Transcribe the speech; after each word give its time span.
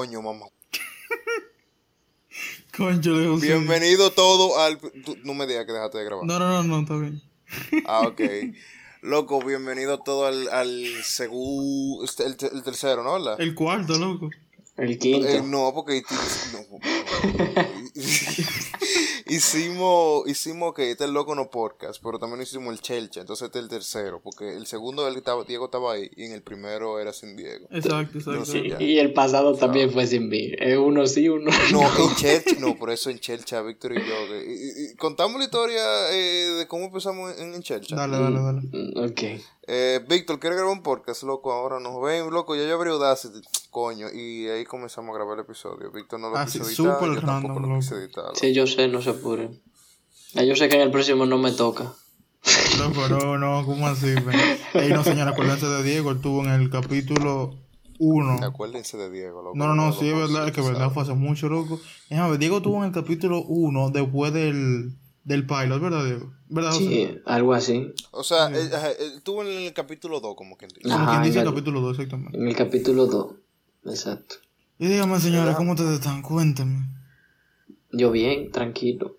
Coño, 0.00 0.22
mamá. 0.22 0.46
Concho 2.74 3.18
de 3.18 3.26
José. 3.28 3.48
Bienvenido 3.48 4.10
todo 4.12 4.58
al. 4.58 4.78
tú- 4.78 5.18
no 5.24 5.34
me 5.34 5.46
digas 5.46 5.66
que 5.66 5.72
dejaste 5.72 5.98
de 5.98 6.04
grabar. 6.06 6.24
No, 6.24 6.38
no, 6.38 6.48
no, 6.48 6.62
no, 6.62 6.80
está 6.80 6.96
bien. 6.96 7.20
Ah, 7.84 8.00
ok. 8.08 8.18
Loco, 9.02 9.44
bienvenido 9.44 9.98
todo 10.00 10.24
al, 10.24 10.48
al 10.48 10.86
segundo. 11.04 12.02
El, 12.24 12.36
te- 12.38 12.46
el 12.46 12.62
tercero, 12.62 13.04
¿no? 13.04 13.12
¿Verdad? 13.12 13.38
El 13.42 13.54
cuarto, 13.54 13.98
loco. 13.98 14.30
El 14.78 14.98
quinto. 14.98 15.28
Eh, 15.28 15.42
no, 15.44 15.70
porque 15.74 16.02
no. 16.54 16.78
hicimos, 19.36 20.28
hicimos 20.28 20.74
que 20.74 20.90
este 20.90 21.04
es 21.04 21.08
el 21.08 21.14
loco 21.14 21.34
no 21.34 21.50
podcast, 21.50 22.02
pero 22.02 22.18
también 22.18 22.42
hicimos 22.42 22.72
el 22.72 22.80
Chelcha, 22.80 23.20
entonces 23.20 23.46
este 23.46 23.58
es 23.58 23.64
el 23.64 23.68
tercero, 23.70 24.20
porque 24.22 24.56
el 24.56 24.66
segundo 24.66 25.06
el 25.08 25.16
estaba- 25.16 25.44
Diego 25.44 25.66
estaba 25.66 25.92
ahí 25.94 26.10
y 26.16 26.24
en 26.24 26.32
el 26.32 26.42
primero 26.42 26.98
era 27.00 27.12
sin 27.12 27.36
Diego. 27.36 27.66
Exacto, 27.70 28.18
exacto. 28.18 28.40
No. 28.40 28.44
Sí, 28.46 28.72
y 28.78 28.98
el 28.98 29.12
pasado 29.12 29.54
también 29.54 29.90
fue 29.90 30.06
sin 30.06 30.28
mí. 30.28 30.52
Es 30.58 30.76
uno 30.76 31.06
sí, 31.06 31.28
uno 31.28 31.50
No, 31.72 31.82
en 31.82 32.14
Chelcha, 32.16 32.56
no, 32.60 32.76
por 32.78 32.90
eso 32.90 33.10
en 33.10 33.18
Chelcha, 33.18 33.62
Víctor 33.62 33.92
y 33.92 33.96
yo. 33.96 34.02
que- 34.28 34.44
y- 34.46 34.86
y- 34.88 34.92
y 34.92 34.96
contamos 34.96 35.38
la 35.38 35.44
historia 35.44 35.82
eh, 36.12 36.56
de 36.58 36.66
cómo 36.66 36.86
empezamos 36.86 37.38
en, 37.38 37.54
en 37.54 37.62
Chelcha. 37.62 37.96
Dale, 37.96 38.18
dale, 38.18 38.40
dale. 38.40 38.60
Mm, 38.62 38.98
Ok. 39.10 39.40
Eh, 39.66 40.00
Víctor, 40.08 40.40
¿quieres 40.40 40.58
grabar 40.58 40.74
un 40.76 40.82
podcast, 40.82 41.22
loco? 41.22 41.52
Ahora 41.52 41.78
nos 41.80 42.00
ven, 42.02 42.30
loco, 42.30 42.56
ya 42.56 42.66
yo 42.66 42.74
abrí 42.74 42.90
Audacity, 42.90 43.40
coño, 43.70 44.06
y 44.12 44.48
ahí 44.48 44.64
comenzamos 44.64 45.10
a 45.10 45.18
grabar 45.18 45.38
el 45.38 45.44
episodio. 45.44 45.92
Víctor 45.92 46.18
no 46.20 46.30
lo 46.30 46.36
Ah, 46.36 46.46
quiso 46.46 46.64
sí, 46.64 46.82
editar, 46.82 47.00
yo 47.08 47.20
tampoco 47.20 47.54
random, 47.54 47.72
lo 47.74 47.78
quise 47.78 47.90
loco. 47.94 48.04
editar. 48.04 48.24
loco. 48.24 48.36
Sí, 48.36 48.54
yo 48.54 48.66
sé, 48.66 48.88
no 48.88 49.02
se 49.02 49.10
apuren. 49.10 49.60
Ya 50.34 50.44
yo 50.44 50.56
sé 50.56 50.68
que 50.68 50.76
en 50.76 50.82
el 50.82 50.90
próximo 50.90 51.26
no 51.26 51.38
me 51.38 51.52
toca. 51.52 51.92
Loco, 52.78 53.08
no, 53.08 53.36
no, 53.38 53.66
¿cómo 53.66 53.86
así? 53.86 54.14
ven? 54.14 54.40
Ey, 54.74 54.88
no, 54.90 55.04
señora, 55.04 55.32
acuérdense 55.32 55.66
de 55.66 55.82
Diego, 55.82 56.10
él 56.10 56.16
estuvo 56.16 56.42
en 56.42 56.50
el 56.52 56.70
capítulo 56.70 57.54
1. 57.98 58.44
Acuérdense 58.44 58.96
de 58.96 59.10
Diego, 59.10 59.42
loco. 59.42 59.56
No, 59.56 59.66
no, 59.68 59.74
no, 59.74 59.92
sí, 59.92 60.08
es 60.08 60.16
verdad, 60.16 60.46
es 60.48 60.52
que 60.52 60.62
verdad 60.62 60.90
fue 60.90 61.02
hace 61.02 61.12
mucho, 61.14 61.48
loco. 61.50 61.78
Déjame 62.08 62.30
ver, 62.30 62.38
Diego 62.38 62.56
estuvo 62.56 62.78
en 62.78 62.84
el 62.84 62.92
capítulo 62.92 63.42
1 63.42 63.90
después 63.90 64.32
del, 64.32 64.96
del 65.24 65.46
pilot, 65.46 65.80
¿verdad, 65.80 66.04
Diego? 66.06 66.32
¿Verdad, 66.52 66.72
José? 66.72 66.84
Sí, 66.84 67.18
algo 67.26 67.54
así. 67.54 67.94
O 68.10 68.24
sea, 68.24 68.46
él, 68.48 68.74
ajá, 68.74 68.90
él 68.90 69.12
estuvo 69.18 69.42
en 69.42 69.48
el 69.48 69.72
capítulo 69.72 70.20
2, 70.20 70.34
como 70.36 70.56
quien 70.56 70.68
dice. 70.70 70.82
Como 70.82 70.94
Ajá, 70.96 71.10
quien 71.12 71.22
dice 71.22 71.38
en 71.38 71.42
el 71.42 71.48
el- 71.48 71.54
capítulo 71.54 71.80
2, 71.80 71.90
exactamente. 71.98 72.38
En 72.38 72.48
el 72.48 72.56
capítulo 72.56 73.06
2. 73.06 73.34
Exacto. 73.86 74.34
Y 74.78 74.86
dígame, 74.88 75.20
señora, 75.20 75.54
¿cómo 75.54 75.72
ustedes 75.72 75.92
están? 76.00 76.22
Cuéntame. 76.22 76.86
Yo 77.92 78.10
bien, 78.10 78.50
tranquilo. 78.50 79.16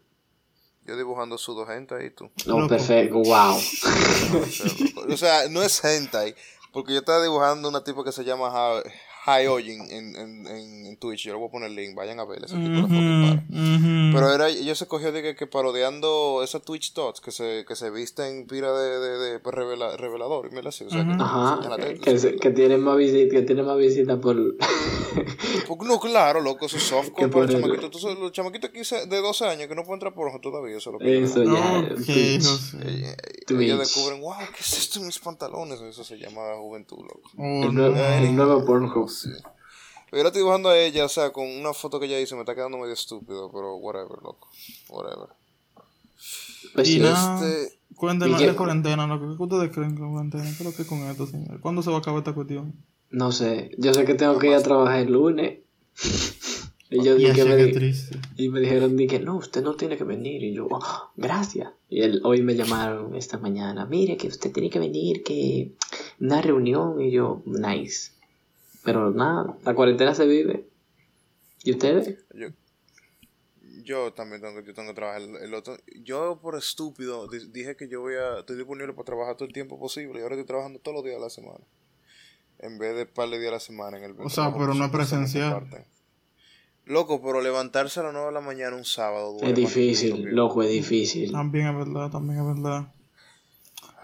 Yo 0.85 0.97
dibujando 0.97 1.37
su 1.37 1.53
dos 1.53 1.69
hentai 1.69 2.07
y 2.07 2.09
tú. 2.09 2.29
No, 2.47 2.57
Loco. 2.57 2.69
perfecto. 2.69 3.15
Wow. 3.19 3.57
O 5.13 5.17
sea, 5.17 5.47
no 5.49 5.61
es 5.63 5.83
hentai, 5.83 6.35
porque 6.73 6.93
yo 6.93 6.99
estaba 6.99 7.21
dibujando 7.21 7.67
una 7.69 7.83
tipo 7.83 8.03
que 8.03 8.11
se 8.11 8.23
llama 8.23 8.51
Hyojin 9.25 9.81
en, 9.91 10.15
en, 10.15 10.47
en, 10.47 10.85
en 10.87 10.97
Twitch. 10.97 11.25
Yo 11.25 11.33
le 11.33 11.39
voy 11.39 11.47
a 11.47 11.51
poner 11.51 11.69
el 11.69 11.75
link, 11.75 11.95
vayan 11.95 12.19
a 12.19 12.25
ver 12.25 12.43
ese 12.43 12.55
tipo 12.55 12.69
de 12.69 12.81
fotos. 12.81 12.91
para. 12.91 13.43
Ujú. 13.51 14.13
Pero 14.13 14.33
era, 14.33 14.49
ella 14.49 14.75
se 14.75 14.87
cogió 14.87 15.11
de 15.11 15.21
que, 15.21 15.35
que 15.35 15.47
parodiando 15.47 16.41
esas 16.43 16.61
Twitch 16.63 16.93
Tots 16.93 17.21
que 17.21 17.31
se, 17.31 17.63
que 17.67 17.75
se 17.75 17.89
visten 17.91 18.47
pira 18.47 18.71
de, 18.73 18.99
de, 18.99 19.17
de 19.17 19.39
pues, 19.39 19.55
revela- 19.55 19.95
revelador 19.95 20.47
y 20.51 20.55
me 20.55 20.61
la 20.63 20.69
así, 20.69 20.83
o 20.85 20.89
sea, 20.89 21.03
que 21.05 21.11
Ajá. 21.21 21.55
enseñan 21.57 21.79
la 21.79 21.87
Que, 21.99 21.99
que, 22.19 22.35
que 22.37 22.49
tiene 22.51 22.77
más 22.77 22.97
visita, 22.97 23.35
que 23.35 23.41
tiene 23.43 23.63
más 23.63 23.77
visita 23.77 24.19
por. 24.19 24.35
Porque 25.67 25.85
no, 25.85 25.99
claro, 25.99 26.41
loco, 26.41 26.65
eso 26.65 26.77
es 26.77 26.83
softcore 26.83 27.27
Que 27.27 27.31
para 27.31 27.45
los 27.45 27.51
por 27.51 27.55
el- 27.55 27.61
chamaquitos. 27.61 27.85
Entonces, 27.85 28.19
los 28.19 28.31
chamaquitos 28.31 28.71
de 28.71 28.73
15 28.77 29.05
de 29.07 29.17
12 29.21 29.45
años 29.45 29.67
que 29.67 29.75
no 29.75 29.83
pueden 29.83 29.95
entrar 29.95 30.13
por 30.13 30.27
ojo 30.27 30.39
todavía, 30.39 30.77
eso 30.77 30.89
es 30.89 30.93
lo 30.93 30.99
que 30.99 31.23
Eso 31.23 31.33
creo. 31.35 31.53
ya. 31.55 31.79
Ok, 31.93 32.05
Twitch. 33.47 33.61
Ellos 33.63 33.79
descubren, 33.79 34.21
wow, 34.21 34.33
¿qué 34.55 34.61
es 34.61 34.77
esto 34.77 34.99
en 34.99 35.07
mis 35.07 35.19
pantalones? 35.19 35.79
Eso 35.81 36.03
se 36.03 36.17
llama 36.17 36.41
juventud, 36.57 36.99
loco. 36.99 37.29
Oh, 37.37 37.63
El 37.63 37.73
nuevo, 37.73 37.95
el 37.95 38.35
Sí. 39.11 39.29
Yo 40.11 40.17
ahora 40.17 40.27
estoy 40.27 40.41
dibujando 40.41 40.69
a 40.69 40.77
ella, 40.77 41.05
o 41.05 41.09
sea, 41.09 41.31
con 41.31 41.47
una 41.47 41.73
foto 41.73 41.99
que 41.99 42.05
ella 42.05 42.19
hizo, 42.19 42.35
me 42.35 42.41
está 42.41 42.53
quedando 42.53 42.77
medio 42.77 42.93
estúpido, 42.93 43.49
pero 43.51 43.75
whatever, 43.77 44.17
loco. 44.21 44.49
Whatever. 44.89 45.29
Pues 46.75 46.89
Y 46.89 46.99
Este- 48.35 48.45
la 48.47 48.55
cuarentena, 48.55 49.07
loco. 49.07 49.35
¿Qué 49.37 49.43
ustedes 49.43 49.71
creen 49.73 49.95
que 49.95 50.01
la 50.01 50.09
cuarentena? 50.09 50.43
¿Qué 50.43 50.49
es 50.49 50.61
lo 50.63 50.73
que 50.73 50.81
es 50.83 50.87
con 50.87 50.99
esto, 51.09 51.27
señor? 51.27 51.59
¿Cuándo 51.61 51.81
se 51.81 51.89
va 51.89 51.97
a 51.97 51.99
acabar 51.99 52.19
esta 52.19 52.33
cuestión? 52.33 52.73
No 53.09 53.31
sé. 53.31 53.71
Yo 53.77 53.93
sé 53.93 54.05
que 54.05 54.13
tengo 54.13 54.37
que 54.39 54.47
ir 54.47 54.53
a 54.55 54.63
trabajar 54.63 54.99
el 54.99 55.11
lunes. 55.13 55.59
y 56.89 57.03
yo 57.03 57.15
Y 57.15 57.19
dije 57.19 57.33
que 57.33 57.45
me, 57.45 57.55
que 57.55 57.65
di- 57.67 57.71
triste. 57.73 58.17
y 58.37 58.49
me 58.49 58.59
dijeron 58.59 58.97
di 58.97 59.07
que 59.07 59.19
no, 59.19 59.37
usted 59.37 59.61
no 59.63 59.75
tiene 59.75 59.95
que 59.97 60.03
venir. 60.03 60.43
Y 60.43 60.53
yo, 60.53 60.67
"Ah, 60.81 61.09
gracias. 61.15 61.69
Y 61.89 62.01
él, 62.01 62.19
hoy 62.25 62.41
me 62.41 62.55
llamaron 62.55 63.15
esta 63.15 63.37
mañana. 63.37 63.85
Mire 63.85 64.17
que 64.17 64.27
usted 64.27 64.51
tiene 64.51 64.69
que 64.69 64.79
venir, 64.79 65.23
que 65.23 65.71
una 66.19 66.41
reunión. 66.41 66.99
Y 67.01 67.11
yo, 67.11 67.43
nice. 67.45 68.11
Pero 68.83 69.11
nada, 69.11 69.55
la 69.63 69.73
cuarentena 69.75 70.13
se 70.15 70.25
vive. 70.25 70.67
¿Y 71.63 71.71
ustedes? 71.71 72.17
Yo, 72.33 72.47
yo 73.83 74.13
también 74.13 74.41
tengo, 74.41 74.59
yo 74.61 74.73
tengo 74.73 74.89
que 74.89 74.95
trabajar 74.95 75.21
el, 75.21 75.35
el 75.37 75.53
otro. 75.53 75.77
Yo, 76.03 76.39
por 76.41 76.55
estúpido, 76.55 77.27
di- 77.27 77.47
dije 77.51 77.75
que 77.75 77.87
yo 77.87 78.01
voy 78.01 78.15
a. 78.15 78.39
Estoy 78.39 78.57
disponible 78.57 78.93
para 78.93 79.05
trabajar 79.05 79.35
todo 79.35 79.47
el 79.47 79.53
tiempo 79.53 79.79
posible 79.79 80.19
y 80.19 80.23
ahora 80.23 80.35
estoy 80.35 80.47
trabajando 80.47 80.79
todos 80.79 80.95
los 80.95 81.03
días 81.03 81.17
de 81.17 81.21
la 81.21 81.29
semana. 81.29 81.63
En 82.59 82.77
vez 82.77 82.95
de 82.95 83.05
par 83.05 83.29
de 83.29 83.39
días 83.39 83.49
a 83.49 83.53
la 83.53 83.59
semana 83.59 83.97
en 83.97 84.03
el 84.03 84.15
O 84.19 84.29
sea, 84.29 84.53
pero 84.53 84.73
no 84.73 84.85
es 84.85 84.91
presencial. 84.91 85.67
Loco, 86.85 87.21
pero 87.21 87.41
levantarse 87.41 87.99
a 87.99 88.03
las 88.03 88.13
9 88.13 88.27
de 88.27 88.33
la 88.33 88.41
mañana 88.41 88.75
un 88.75 88.85
sábado. 88.85 89.33
duele 89.33 89.49
Es 89.49 89.55
difícil, 89.55 90.23
loco, 90.35 90.63
es 90.63 90.71
difícil. 90.71 91.31
También 91.31 91.67
es 91.67 91.75
verdad, 91.75 92.09
también 92.09 92.39
es 92.39 92.45
verdad. 92.55 92.91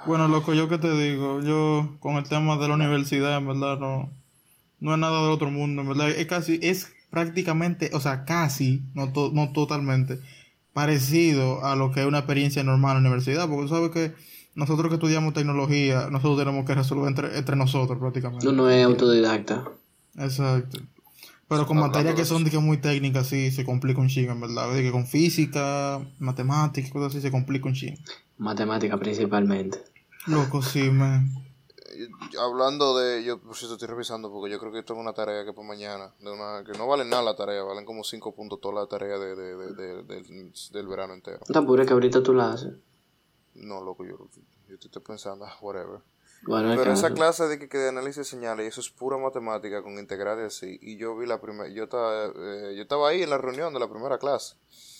Bueno, 0.06 0.28
loco, 0.28 0.54
yo 0.54 0.70
que 0.70 0.78
te 0.78 0.92
digo, 0.92 1.42
yo 1.42 1.98
con 2.00 2.16
el 2.16 2.30
tema 2.30 2.58
de 2.58 2.68
la 2.68 2.76
universidad, 2.76 3.36
en 3.38 3.48
verdad, 3.48 3.78
no, 3.80 4.12
no 4.80 4.94
es 4.94 5.00
nada 5.00 5.22
del 5.24 5.32
otro 5.32 5.50
mundo, 5.52 5.82
en 5.82 5.88
verdad, 5.90 6.10
es 6.10 6.26
casi, 6.28 6.60
es 6.62 6.94
prácticamente, 7.10 7.90
o 7.94 8.00
sea, 8.00 8.26
casi, 8.26 8.84
no, 8.94 9.12
to- 9.12 9.32
no 9.34 9.52
totalmente, 9.52 10.20
parecido 10.74 11.66
a 11.66 11.76
lo 11.76 11.92
que 11.92 12.02
es 12.02 12.06
una 12.08 12.20
experiencia 12.20 12.64
normal 12.64 12.98
en 12.98 13.04
la 13.04 13.10
universidad, 13.10 13.48
porque 13.48 13.64
tú 13.64 13.70
sabes 13.70 13.92
que 13.92 14.14
nosotros 14.56 14.90
que 14.90 14.96
estudiamos 14.96 15.34
tecnología, 15.34 16.10
nosotros 16.12 16.38
tenemos 16.40 16.66
que 16.66 16.76
resolver 16.76 17.08
entre, 17.08 17.38
entre 17.38 17.56
nosotros 17.56 17.98
prácticamente. 18.00 18.48
Uno 18.48 18.70
es 18.70 18.86
autodidacta. 18.86 19.68
Exacto. 20.18 20.80
Pero 21.48 21.66
con 21.66 21.78
Hablando 21.78 21.98
materias 21.98 22.16
que 22.16 22.26
son 22.26 22.44
de 22.44 22.52
que 22.52 22.60
muy 22.60 22.78
técnicas, 22.78 23.28
sí, 23.28 23.52
se 23.52 23.64
complica 23.64 24.02
un 24.02 24.10
chingo, 24.10 24.34
en 24.34 24.42
verdad. 24.42 24.74
De 24.74 24.82
que 24.84 24.92
con 24.92 25.08
física, 25.08 26.02
matemáticas, 26.20 26.92
cosas 26.92 27.14
así, 27.14 27.22
se 27.22 27.32
complica 27.32 27.68
un 27.70 27.74
chingo. 27.74 27.98
Matemática 28.38 28.98
principalmente. 28.98 29.78
Loco, 30.26 30.62
sí, 30.62 30.90
man. 30.92 31.32
Eh, 32.04 32.08
Hablando 32.40 32.96
de, 32.98 33.24
yo 33.24 33.40
por 33.40 33.56
cierto 33.56 33.76
estoy 33.76 33.88
revisando 33.88 34.32
porque 34.32 34.52
yo 34.52 34.60
creo 34.60 34.72
que 34.72 34.84
tengo 34.84 35.00
una 35.02 35.14
tarea 35.14 35.44
que 35.46 35.54
para 35.54 35.68
mañana, 35.68 36.14
de 36.20 36.32
una, 36.32 36.64
que 36.64 36.78
no 36.78 36.88
vale 36.88 37.06
nada 37.06 37.24
la 37.24 37.36
tarea, 37.36 37.64
valen 37.64 37.86
como 37.86 38.04
5 38.04 38.34
puntos 38.36 38.60
toda 38.62 38.82
la 38.82 38.88
tarea 38.88 39.18
de, 39.18 39.36
de, 39.36 39.56
de- 39.56 39.74
de- 39.74 40.04
del, 40.04 40.54
del 40.72 40.88
verano 40.88 41.14
entero. 41.14 41.40
No 41.48 41.54
te 41.54 41.60
apures 41.60 41.88
que 41.88 41.94
ahorita 41.94 42.22
tú 42.22 42.34
la 42.34 42.52
haces. 42.54 42.74
No, 43.56 43.82
loco, 43.82 44.06
yo, 44.06 44.18
yo 44.68 44.76
estoy 44.76 45.02
pensando, 45.02 45.46
ah, 45.46 45.58
whatever. 45.62 46.02
Bueno, 46.44 46.70
Pero 46.78 46.94
esa 46.94 47.08
clase 47.16 47.48
de 47.48 47.58
que, 47.58 47.68
que 47.68 47.80
de 47.80 47.90
análisis 47.90 48.18
de 48.18 48.24
señales, 48.26 48.64
y 48.66 48.68
eso 48.70 48.82
es 48.82 48.92
pura 48.92 49.18
matemática 49.18 49.82
con 49.82 49.98
integrales 49.98 50.56
así, 50.56 50.78
y 50.84 50.96
yo 50.98 51.18
vi 51.18 51.26
la 51.26 51.42
primera, 51.42 51.68
yo 51.68 51.86
estaba, 51.86 52.26
eh, 52.28 52.74
yo 52.76 52.84
estaba 52.84 53.10
ahí 53.10 53.24
en 53.24 53.32
la 53.32 53.40
reunión 53.40 53.74
de 53.74 53.80
la 53.80 53.90
primera 53.90 54.20
clase. 54.20 54.56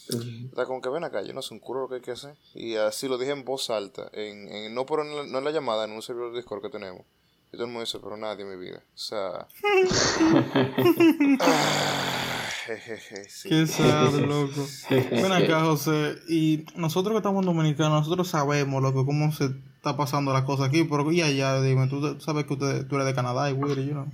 Ujú. 0.10 0.48
Está 0.50 0.66
como 0.66 0.82
que 0.82 0.90
ven 0.90 1.04
acá, 1.04 1.22
yo 1.22 1.34
no 1.34 1.42
sé 1.42 1.54
un 1.54 1.60
culo 1.60 1.82
lo 1.82 1.90
que 1.90 1.96
hay 1.96 2.02
que 2.02 2.12
hacer. 2.12 2.36
Y 2.54 2.76
así 2.76 3.08
lo 3.08 3.18
dije 3.18 3.32
en 3.32 3.46
voz 3.46 3.70
alta, 3.70 4.10
en, 4.14 4.48
en, 4.50 4.74
no, 4.74 4.86
por 4.86 5.02
en 5.02 5.16
la, 5.16 5.24
no 5.24 5.38
en 5.40 5.44
la 5.44 5.52
llamada, 5.52 5.86
en 5.86 5.92
un 5.92 6.02
servidor 6.02 6.32
de 6.32 6.38
Discord 6.38 6.62
que 6.62 6.70
tenemos. 6.70 7.02
Y 7.50 7.52
todo 7.52 7.64
el 7.64 7.68
mundo 7.68 7.82
dice, 7.82 8.00
pero 8.00 8.18
nadie 8.18 8.44
en 8.44 8.50
mi 8.50 8.58
vida. 8.58 8.84
O 8.94 8.98
sea. 8.98 9.48
ah, 11.40 12.50
jejeje, 12.66 13.30
sí. 13.30 13.50
Qué 13.50 13.66
sad, 13.68 14.12
loco. 14.20 14.66
Ven 14.90 15.32
acá, 15.32 15.62
José. 15.62 16.18
Y 16.28 16.66
nosotros 16.76 17.14
que 17.14 17.18
estamos 17.18 17.46
dominicanos, 17.46 18.04
nosotros 18.04 18.28
sabemos, 18.28 18.82
loco, 18.82 19.06
cómo 19.06 19.32
se 19.32 19.46
está 19.78 19.96
pasando 19.96 20.34
la 20.34 20.44
cosa 20.44 20.66
aquí. 20.66 20.84
Pero 20.84 21.10
y 21.12 21.22
allá, 21.22 21.62
dime, 21.62 21.88
tú 21.88 22.20
sabes 22.20 22.46
que 22.46 22.54
usted, 22.54 22.86
tú 22.88 22.96
eres 22.96 23.08
de 23.08 23.16
Canadá 23.16 23.50
y 23.50 23.54
Willy, 23.54 23.86
you 23.86 23.92
know. 23.92 24.08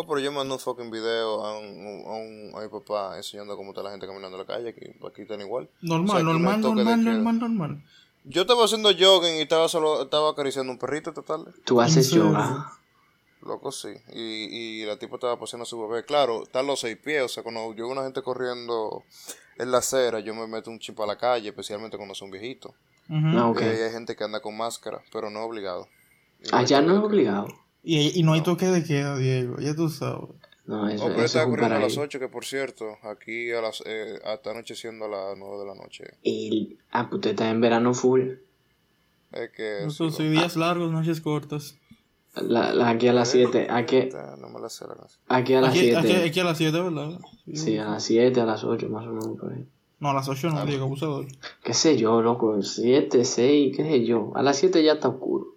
Oh, 0.00 0.06
pero 0.06 0.20
yo 0.20 0.30
mandé 0.30 0.54
un 0.54 0.60
fucking 0.60 0.90
video 0.90 1.44
a, 1.44 1.58
un, 1.58 2.04
a, 2.06 2.10
un, 2.12 2.52
a 2.54 2.60
mi 2.62 2.68
papá 2.68 3.16
enseñando 3.16 3.56
cómo 3.56 3.70
está 3.70 3.82
la 3.82 3.90
gente 3.90 4.06
caminando 4.06 4.36
en 4.40 4.46
la 4.46 4.52
calle. 4.54 4.68
Aquí, 4.70 4.86
aquí 5.06 5.22
están 5.22 5.40
igual. 5.40 5.68
Normal, 5.82 6.08
O 6.08 6.10
sea, 6.10 6.16
aquí 6.18 6.24
no 6.24 6.30
hay 6.30 6.38
normal, 6.38 6.60
normal, 6.60 6.84
queda. 7.04 7.12
normal, 7.14 7.38
normal. 7.40 7.84
Yo 8.24 8.42
estaba 8.42 8.64
haciendo 8.64 8.90
jogging 8.90 9.36
y 9.38 9.40
estaba 9.42 9.68
solo 9.68 10.02
estaba 10.02 10.30
acariciando 10.30 10.70
un 10.72 10.78
perrito 10.78 11.12
total. 11.12 11.46
Tú 11.64 11.80
haces 11.80 12.10
yoga. 12.10 12.72
Loco, 13.42 13.72
sí. 13.72 13.88
Y, 14.12 14.80
y 14.82 14.84
la 14.84 14.98
tipa 14.98 15.14
estaba 15.14 15.38
paseando 15.38 15.62
a 15.62 15.66
su 15.66 15.80
bebé. 15.80 16.04
Claro, 16.04 16.42
están 16.42 16.66
los 16.66 16.80
seis 16.80 16.96
pies. 16.96 17.22
O 17.22 17.28
sea, 17.28 17.42
cuando 17.42 17.60
yo 17.74 17.84
veo 17.86 17.92
una 17.92 18.02
gente 18.02 18.22
corriendo 18.22 19.02
en 19.58 19.70
la 19.70 19.78
acera, 19.78 20.20
yo 20.20 20.34
me 20.34 20.46
meto 20.46 20.70
un 20.70 20.78
chip 20.78 20.98
a 21.00 21.06
la 21.06 21.16
calle, 21.16 21.48
especialmente 21.48 21.96
cuando 21.96 22.14
son 22.14 22.30
viejitos. 22.30 22.72
Ah, 23.10 23.52
ahí 23.56 23.64
hay 23.66 23.90
gente 23.90 24.14
que 24.14 24.24
anda 24.24 24.40
con 24.40 24.56
máscara, 24.56 25.00
pero 25.12 25.30
no 25.30 25.42
obligado. 25.42 25.88
Y 26.42 26.48
Allá 26.52 26.82
no 26.82 26.94
es 26.94 27.00
que- 27.00 27.06
obligado. 27.06 27.48
Y, 27.82 28.18
y 28.18 28.22
no 28.22 28.32
hay 28.34 28.42
toque 28.42 28.66
de 28.66 28.84
queda, 28.84 29.16
Diego, 29.16 29.56
ya 29.60 29.74
tú 29.74 29.88
sabes. 29.88 30.30
No, 30.66 30.86
eso, 30.88 31.04
Oh, 31.04 31.08
pero 31.08 31.20
eso 31.20 31.38
está 31.38 31.44
ocurriendo 31.46 31.76
a 31.76 31.78
las 31.78 31.94
paraíso. 31.94 32.00
8, 32.02 32.18
que 32.18 32.28
por 32.28 32.44
cierto, 32.44 32.84
aquí 33.02 33.50
a 33.52 33.62
las, 33.62 33.82
eh, 33.86 34.18
hasta 34.24 34.50
anocheciendo 34.50 35.06
a 35.06 35.08
las 35.08 35.38
9 35.38 35.58
de 35.60 35.66
la 35.66 35.74
noche. 35.74 36.04
Y, 36.22 36.76
ah, 36.90 37.08
pues 37.08 37.14
usted 37.20 37.30
está 37.30 37.48
en 37.50 37.60
verano 37.62 37.94
full. 37.94 38.32
Es 39.32 39.50
que... 39.56 39.84
Eso 39.86 40.10
sí, 40.10 40.16
sí, 40.18 40.28
días 40.28 40.56
largos, 40.56 40.90
noches 40.92 41.20
cortas. 41.22 41.78
La, 42.34 42.72
la- 42.74 42.90
aquí 42.90 43.08
a 43.08 43.12
las 43.14 43.30
7. 43.30 43.68
Aquí, 43.70 44.10
No 44.38 44.48
me 44.50 44.60
la 44.60 44.68
sé 44.68 44.84
la 44.86 44.94
aquí 45.28 45.54
a 45.54 45.60
las 45.62 45.70
Aquí, 45.70 45.90
aquí, 45.94 46.06
7. 46.08 46.28
aquí 46.28 46.40
a 46.40 46.44
las 46.44 46.58
7, 46.58 46.80
¿verdad? 46.82 47.18
Sí, 47.54 47.78
a 47.78 47.84
las 47.86 48.04
7, 48.04 48.40
a 48.40 48.44
las 48.44 48.62
8, 48.64 48.88
más 48.90 49.06
o 49.06 49.10
menos 49.10 49.38
por 49.40 49.52
ahí. 49.52 49.66
No, 50.00 50.10
a 50.10 50.14
las 50.14 50.28
8 50.28 50.50
no, 50.50 50.64
digo, 50.66 50.84
abusador. 50.84 51.26
Qué 51.64 51.72
sé 51.74 51.96
yo, 51.96 52.20
loco. 52.22 52.62
7, 52.62 53.24
6, 53.24 53.74
qué 53.76 53.82
sé 53.84 54.04
yo. 54.04 54.32
A 54.36 54.42
las 54.42 54.58
7 54.58 54.84
ya 54.84 54.92
está 54.92 55.08
oscuro. 55.08 55.56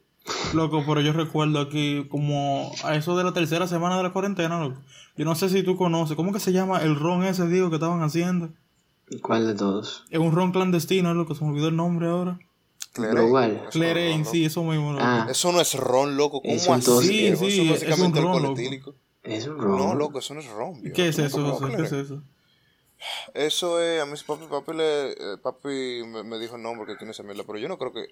Loco, 0.54 0.84
pero 0.86 1.02
yo 1.02 1.14
recuerdo 1.14 1.60
aquí 1.60 2.06
como 2.10 2.72
a 2.84 2.96
eso 2.96 3.18
de 3.18 3.24
la 3.24 3.34
tercera 3.34 3.68
semana 3.68 3.98
de 3.98 4.04
la 4.04 4.12
cuarentena, 4.14 4.60
loco. 4.60 4.80
Yo 5.18 5.26
no 5.26 5.36
sé 5.36 5.50
si 5.50 5.64
tú 5.64 5.76
conoces, 5.78 6.16
¿cómo 6.16 6.32
que 6.32 6.40
se 6.40 6.54
llama 6.54 6.80
el 6.82 6.96
ron 6.96 7.24
ese, 7.24 7.48
digo, 7.48 7.70
que 7.70 7.76
estaban 7.76 8.02
haciendo? 8.04 8.50
¿Cuál 9.22 9.48
de 9.48 9.56
todos? 9.56 10.06
Es 10.10 10.20
un 10.20 10.32
ron 10.32 10.52
clandestino, 10.52 11.14
loco, 11.14 11.36
se 11.36 11.44
me 11.44 11.52
olvidó 11.52 11.68
el 11.68 11.76
nombre 11.76 12.08
ahora. 12.08 12.40
Eso 12.94 13.70
Cleren, 13.72 14.24
ron, 14.24 14.32
sí, 14.32 14.46
eso 14.46 14.64
mismo, 14.64 14.92
loco. 14.94 15.04
Ah, 15.06 15.28
Eso 15.30 15.52
no 15.52 15.62
es 15.62 15.74
ron, 15.76 16.18
loco. 16.18 16.42
¿Cómo 16.42 16.54
Eso 16.54 16.74
así? 16.74 17.08
Sí, 17.08 17.08
sí, 17.08 17.24
eso 17.24 17.46
es 17.46 17.58
es 17.58 17.70
básicamente 17.90 18.20
un 18.20 18.26
ron, 18.26 18.44
loco. 18.44 18.96
es 19.24 19.48
un 19.48 19.58
ron. 19.58 19.78
No, 19.78 19.96
loco, 19.96 20.20
eso 20.20 20.34
no 20.34 20.42
es 20.42 20.48
ron. 20.50 20.82
viejo. 20.82 20.96
¿Qué 20.96 21.08
es 21.08 21.16
¿Tú 21.16 21.22
eso, 21.24 21.38
conoces 21.58 21.76
¿Qué 21.78 21.84
es 21.84 21.92
eso? 21.94 22.22
Eso 23.34 23.82
es, 23.82 24.02
a 24.02 24.06
mí 24.06 24.14
papi, 24.26 24.46
papi, 24.50 24.74
le, 24.74 25.12
eh, 25.12 25.38
papi 25.42 26.04
me, 26.06 26.24
me 26.24 26.38
dijo 26.38 26.56
el 26.58 26.62
nombre 26.62 26.86
que 26.86 26.96
tiene 26.98 27.12
esa 27.12 27.24
mierda, 27.24 27.44
pero 27.48 27.58
yo 27.58 27.68
no 27.68 27.78
creo 27.78 27.92
que... 27.94 28.06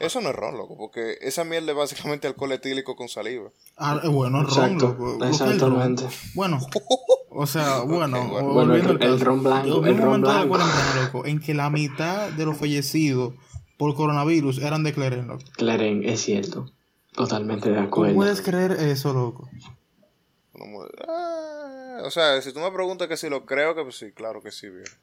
Eso 0.00 0.20
no 0.20 0.30
es 0.30 0.34
ron, 0.36 0.56
loco, 0.58 0.76
porque 0.76 1.18
esa 1.20 1.44
mierda 1.44 1.70
es 1.70 1.76
básicamente 1.78 2.26
alcohol 2.26 2.52
etílico 2.52 2.96
con 2.96 3.08
saliva. 3.08 3.50
Ah, 3.76 4.00
eh, 4.02 4.08
bueno, 4.08 4.40
el 4.40 4.46
ron, 4.48 4.72
Exacto, 4.72 4.88
loco. 4.98 5.24
Es 5.24 5.30
exactamente. 5.40 6.04
Bueno, 6.34 6.58
o 7.30 7.46
sea, 7.46 7.80
bueno, 7.80 8.18
bueno. 8.26 8.46
o- 8.48 8.52
Bueno, 8.52 8.72
volviendo 8.72 8.92
el- 8.92 9.02
el 9.02 9.20
ron 9.20 9.42
blanco, 9.44 9.66
el 9.86 9.92
un 9.92 9.98
ron 9.98 10.06
momento 10.06 10.28
de 10.28 10.34
blanco. 10.34 10.48
cuarentena, 10.48 11.02
loco, 11.04 11.26
en 11.26 11.40
que 11.40 11.54
la 11.54 11.70
mitad 11.70 12.28
de 12.30 12.44
los 12.44 12.56
fallecidos 12.58 13.34
por 13.78 13.94
coronavirus 13.94 14.58
eran 14.58 14.82
de 14.82 14.92
Cleren, 14.92 15.28
loco. 15.28 15.44
Claren, 15.56 16.02
es 16.08 16.20
cierto. 16.22 16.70
Totalmente 17.12 17.68
de 17.70 17.76
¿Cómo 17.76 17.86
acuerdo. 17.86 18.14
puedes 18.16 18.40
creer 18.42 18.72
eso, 18.72 19.12
loco? 19.12 19.48
Ah, 21.06 21.98
o 22.04 22.10
sea, 22.10 22.40
si 22.42 22.52
tú 22.52 22.60
me 22.60 22.70
preguntas 22.70 23.08
que 23.08 23.16
si 23.16 23.28
lo 23.28 23.44
creo, 23.46 23.74
que 23.74 23.82
pues 23.82 23.96
sí, 23.96 24.12
claro 24.12 24.42
que 24.42 24.50
sí, 24.50 24.68
viejo. 24.68 24.96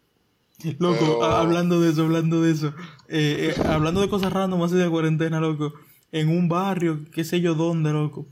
Loco, 0.79 0.97
Pero- 0.99 1.23
a- 1.23 1.41
hablando 1.41 1.79
de 1.81 1.91
eso, 1.91 2.03
hablando 2.03 2.41
de 2.41 2.51
eso, 2.51 2.73
eh, 3.07 3.53
eh, 3.57 3.61
hablando 3.67 4.01
de 4.01 4.09
cosas 4.09 4.31
random 4.33 4.61
así 4.63 4.75
de 4.75 4.89
cuarentena, 4.89 5.39
loco, 5.39 5.73
en 6.11 6.29
un 6.29 6.47
barrio, 6.49 7.05
qué 7.13 7.23
sé 7.23 7.41
yo 7.41 7.55
dónde, 7.55 7.91
loco, 7.93 8.25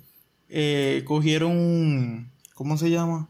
eh, 0.49 1.03
cogieron 1.05 1.51
un, 1.51 2.31
¿cómo 2.55 2.77
se 2.77 2.89
llama? 2.89 3.29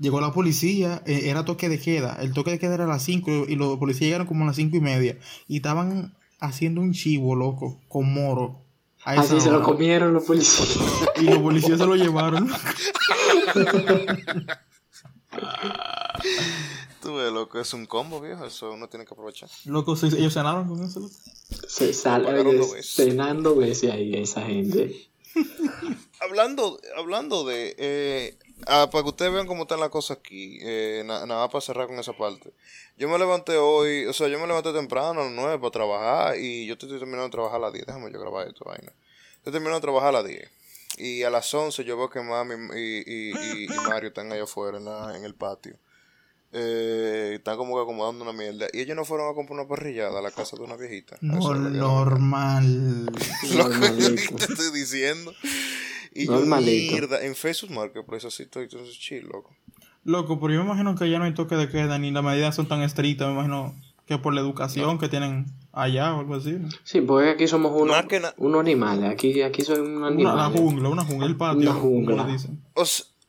Llegó 0.00 0.20
la 0.20 0.32
policía, 0.32 1.02
eh, 1.06 1.22
era 1.30 1.44
toque 1.44 1.68
de 1.68 1.78
queda, 1.78 2.16
el 2.20 2.32
toque 2.32 2.50
de 2.52 2.58
queda 2.58 2.74
era 2.74 2.84
a 2.84 2.88
las 2.88 3.02
5 3.04 3.44
y 3.48 3.54
los 3.56 3.78
policías 3.78 4.06
llegaron 4.08 4.26
como 4.26 4.44
a 4.44 4.46
las 4.48 4.56
cinco 4.56 4.76
y 4.76 4.80
media 4.80 5.18
y 5.46 5.56
estaban 5.56 6.14
haciendo 6.40 6.80
un 6.80 6.92
chivo, 6.92 7.36
loco, 7.36 7.80
con 7.88 8.12
moro. 8.12 8.60
Así 9.04 9.38
se 9.40 9.50
lo 9.50 9.62
comieron 9.62 10.12
los 10.14 10.24
policías. 10.24 10.78
Y 11.20 11.24
los 11.26 11.38
policías 11.38 11.78
se 11.78 11.86
lo 11.86 11.94
llevaron. 11.94 12.48
Ves, 17.12 17.32
loco, 17.32 17.58
es 17.60 17.72
un 17.74 17.86
combo, 17.86 18.20
viejo, 18.20 18.44
eso 18.46 18.72
uno 18.72 18.88
tiene 18.88 19.04
que 19.04 19.12
aprovechar. 19.14 19.48
Loco, 19.64 19.96
sí, 19.96 20.06
ellos 20.16 20.32
cenaron 20.34 20.68
con 20.68 20.82
eso. 20.84 21.00
loco. 21.00 21.14
Se 21.68 21.92
sale 21.92 22.24
Pagaron 22.24 22.46
oye, 22.48 22.58
dos 22.58 22.72
veces. 22.72 22.94
cenando 22.94 23.56
veces 23.56 23.90
ahí 23.92 24.14
esa 24.14 24.42
gente. 24.42 25.08
Hablando, 26.20 26.80
hablando 26.96 27.44
de... 27.44 27.74
Eh, 27.76 28.38
ah, 28.66 28.88
para 28.90 29.02
que 29.02 29.10
ustedes 29.10 29.32
vean 29.32 29.46
cómo 29.46 29.62
están 29.62 29.80
las 29.80 29.90
cosas 29.90 30.18
aquí, 30.18 30.58
eh, 30.62 31.02
na- 31.04 31.26
nada 31.26 31.42
más 31.42 31.50
para 31.50 31.60
cerrar 31.60 31.86
con 31.86 31.98
esa 31.98 32.12
parte. 32.16 32.52
Yo 32.96 33.08
me 33.08 33.18
levanté 33.18 33.56
hoy, 33.56 34.06
o 34.06 34.12
sea, 34.12 34.28
yo 34.28 34.38
me 34.38 34.46
levanté 34.46 34.72
temprano 34.72 35.20
a 35.20 35.24
las 35.24 35.32
9 35.32 35.58
para 35.58 35.70
trabajar 35.70 36.38
y 36.38 36.66
yo 36.66 36.74
estoy 36.74 36.88
terminando 36.88 37.24
de 37.24 37.30
trabajar 37.30 37.56
a 37.58 37.64
las 37.64 37.72
10. 37.72 37.86
Déjame 37.86 38.10
yo 38.12 38.20
grabar 38.20 38.46
esto, 38.46 38.64
vaina. 38.64 38.92
Estoy 39.36 39.52
terminando 39.52 39.76
de 39.76 39.82
trabajar 39.82 40.08
a 40.10 40.12
las 40.22 40.24
10. 40.26 40.48
Y 40.96 41.24
a 41.24 41.30
las 41.30 41.52
11 41.52 41.84
yo 41.84 41.96
veo 41.98 42.08
que 42.08 42.20
mami 42.20 42.54
y, 42.78 43.02
y, 43.04 43.32
y- 43.32 43.64
y 43.64 43.68
Mario 43.88 44.08
están 44.08 44.32
allá 44.32 44.44
afuera 44.44 44.78
en, 44.78 44.84
la- 44.86 45.16
en 45.16 45.24
el 45.24 45.34
patio. 45.34 45.76
Eh, 46.56 47.32
están 47.34 47.56
como 47.56 47.74
que 47.74 47.82
acomodando 47.82 48.22
una 48.22 48.32
mierda. 48.32 48.66
Y 48.72 48.80
ellos 48.80 48.94
no 48.96 49.04
fueron 49.04 49.28
a 49.28 49.34
comprar 49.34 49.58
una 49.58 49.68
parrillada 49.68 50.20
a 50.20 50.22
la 50.22 50.30
casa 50.30 50.56
de 50.56 50.62
una 50.62 50.76
viejita. 50.76 51.16
No, 51.20 51.52
normal. 51.54 53.06
lo 53.06 53.12
que 53.12 53.56
Normalito. 53.56 54.36
te 54.36 54.44
estoy 54.52 54.72
diciendo. 54.72 55.32
Y 56.14 56.26
yo, 56.26 56.32
Normalito. 56.36 56.92
mierda, 56.92 57.24
en 57.24 57.34
Facebook 57.34 57.72
Marketplace 57.72 58.28
así 58.28 58.44
estoy, 58.44 58.64
entonces 58.64 58.96
chill, 58.98 59.24
loco. 59.24 59.50
Loco, 60.04 60.38
pero 60.38 60.52
yo 60.54 60.60
me 60.60 60.66
imagino 60.66 60.94
que 60.94 61.10
ya 61.10 61.18
no 61.18 61.24
hay 61.24 61.34
toque 61.34 61.56
de 61.56 61.68
queda 61.68 61.98
ni 61.98 62.12
las 62.12 62.22
medidas 62.22 62.54
son 62.54 62.68
tan 62.68 62.82
estrictas. 62.82 63.26
Me 63.26 63.34
imagino 63.34 63.74
que 64.06 64.18
por 64.18 64.32
la 64.34 64.40
educación 64.40 64.98
que 64.98 65.08
tienen 65.08 65.46
allá 65.72 66.14
o 66.14 66.20
algo 66.20 66.36
así. 66.36 66.52
¿no? 66.52 66.68
Sí, 66.84 67.00
porque 67.00 67.30
aquí 67.30 67.48
somos 67.48 67.72
unos, 67.72 67.96
unos 68.36 68.60
animales. 68.60 69.10
Aquí, 69.10 69.42
aquí 69.42 69.62
soy 69.62 69.80
un 69.80 69.96
Una, 69.96 70.06
animal. 70.08 70.36
la 70.36 70.44
jungla, 70.50 70.88
una 70.88 71.04
jungla, 71.04 71.26
el 71.26 71.36
patio. 71.36 71.62
Una 71.62 71.70
como 71.72 71.82
jungla. 71.82 72.26
dicen. 72.26 72.62
O, 72.74 72.84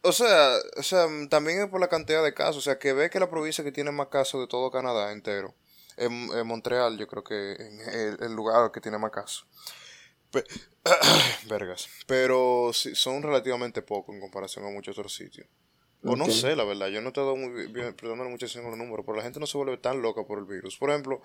o 0.06 0.12
sea, 0.12 0.56
o 0.78 0.84
sea, 0.84 1.08
también 1.30 1.62
es 1.62 1.70
por 1.70 1.80
la 1.82 1.88
cantidad 1.88 2.24
de 2.24 2.34
casos. 2.34 2.58
O 2.58 2.62
sea, 2.62 2.80
que 2.80 2.94
ve 2.94 3.10
que 3.10 3.20
la 3.20 3.30
provincia 3.30 3.64
que 3.64 3.72
tiene 3.72 3.92
más 3.92 4.08
casos 4.08 4.42
de 4.42 4.48
todo 4.48 4.72
Canadá 4.72 5.12
entero. 5.12 5.54
En, 5.98 6.12
en 6.34 6.48
Montreal, 6.48 6.98
yo 6.98 7.08
creo 7.08 7.24
que 7.24 7.54
es 7.54 7.88
el, 7.88 8.18
el 8.22 8.34
lugar 8.34 8.72
que 8.72 8.82
tiene 8.82 8.98
más 8.98 9.12
casos. 9.12 9.48
Pe- 10.32 10.44
Vergas. 11.50 11.88
Pero 12.06 12.72
sí, 12.74 12.96
son 12.96 13.24
relativamente 13.24 13.82
pocos 13.82 14.14
en 14.14 14.22
comparación 14.22 14.66
a 14.66 14.70
muchos 14.70 14.98
otros 14.98 15.14
sitios. 15.14 15.48
O 16.04 16.16
no 16.16 16.26
sé, 16.30 16.56
la 16.56 16.64
verdad. 16.66 16.88
Yo 16.88 17.02
no 17.02 17.12
te 17.12 17.20
he 17.20 17.24
dado 17.24 17.36
muy 17.36 17.68
bien, 17.68 17.88
atención 17.88 18.66
a 18.66 18.70
los 18.70 18.78
números. 18.78 19.04
Pero 19.06 19.18
la 19.18 19.24
gente 19.24 19.40
no 19.40 19.48
se 19.48 19.58
vuelve 19.58 19.78
tan 19.78 20.02
loca 20.02 20.24
por 20.24 20.38
el 20.38 20.46
virus. 20.46 20.78
Por 20.78 20.92
ejemplo, 20.92 21.22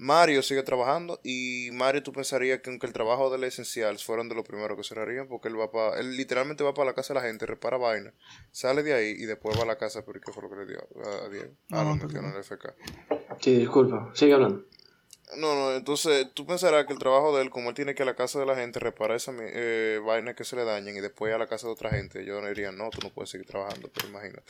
Mario 0.00 0.42
sigue 0.42 0.62
trabajando. 0.62 1.20
Y 1.22 1.68
Mario, 1.74 2.02
tú 2.02 2.10
pensarías 2.12 2.60
que 2.60 2.70
aunque 2.70 2.86
el 2.86 2.94
trabajo 2.94 3.28
de 3.28 3.36
él 3.36 3.44
es 3.44 3.54
esencial, 3.54 3.98
fueron 3.98 4.30
de 4.30 4.34
los 4.34 4.46
primeros 4.46 4.76
que 4.76 4.82
cerrarían. 4.82 5.28
Porque 5.28 5.48
él 5.48 5.60
va 5.60 5.70
para. 5.70 6.00
Él 6.00 6.16
literalmente 6.16 6.64
va 6.64 6.72
para 6.72 6.86
la 6.86 6.94
casa 6.94 7.12
de 7.12 7.20
la 7.20 7.26
gente, 7.26 7.44
repara 7.44 7.76
vaina. 7.76 8.14
Sale 8.50 8.82
de 8.82 8.94
ahí 8.94 9.10
y 9.10 9.26
después 9.26 9.58
va 9.58 9.64
a 9.64 9.66
la 9.66 9.76
casa. 9.76 10.02
Pero 10.06 10.18
¿qué 10.20 10.32
fue 10.32 10.42
lo 10.42 10.48
que 10.48 10.56
le 10.56 10.66
dio 10.66 10.78
a, 11.04 11.26
a 11.26 11.28
Diego? 11.28 11.52
No, 11.68 11.84
lo 11.84 11.90
no, 11.90 11.96
metió 11.96 12.18
en 12.18 12.26
el 12.34 12.42
FK. 12.42 12.74
Sí, 13.40 13.58
disculpa. 13.58 14.10
Sigue 14.14 14.32
hablando. 14.32 14.64
No, 15.36 15.54
no, 15.54 15.72
entonces 15.76 16.28
tú 16.34 16.44
pensarás 16.44 16.86
que 16.86 16.92
el 16.92 16.98
trabajo 16.98 17.36
de 17.36 17.42
él, 17.42 17.50
como 17.50 17.68
él 17.68 17.74
tiene 17.74 17.94
que 17.94 18.02
ir 18.02 18.08
a 18.08 18.12
la 18.12 18.16
casa 18.16 18.40
de 18.40 18.46
la 18.46 18.56
gente, 18.56 18.80
reparar 18.80 19.16
esa 19.16 19.32
eh, 19.38 20.00
vaina 20.04 20.34
que 20.34 20.42
se 20.42 20.56
le 20.56 20.64
dañen 20.64 20.96
y 20.96 21.00
después 21.00 21.32
a 21.32 21.38
la 21.38 21.46
casa 21.46 21.68
de 21.68 21.72
otra 21.74 21.90
gente, 21.90 22.24
yo 22.24 22.40
no 22.40 22.48
diría, 22.48 22.72
no, 22.72 22.90
tú 22.90 22.98
no 23.02 23.10
puedes 23.10 23.30
seguir 23.30 23.46
trabajando, 23.46 23.88
pero 23.94 24.08
imagínate, 24.08 24.42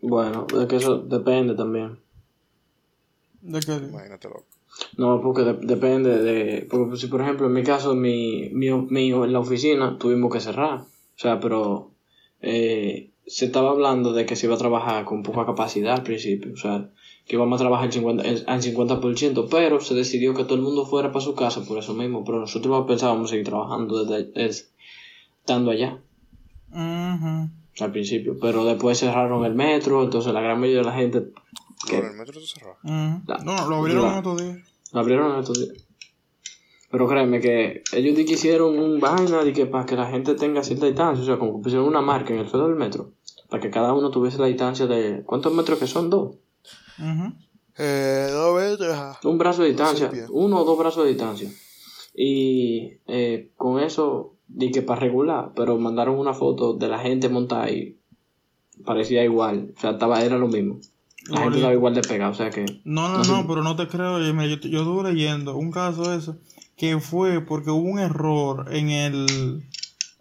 Bueno, 0.00 0.48
es 0.60 0.66
que 0.66 0.76
eso 0.76 0.98
depende 0.98 1.54
también. 1.54 2.00
¿De 3.40 3.60
qué? 3.60 3.72
imagínate 3.72 4.26
loco. 4.28 4.46
No, 4.96 5.20
porque 5.20 5.42
de- 5.42 5.54
depende 5.66 6.18
de... 6.18 6.66
Porque 6.70 6.96
si, 6.96 7.06
por 7.06 7.20
ejemplo, 7.20 7.46
en 7.46 7.52
mi 7.52 7.62
caso, 7.62 7.94
mi, 7.94 8.48
mi, 8.52 8.70
mi- 8.72 9.10
en 9.12 9.32
la 9.32 9.38
oficina 9.40 9.96
tuvimos 9.98 10.32
que 10.32 10.40
cerrar. 10.40 10.80
O 10.80 10.86
sea, 11.16 11.38
pero 11.40 11.90
eh, 12.42 13.10
se 13.26 13.46
estaba 13.46 13.70
hablando 13.70 14.12
de 14.12 14.26
que 14.26 14.36
se 14.36 14.46
iba 14.46 14.54
a 14.56 14.58
trabajar 14.58 15.04
con 15.04 15.22
poca 15.22 15.46
capacidad 15.46 15.94
al 15.94 16.02
principio. 16.02 16.52
O 16.54 16.56
sea, 16.56 16.90
que 17.26 17.36
íbamos 17.36 17.60
a 17.60 17.64
trabajar 17.64 17.86
el 17.86 17.92
50, 17.92 18.22
el- 18.24 18.44
al 18.46 18.62
50%, 18.62 19.48
pero 19.50 19.80
se 19.80 19.94
decidió 19.94 20.34
que 20.34 20.44
todo 20.44 20.56
el 20.56 20.62
mundo 20.62 20.84
fuera 20.86 21.12
para 21.12 21.24
su 21.24 21.34
casa 21.34 21.64
por 21.64 21.78
eso 21.78 21.94
mismo. 21.94 22.24
Pero 22.24 22.40
nosotros 22.40 22.84
pensábamos 22.86 23.30
seguir 23.30 23.46
trabajando 23.46 24.04
desde 24.04 24.30
es- 24.46 24.72
estando 25.40 25.70
allá 25.70 25.98
al 27.80 27.92
principio. 27.92 28.36
Pero 28.40 28.64
después 28.64 28.98
cerraron 28.98 29.44
el 29.44 29.54
metro, 29.54 30.02
entonces 30.02 30.32
la 30.34 30.40
gran 30.40 30.58
mayoría 30.58 30.80
de 30.80 30.86
la 30.86 30.92
gente 30.94 31.28
¿Qué? 31.86 31.96
Pero 31.98 32.10
el 32.10 32.16
metro 32.16 32.40
se 32.40 32.46
cerró. 32.58 32.76
Ujú. 32.82 33.22
La- 33.26 33.38
No, 33.44 33.68
lo 33.68 33.76
abrieron 33.76 34.06
en 34.12 34.18
otro 34.18 34.36
día. 34.36 34.62
Lo 34.92 35.00
abrieron 35.00 35.38
estos 35.40 35.58
días. 35.58 35.86
Pero 36.90 37.08
créeme 37.08 37.40
que 37.40 37.82
ellos 37.92 38.14
que 38.14 38.22
hicieron 38.34 38.78
un 38.78 39.00
vaina 39.00 39.42
de 39.42 39.52
que 39.52 39.66
para 39.66 39.84
que 39.84 39.96
la 39.96 40.06
gente 40.10 40.34
tenga 40.34 40.62
cierta 40.62 40.86
distancia, 40.86 41.22
o 41.22 41.26
sea, 41.26 41.38
como 41.38 41.56
que 41.58 41.64
pusieron 41.64 41.88
una 41.88 42.00
marca 42.00 42.32
en 42.32 42.38
el 42.40 42.48
suelo 42.48 42.68
del 42.68 42.76
metro, 42.76 43.10
para 43.48 43.60
que 43.60 43.70
cada 43.70 43.92
uno 43.92 44.10
tuviese 44.10 44.38
la 44.38 44.46
distancia 44.46 44.86
de... 44.86 45.22
¿Cuántos 45.26 45.52
metros 45.52 45.78
que 45.80 45.88
son? 45.88 46.08
Dos. 46.08 46.36
Eh, 47.78 48.28
dos 48.30 48.54
metros, 48.60 48.92
ajá. 48.96 49.18
Un 49.24 49.38
brazo 49.38 49.62
de 49.62 49.68
distancia, 49.68 50.10
uno 50.30 50.60
o 50.60 50.64
dos 50.64 50.78
brazos 50.78 51.02
de 51.04 51.10
distancia. 51.10 51.50
Y 52.14 52.98
eh, 53.08 53.50
con 53.56 53.80
eso 53.80 54.34
di 54.46 54.70
que 54.70 54.82
para 54.82 55.00
regular, 55.00 55.50
pero 55.56 55.76
mandaron 55.78 56.16
una 56.16 56.32
foto 56.34 56.74
de 56.74 56.86
la 56.86 57.00
gente 57.00 57.28
montada 57.28 57.70
y 57.70 57.98
parecía 58.84 59.24
igual, 59.24 59.72
o 59.76 59.80
sea, 59.80 59.90
estaba, 59.92 60.22
era 60.22 60.38
lo 60.38 60.46
mismo. 60.46 60.78
La 61.26 61.40
gente 61.40 61.40
Igualito. 61.40 61.56
estaba 61.56 61.72
igual 61.74 61.94
de 61.94 62.02
pegada, 62.02 62.30
o 62.30 62.34
sea 62.34 62.50
que... 62.50 62.64
No, 62.84 63.08
no, 63.08 63.22
no, 63.24 63.46
pero 63.46 63.62
no 63.62 63.76
te 63.76 63.88
creo. 63.88 64.18
Mira, 64.18 64.46
yo, 64.46 64.56
yo 64.56 64.80
estuve 64.80 65.12
leyendo 65.12 65.56
un 65.56 65.70
caso 65.70 66.10
de 66.10 66.18
eso 66.18 66.36
que 66.76 66.98
fue 67.00 67.40
porque 67.40 67.70
hubo 67.70 67.88
un 67.88 67.98
error 68.00 68.66
en 68.74 68.90
el. 68.90 69.62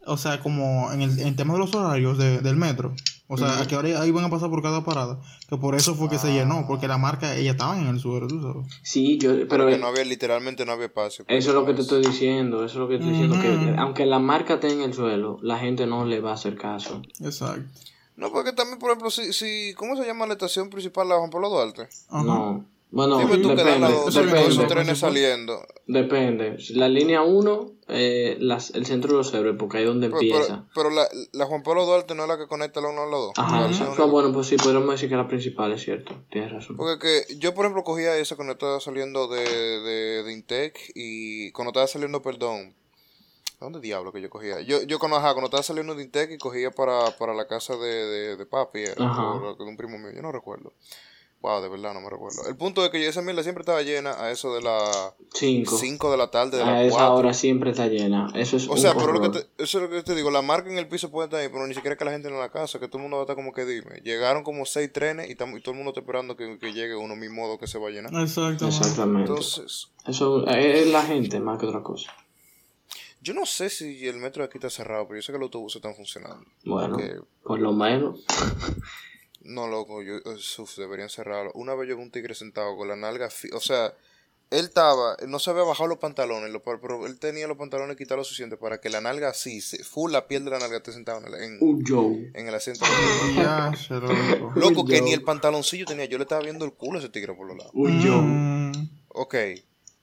O 0.06 0.18
sea, 0.18 0.40
como 0.40 0.92
en 0.92 1.02
el, 1.02 1.18
en 1.20 1.28
el 1.30 1.36
tema 1.36 1.54
de 1.54 1.60
los 1.60 1.74
horarios 1.74 2.18
de- 2.18 2.40
del 2.42 2.56
metro. 2.56 2.94
O 3.28 3.38
sea, 3.38 3.60
a 3.62 3.66
que 3.68 3.74
ahora 3.74 4.00
ahí 4.02 4.12
van 4.12 4.26
a 4.26 4.30
pasar 4.30 4.50
por 4.50 4.62
cada 4.62 4.84
parada. 4.84 5.20
Que 5.50 5.58
por 5.58 5.74
eso 5.76 5.96
fue 5.96 6.10
que 6.10 6.20
se 6.20 6.32
llenó, 6.32 6.66
porque 6.68 6.88
la 6.88 6.98
marca, 7.00 7.36
ella 7.36 7.52
estaba 7.52 7.80
en 7.80 7.88
el 7.88 8.00
suelo, 8.00 8.28
tú 8.28 8.40
sabes. 8.42 8.68
Sí, 8.84 9.18
yo... 9.18 9.48
Pero, 9.48 9.66
Que 9.68 9.78
no 9.80 9.88
había, 9.88 10.04
literalmente 10.06 10.66
no 10.66 10.74
había 10.74 10.86
espacio. 10.88 11.26
Eso 11.28 11.50
es 11.50 11.56
lo 11.56 11.66
que 11.66 11.74
te 11.74 11.82
estoy 11.82 12.06
diciendo, 12.06 12.58
eso 12.64 12.74
es 12.76 12.80
lo 12.80 12.88
que 12.88 12.96
estoy 12.96 13.10
diciendo, 13.10 13.42
que 13.42 13.76
aunque 13.80 14.06
la 14.06 14.20
marca 14.20 14.56
esté 14.56 14.72
en 14.72 14.82
el 14.82 14.94
suelo, 14.94 15.40
la 15.42 15.58
gente 15.58 15.88
no 15.88 16.06
le 16.06 16.20
va 16.20 16.32
a 16.32 16.34
hacer 16.36 16.56
caso. 16.56 17.02
Exacto. 17.24 17.64
No, 18.16 18.32
porque 18.32 18.54
también, 18.54 18.80
por 18.80 18.90
ejemplo, 18.92 19.10
si, 19.10 19.34
si, 19.34 19.74
¿cómo 19.76 19.96
se 19.96 20.06
llama 20.06 20.28
la 20.28 20.34
estación 20.34 20.70
principal 20.70 21.08
de 21.10 21.16
Juan 21.16 21.30
Pablo 21.30 21.50
Duarte? 21.50 21.88
Ajá. 22.10 22.24
No, 22.24 22.66
Bueno, 22.92 23.18
Dime 23.18 23.38
tú 23.40 23.50
que 23.50 23.56
depende, 23.56 23.80
las 23.80 23.92
12 23.92 24.20
depende. 24.20 24.30
con 24.32 24.40
esos 24.52 24.58
depende, 24.58 24.76
trenes 24.76 25.00
saliendo. 25.00 25.66
depende. 25.88 26.58
La 26.76 26.88
línea 26.90 27.24
1, 27.24 27.72
eh, 27.88 28.38
las- 28.40 28.70
el 28.76 28.86
centro 28.86 29.12
de 29.14 29.18
los 29.18 29.34
héroes, 29.34 29.56
porque 29.58 29.78
ahí 29.78 29.84
es 29.84 29.90
donde 29.90 30.10
Pero, 30.10 30.22
empieza. 30.22 30.66
pero, 30.76 30.90
pero 30.90 30.90
la, 30.92 31.08
la 31.32 31.46
Juan 31.48 31.64
Pablo 31.64 31.86
Duarte 31.88 32.14
no 32.14 32.22
es 32.24 32.30
la 32.30 32.38
que 32.38 32.46
conecta 32.48 32.82
la 32.82 32.90
uno 32.90 33.02
a 33.02 33.06
la 33.08 33.18
dos. 33.18 33.32
Ajá, 33.36 33.62
La 33.62 33.66
versión 33.68 33.90
no, 33.98 34.08
bueno, 34.10 34.32
pues 34.32 34.46
sí, 34.46 34.58
podríamos 34.58 34.92
decir 34.92 35.10
que 35.10 35.16
la 35.16 35.28
principal 35.28 35.72
es 35.74 35.82
cierto. 35.84 36.14
Tienes 36.30 36.52
razón. 36.52 36.78
Porque 36.78 37.24
que 37.28 37.38
yo, 37.40 37.56
por 37.56 37.66
ejemplo, 37.66 37.84
cogía 37.84 38.16
esa 38.18 38.36
cuando 38.36 38.54
estaba 38.54 38.80
saliendo 38.80 39.28
de, 39.28 39.42
de, 39.44 40.22
de 40.24 40.32
Intec 40.34 40.78
y 40.94 41.52
cuando 41.52 41.72
estaba 41.72 41.88
saliendo, 41.88 42.22
perdón, 42.22 42.76
¿a 42.83 42.83
¿dónde 43.64 43.80
diablo 43.80 44.12
que 44.12 44.22
yo 44.22 44.30
cogía? 44.30 44.62
Yo, 44.62 44.84
yo 44.84 45.00
cuando, 45.00 45.18
ajá, 45.18 45.32
cuando 45.34 45.46
estaba 45.48 45.64
saliendo 45.64 45.96
de 45.96 46.04
Intec 46.04 46.32
y 46.32 46.38
cogía 46.38 46.72
para, 46.72 47.12
para 47.18 47.34
la 47.34 47.48
casa 47.48 47.76
de, 47.76 47.88
de, 47.88 48.36
de 48.38 48.46
papi, 48.46 48.80
de 48.82 48.94
un 49.66 49.78
primo 49.78 49.98
mío, 49.98 50.12
yo 50.16 50.22
no 50.22 50.32
recuerdo. 50.32 50.74
Wow, 51.42 51.62
de 51.62 51.68
verdad 51.68 51.94
no 51.94 52.00
me 52.00 52.10
recuerdo. 52.10 52.48
El 52.48 52.56
punto 52.56 52.86
es 52.86 52.90
que 52.90 53.04
yo 53.04 53.10
esa 53.10 53.22
mierda 53.22 53.44
siempre 53.44 53.64
estaba 53.64 53.82
llena 53.82 54.12
a 54.12 54.32
eso 54.32 54.56
de 54.56 54.62
las 54.62 55.12
5. 55.34 55.78
5 55.78 56.10
de 56.12 56.16
la 56.16 56.32
tarde, 56.32 56.56
de 56.56 56.64
A 56.64 56.68
las 56.68 56.86
esa 56.86 56.96
4. 57.00 57.16
hora 57.16 57.34
siempre 57.34 57.72
está 57.72 57.88
llena. 57.88 58.32
Eso 58.34 58.56
es 58.56 58.66
O 58.70 58.72
un 58.72 58.78
sea, 58.78 58.94
pero 58.96 59.12
lo 59.12 59.20
que 59.20 59.28
te, 59.28 59.40
eso 59.62 59.78
es 59.80 59.84
lo 59.84 59.90
que 59.90 60.04
te 60.04 60.16
digo, 60.16 60.32
la 60.32 60.42
marca 60.42 60.70
en 60.72 60.78
el 60.78 60.88
piso 60.88 61.12
puede 61.12 61.26
estar 61.26 61.42
ahí, 61.42 61.50
pero 61.52 61.68
ni 61.68 61.74
siquiera 61.74 61.98
que 61.98 62.06
la 62.06 62.12
gente 62.12 62.30
en 62.30 62.40
la 62.40 62.50
casa, 62.50 62.80
que 62.80 62.88
todo 62.88 63.00
el 63.00 63.02
mundo 63.04 63.18
va 63.18 63.24
a 63.24 63.26
estar 63.26 63.36
como 63.36 63.52
que 63.52 63.66
dime. 63.66 64.00
Llegaron 64.06 64.44
como 64.44 64.66
seis 64.66 64.94
trenes 64.94 65.30
y, 65.30 65.36
tam- 65.36 65.58
y 65.58 65.62
todo 65.62 65.72
el 65.72 65.78
mundo 65.80 65.90
está 65.90 66.00
esperando 66.00 66.38
que, 66.38 66.58
que 66.60 66.72
llegue 66.72 66.96
uno, 66.96 67.18
mi 67.18 67.28
modo 67.28 67.58
que 67.60 67.68
se 67.68 67.78
va 67.78 67.90
a 67.90 67.92
llenar. 67.92 68.14
Exactamente. 68.24 68.66
Exactamente. 68.66 69.30
Entonces, 69.32 69.90
Eso 70.08 70.48
es 70.48 70.88
la 70.88 71.02
gente 71.04 71.42
más 71.42 71.60
que 71.60 71.66
otra 71.66 71.84
cosa. 71.84 72.10
Yo 73.24 73.34
no 73.34 73.46
sé 73.46 73.70
si 73.70 74.08
el 74.08 74.18
metro 74.18 74.44
de 74.44 74.48
aquí 74.48 74.58
está 74.58 74.70
cerrado, 74.70 75.08
pero 75.08 75.20
yo 75.20 75.24
sé 75.24 75.32
que 75.32 75.38
los 75.40 75.48
autobuses 75.48 75.78
están 75.78 75.96
funcionando. 75.96 76.46
Bueno, 76.66 76.98
por 77.44 77.60
lo 77.60 77.72
menos. 77.74 78.26
No, 79.46 79.68
loco, 79.68 80.02
yo, 80.02 80.16
uf, 80.60 80.78
deberían 80.78 81.10
cerrarlo. 81.10 81.52
Una 81.54 81.76
vez 81.76 81.90
yo 81.90 81.98
vi 81.98 82.04
un 82.04 82.12
tigre 82.12 82.34
sentado 82.34 82.78
con 82.78 82.88
la 82.88 82.96
nalga, 82.96 83.30
fi- 83.30 83.50
o 83.52 83.60
sea, 83.60 83.94
él 84.50 84.64
estaba, 84.66 85.18
no 85.28 85.38
se 85.38 85.50
había 85.50 85.64
bajado 85.64 85.90
los 85.90 85.98
pantalones, 85.98 86.50
lo- 86.50 86.62
pero 86.64 87.06
él 87.06 87.20
tenía 87.20 87.46
los 87.46 87.58
pantalones 87.58 87.98
quitados 87.98 88.20
lo 88.20 88.24
suficiente 88.24 88.56
para 88.56 88.80
que 88.80 88.90
la 88.90 89.02
nalga 89.02 89.28
así, 89.28 89.60
se- 89.60 89.84
full 89.84 90.14
la 90.14 90.28
piel 90.28 90.46
de 90.46 90.52
la 90.52 90.60
nalga 90.60 90.78
esté 90.78 90.94
sentada 90.94 91.20
en, 91.20 91.26
el- 91.34 91.44
en, 91.44 91.58
Un 91.60 91.84
Joe. 91.86 92.32
en 92.34 92.48
el 92.48 92.56
asiento. 92.56 92.86
Ya, 93.36 93.74
se 93.76 93.96
loco. 93.96 94.54
Loco, 94.56 94.86
que 94.86 95.02
ni 95.02 95.12
el 95.12 95.24
pantaloncillo 95.24 95.86
tenía, 95.86 96.06
yo 96.06 96.18
le 96.18 96.24
estaba 96.24 96.42
viendo 96.42 96.64
el 96.64 96.72
culo 96.72 97.00
a 97.00 97.02
ese 97.02 97.10
tigre 97.10 97.34
por 97.34 97.46
los 97.46 97.58
lados. 97.58 97.74
Un 97.76 98.02
Joe. 98.02 98.22
Mm, 98.22 98.90
Ok, 99.10 99.36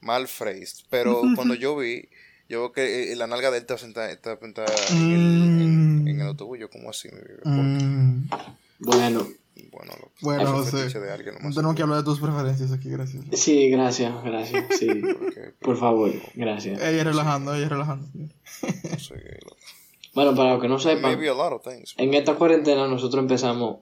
mal 0.00 0.28
phrased, 0.28 0.84
pero 0.90 1.22
cuando 1.34 1.54
yo 1.54 1.76
vi, 1.78 2.10
yo 2.50 2.60
veo 2.60 2.72
que 2.72 3.12
eh, 3.12 3.16
la 3.16 3.26
nalga 3.26 3.50
de 3.50 3.56
él 3.58 3.62
estaba 3.62 3.78
sentada, 3.78 4.10
estaba 4.10 4.38
sentada 4.38 4.68
en, 4.90 5.12
el, 5.12 5.60
en- 5.60 6.08
en 6.08 6.20
el 6.20 6.26
autobús, 6.26 6.58
yo 6.58 6.68
como 6.68 6.90
así, 6.90 7.08
mm. 7.44 8.28
Bueno, 8.80 9.26
Bueno, 9.72 9.92
loco, 9.92 10.12
Bueno, 10.22 10.46
José, 10.52 10.98
de 10.98 11.12
alguien 11.12 11.34
no 11.34 11.40
nomás. 11.40 11.54
tenemos 11.54 11.76
que 11.76 11.82
hablar 11.82 11.98
de 11.98 12.04
tus 12.04 12.18
preferencias 12.20 12.72
aquí, 12.72 12.88
gracias. 12.90 13.24
sí, 13.32 13.68
gracias, 13.70 14.12
gracias. 14.24 14.64
Sí, 14.78 14.88
Porque, 15.18 15.52
por 15.60 15.76
favor, 15.78 16.10
gracias. 16.34 16.80
Ella 16.82 17.04
relajando, 17.04 17.54
ella 17.54 17.68
relajando. 17.68 18.08
no 18.14 18.98
sé, 18.98 19.14
loco. 19.44 19.56
Bueno, 20.14 20.34
para 20.34 20.54
los 20.54 20.62
que 20.62 20.68
no 20.68 20.78
sepan, 20.80 21.16
things. 21.62 21.94
en 21.98 22.14
esta 22.14 22.34
cuarentena 22.34 22.88
nosotros 22.88 23.22
empezamos 23.22 23.80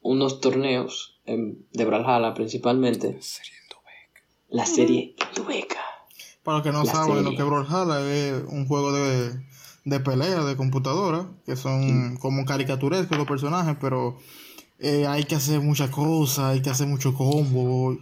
unos 0.00 0.40
torneos 0.40 1.18
en- 1.24 1.66
de 1.72 1.84
Brawlhalla 1.84 2.34
principalmente. 2.34 3.16
Sería 3.20 3.54
en 3.62 3.68
Dubeca. 3.68 4.22
La 4.50 4.64
serie 4.66 5.16
Tubeca. 5.34 5.80
Para 6.46 6.58
los 6.58 6.66
que 6.66 6.72
no 6.72 6.84
La 6.84 6.90
saben, 6.92 7.16
lo 7.16 7.22
serie. 7.22 7.36
que 7.36 7.42
es 7.42 7.48
Brawlhalla 7.48 8.00
es 8.10 8.44
un 8.48 8.66
juego 8.66 8.92
de, 8.92 9.32
de 9.84 10.00
pelea 10.00 10.44
de 10.44 10.56
computadora, 10.56 11.26
que 11.44 11.56
son 11.56 12.16
como 12.16 12.46
caricaturescos 12.46 13.18
los 13.18 13.26
personajes, 13.26 13.76
pero 13.80 14.16
eh, 14.78 15.06
hay 15.06 15.24
que 15.24 15.34
hacer 15.34 15.60
muchas 15.60 15.90
cosas, 15.90 16.44
hay 16.46 16.62
que 16.62 16.70
hacer 16.70 16.86
mucho 16.86 17.12
combo. 17.12 17.96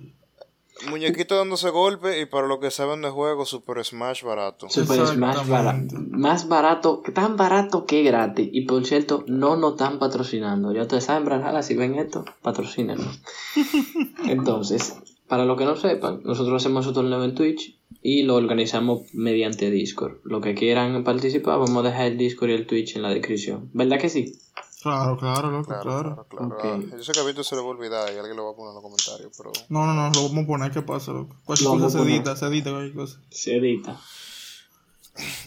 Muñequito 0.91 1.37
dándose 1.37 1.71
golpe 1.71 2.21
y 2.21 2.27
para 2.27 2.49
los 2.49 2.59
que 2.59 2.71
saben 2.71 3.01
de 3.01 3.09
juego, 3.09 3.47
Super 3.47 3.83
Smash 3.85 4.25
barato. 4.25 4.69
Super 4.69 5.07
Smash 5.07 5.47
barato. 5.49 5.95
Más 6.11 6.49
barato, 6.49 7.01
tan 7.15 7.37
barato 7.37 7.87
que 7.87 8.03
gratis. 8.03 8.49
Y 8.53 8.63
por 8.67 8.85
cierto, 8.85 9.25
no 9.29 9.57
nos 9.57 9.73
están 9.75 9.99
patrocinando. 10.01 10.73
Ya 10.73 10.83
ustedes 10.83 11.05
saben, 11.05 11.25
Brawlhalla, 11.25 11.63
si 11.63 11.77
ven 11.77 11.95
esto, 11.95 12.25
patrocínenos. 12.43 13.21
Entonces, 14.27 14.97
para 15.35 15.47
los 15.47 15.59
que 15.59 15.65
no 15.65 15.75
sepan, 15.75 16.21
nosotros 16.23 16.63
hacemos 16.63 16.87
un 16.87 16.95
torneo 16.95 17.25
en 17.25 17.35
Twitch 17.35 17.77
y 18.03 18.23
lo 18.23 18.37
organizamos 18.37 19.03
mediante 19.15 19.69
Discord. 19.69 20.19
Los 20.23 20.41
que 20.41 20.55
quieran 20.55 21.03
participar, 21.03 21.59
vamos 21.59 21.77
a 21.85 21.89
dejar 21.89 22.07
el 22.07 22.19
Discord 22.19 22.51
y 22.51 22.53
el 22.53 22.67
Twitch 22.69 22.95
en 22.95 23.03
la 23.03 23.09
descripción. 23.11 23.69
¿Verdad 23.73 23.99
que 23.99 24.09
sí? 24.11 24.39
Claro, 24.81 25.17
claro, 25.19 25.51
loco, 25.51 25.67
Claro, 25.69 25.83
claro. 25.83 26.27
claro, 26.27 26.27
claro. 26.29 26.47
Ok. 26.79 26.89
Ah, 26.93 26.97
Yo 26.99 27.03
sé 27.03 27.13
que 27.13 27.19
a 27.21 27.25
Víctor 27.25 27.45
se 27.45 27.57
le 27.57 27.63
va 27.63 27.67
a 27.69 27.71
olvidar 27.71 28.13
y 28.15 28.19
alguien 28.19 28.37
lo 28.37 28.45
va 28.45 28.51
a 28.53 28.55
poner 28.55 28.69
en 28.71 28.75
los 28.75 28.83
comentarios, 28.85 29.33
pero... 29.37 29.51
No, 29.71 29.87
no, 29.87 29.95
no, 29.95 30.11
lo 30.15 30.29
vamos 30.29 30.45
a 30.45 30.47
poner, 30.47 30.71
¿qué 30.71 30.83
pasa, 30.83 31.13
loco? 31.13 31.35
Cualquier 31.45 31.65
Lo 31.65 31.71
vamos 31.75 31.85
cosa 31.87 31.97
a 31.97 32.01
se 32.01 32.05
poner. 32.05 32.17
edita, 32.17 32.37
se 32.37 32.47
edita, 32.47 32.71
cualquier 32.71 32.95
cosa. 32.95 33.19
Se 33.31 33.57
edita. 33.57 34.01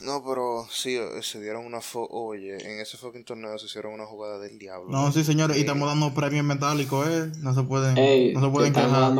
No, 0.04 0.24
pero 0.24 0.66
sí, 0.72 0.96
eh, 0.96 1.22
se 1.22 1.42
dieron 1.42 1.66
una... 1.66 1.82
Fo 1.82 2.08
Oye, 2.10 2.56
en 2.56 2.80
ese 2.80 2.98
fucking 2.98 3.26
torneo 3.26 3.58
se 3.60 3.66
hicieron 3.66 3.94
una 3.94 4.06
jugada 4.06 4.40
del 4.40 4.58
diablo. 4.58 4.90
No, 4.90 5.12
sí, 5.12 5.24
señores, 5.24 5.58
y 5.58 5.60
Eh, 5.60 5.64
estamos 5.64 5.88
dando 5.90 6.14
premios 6.14 6.46
metálicos, 6.46 7.08
¿eh? 7.08 7.32
No 7.40 7.54
se 7.54 7.64
pueden, 7.64 7.98
Ey, 7.98 8.34
no 8.34 8.42
se 8.42 8.50
pueden 8.50 8.74
quejar. 8.74 9.14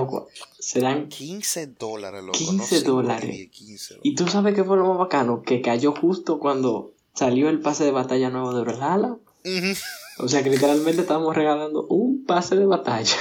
Serán 0.60 1.10
15 1.10 1.68
dólares, 1.68 2.24
loco. 2.24 2.38
15 2.38 2.56
no 2.56 2.64
sé, 2.64 2.82
dólares. 2.82 3.30
10, 3.30 3.52
15 3.52 3.96
Y 4.04 4.16
tú 4.16 4.28
sabes 4.28 4.56
qué 4.56 4.64
fue 4.64 4.78
lo 4.78 4.88
más 4.88 4.98
bacano, 4.98 5.42
que 5.42 5.62
cayó 5.62 5.94
justo 5.94 6.40
cuando 6.40 6.94
salió 7.14 7.50
el 7.50 7.60
pase 7.60 7.84
de 7.84 7.92
batalla 7.92 8.30
nuevo 8.30 8.54
de 8.54 8.62
Brawlhalla. 8.62 9.18
Ujú. 9.46 9.74
O 10.20 10.28
sea 10.28 10.44
que 10.44 10.50
literalmente 10.50 11.02
estábamos 11.02 11.36
regalando 11.36 11.86
un 11.88 12.26
pase 12.26 12.56
de 12.56 12.66
batalla. 12.66 13.16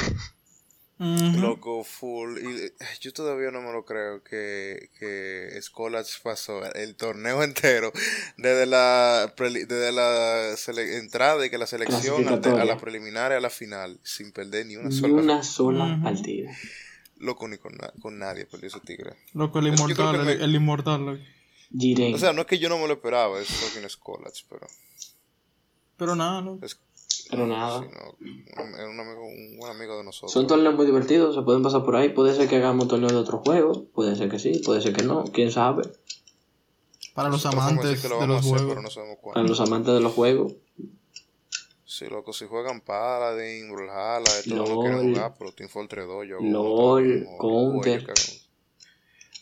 Loco, 0.98 1.84
full. 1.84 2.38
Y 2.38 2.46
eh, 2.64 2.72
yo 3.00 3.12
todavía 3.12 3.50
no 3.50 3.60
me 3.60 3.70
lo 3.72 3.84
creo 3.84 4.22
que, 4.22 4.88
que 4.98 5.50
Skolach 5.60 6.06
pasó 6.22 6.64
el 6.72 6.96
torneo 6.96 7.42
entero 7.42 7.92
desde 8.38 8.64
la, 8.66 9.34
desde 9.36 9.92
la 9.92 10.56
entrada 10.96 11.44
y 11.44 11.50
que 11.50 11.58
la 11.58 11.66
selección 11.66 12.26
a 12.28 12.64
la 12.64 12.78
preliminar 12.78 13.32
y 13.32 13.34
a 13.34 13.40
la 13.40 13.50
final 13.50 14.00
sin 14.04 14.32
perder 14.32 14.66
ni 14.66 14.76
una 14.76 14.88
Ni 14.88 14.96
sola. 14.98 15.14
una 15.14 15.42
sola 15.42 15.84
Ujú. 15.94 16.02
partida. 16.02 16.56
Loco, 17.18 17.48
ni 17.48 17.58
con, 17.58 17.74
na- 17.76 17.92
con 18.00 18.18
nadie 18.18 18.46
perdió 18.46 18.68
ese 18.68 18.80
tigre. 18.80 19.14
Loco, 19.34 19.58
el 19.58 19.68
inmortal, 19.68 20.12
que 20.16 20.20
el, 20.32 20.38
me- 20.38 20.44
el 20.44 20.54
inmortal, 20.54 21.04
loco. 21.04 21.22
Jiren. 21.76 22.14
O 22.14 22.18
sea, 22.18 22.32
no 22.32 22.42
es 22.42 22.46
que 22.46 22.58
yo 22.58 22.68
no 22.68 22.78
me 22.78 22.86
lo 22.86 22.94
esperaba, 22.94 23.38
es 23.40 23.48
fucking 23.48 23.88
Skolach, 23.90 24.44
pero. 24.48 24.66
Pero 25.96 26.14
nada, 26.14 26.40
loco. 26.42 26.64
Es, 26.64 26.78
pero 27.30 27.47
nada. 27.47 27.80
no, 27.80 27.87
un, 28.62 29.00
amigo, 29.00 29.26
un 29.26 29.56
buen 29.59 29.73
amigo 29.73 29.99
de 29.99 30.04
nosotros. 30.04 30.33
Son 30.33 30.47
torneos 30.47 30.75
muy 30.75 30.87
divertidos, 30.87 31.35
se 31.35 31.42
pueden 31.42 31.62
pasar 31.62 31.85
por 31.85 31.97
ahí. 31.97 32.11
Puede 32.11 32.35
ser 32.35 32.49
que 32.49 32.56
hagamos 32.56 32.88
torneos 32.88 33.12
de 33.12 33.18
otros 33.18 33.40
juegos. 33.45 33.83
Puede 33.95 34.16
ser 34.16 34.28
que 34.28 34.38
sí, 34.38 34.62
puede 34.64 34.80
ser 34.80 34.92
que 34.92 35.02
no. 35.02 35.25
Quién 35.25 35.50
sabe. 35.50 35.83
Para 37.14 37.30
los 37.30 37.45
Nosotros 37.45 37.62
amantes 37.64 38.11
lo 38.11 38.21
de 38.21 38.26
los 38.26 38.38
hacer, 38.40 38.59
juegos. 38.59 38.97
no 38.97 39.33
Para 39.33 39.47
los 39.47 39.61
amantes 39.61 39.95
de 39.95 40.00
los 40.00 40.12
juegos. 40.12 40.52
Sí, 41.85 42.04
loco, 42.11 42.35
si 42.35 42.45
juegan 42.45 42.83
Paladin, 42.83 43.73
Brawlhalla, 43.73 44.30
de 44.30 44.42
todo 44.50 44.66
lo 44.66 44.80
quieren 44.83 45.14
jugar, 45.14 45.35
pero 45.38 45.52
Team 45.52 45.71
Fortress 45.71 46.06
2, 46.06 46.26
yo 46.28 46.40
LOL, 46.42 47.26
Counter. 47.40 48.04
yo 48.04 48.12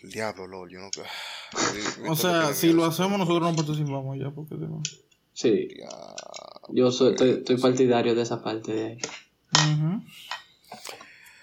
El 0.03 0.11
diablo, 0.13 0.47
LOL, 0.47 0.71
yo 0.71 0.79
no... 0.79 0.89
O 2.09 2.15
sea, 2.15 2.55
si 2.55 2.73
lo 2.73 2.85
hacemos 2.85 3.19
nosotros 3.19 3.51
no 3.51 3.57
participamos 3.57 4.19
ya, 4.19 4.31
porque 4.31 4.55
si 4.55 4.61
no. 4.61 4.81
Sí, 5.33 5.69
yo 6.71 6.91
soy, 6.93 7.11
estoy, 7.13 7.31
estoy 7.31 7.57
partidario 7.59 8.15
de 8.15 8.23
esa 8.23 8.43
parte 8.43 8.73
de 8.73 8.85
ahí. 8.87 8.99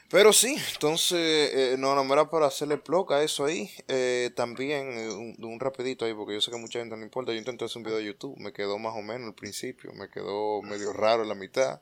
Pero 0.10 0.34
sí, 0.34 0.58
entonces, 0.74 1.18
eh, 1.54 1.76
no, 1.80 1.96
no, 1.96 2.14
era 2.14 2.30
para 2.30 2.46
hacerle 2.48 2.78
plug 2.78 3.14
a 3.14 3.24
eso 3.24 3.46
ahí. 3.46 3.70
Eh, 3.88 4.30
también, 4.36 4.90
eh, 4.92 5.10
un, 5.10 5.38
un 5.42 5.60
rapidito 5.60 6.04
ahí, 6.04 6.14
porque 6.14 6.34
yo 6.34 6.42
sé 6.42 6.52
que 6.52 6.58
a 6.58 6.60
mucha 6.60 6.80
gente 6.80 6.96
no 6.96 7.00
le 7.00 7.06
importa. 7.06 7.32
Yo 7.32 7.38
intenté 7.38 7.64
hacer 7.64 7.78
un 7.78 7.84
video 7.84 7.98
de 8.00 8.06
YouTube, 8.06 8.36
me 8.38 8.52
quedó 8.52 8.78
más 8.78 8.94
o 8.94 9.02
menos 9.02 9.30
al 9.30 9.36
principio, 9.36 9.94
me 9.94 10.10
quedó 10.10 10.62
medio 10.64 10.92
raro 10.92 11.24
en 11.24 11.30
la 11.30 11.36
mitad. 11.36 11.80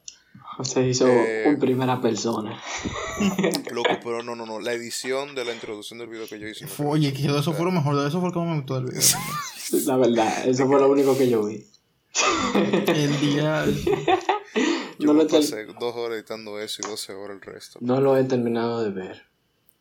Se 0.63 0.87
hizo 0.87 1.07
Eh, 1.07 1.47
en 1.47 1.57
primera 1.57 1.99
persona. 2.01 2.61
Loco, 3.71 3.89
pero 4.03 4.21
no, 4.21 4.35
no, 4.35 4.45
no, 4.45 4.59
la 4.59 4.73
edición 4.73 5.33
de 5.33 5.43
la 5.43 5.53
introducción 5.55 5.97
del 5.97 6.09
video 6.09 6.27
que 6.27 6.39
yo 6.39 6.47
hice. 6.47 6.67
Oye, 6.85 7.11
que 7.13 7.25
eso 7.25 7.53
fue 7.53 7.65
lo 7.65 7.71
mejor, 7.71 7.95
eso 8.07 8.19
fue 8.19 8.29
lo 8.29 8.33
que 8.33 8.39
más 8.39 8.49
me 8.49 8.55
gustó 8.57 8.75
del 8.75 8.85
video. 8.91 9.01
La 9.85 9.97
verdad, 9.97 10.47
eso 10.47 10.67
fue 10.67 10.79
lo 10.79 10.87
único 10.87 11.17
que 11.17 11.27
yo 11.27 11.45
vi. 11.45 11.65
El 12.87 13.19
día. 13.21 13.65
Yo 14.99 15.05
No 15.07 15.13
me 15.13 15.23
lo, 15.23 15.29
pasé 15.29 15.65
dos 15.79 15.95
horas 15.95 16.17
editando 16.17 16.59
eso 16.59 16.81
y 16.85 16.89
12 16.89 17.13
horas 17.13 17.35
el 17.37 17.41
resto. 17.41 17.79
no 17.81 18.01
lo 18.01 18.17
he 18.17 18.23
terminado 18.25 18.83
de 18.83 18.89
ver. 18.89 19.25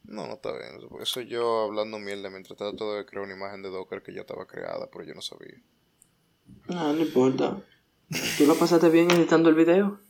No, 0.05 0.27
no 0.27 0.35
está 0.35 0.53
bien. 0.53 0.89
Por 0.89 1.03
Eso 1.03 1.21
yo 1.21 1.65
hablando 1.65 1.99
mierda 1.99 2.31
mientras 2.31 2.57
trato 2.57 2.95
de 2.95 3.05
crear 3.05 3.25
una 3.25 3.35
imagen 3.35 3.63
de 3.63 3.69
Docker 3.71 4.03
que 4.03 4.15
ya 4.15 4.23
estaba 4.23 4.47
creada, 4.47 4.89
pero 4.91 5.05
yo 5.05 5.15
no 5.15 5.21
sabía. 5.23 5.61
No, 6.69 6.93
no 6.95 7.01
importa. 7.01 7.61
¿Tú 8.39 8.47
la 8.47 8.55
pasaste 8.55 8.89
bien 8.89 9.11
editando 9.11 9.51
el 9.51 9.55
video? 9.55 10.01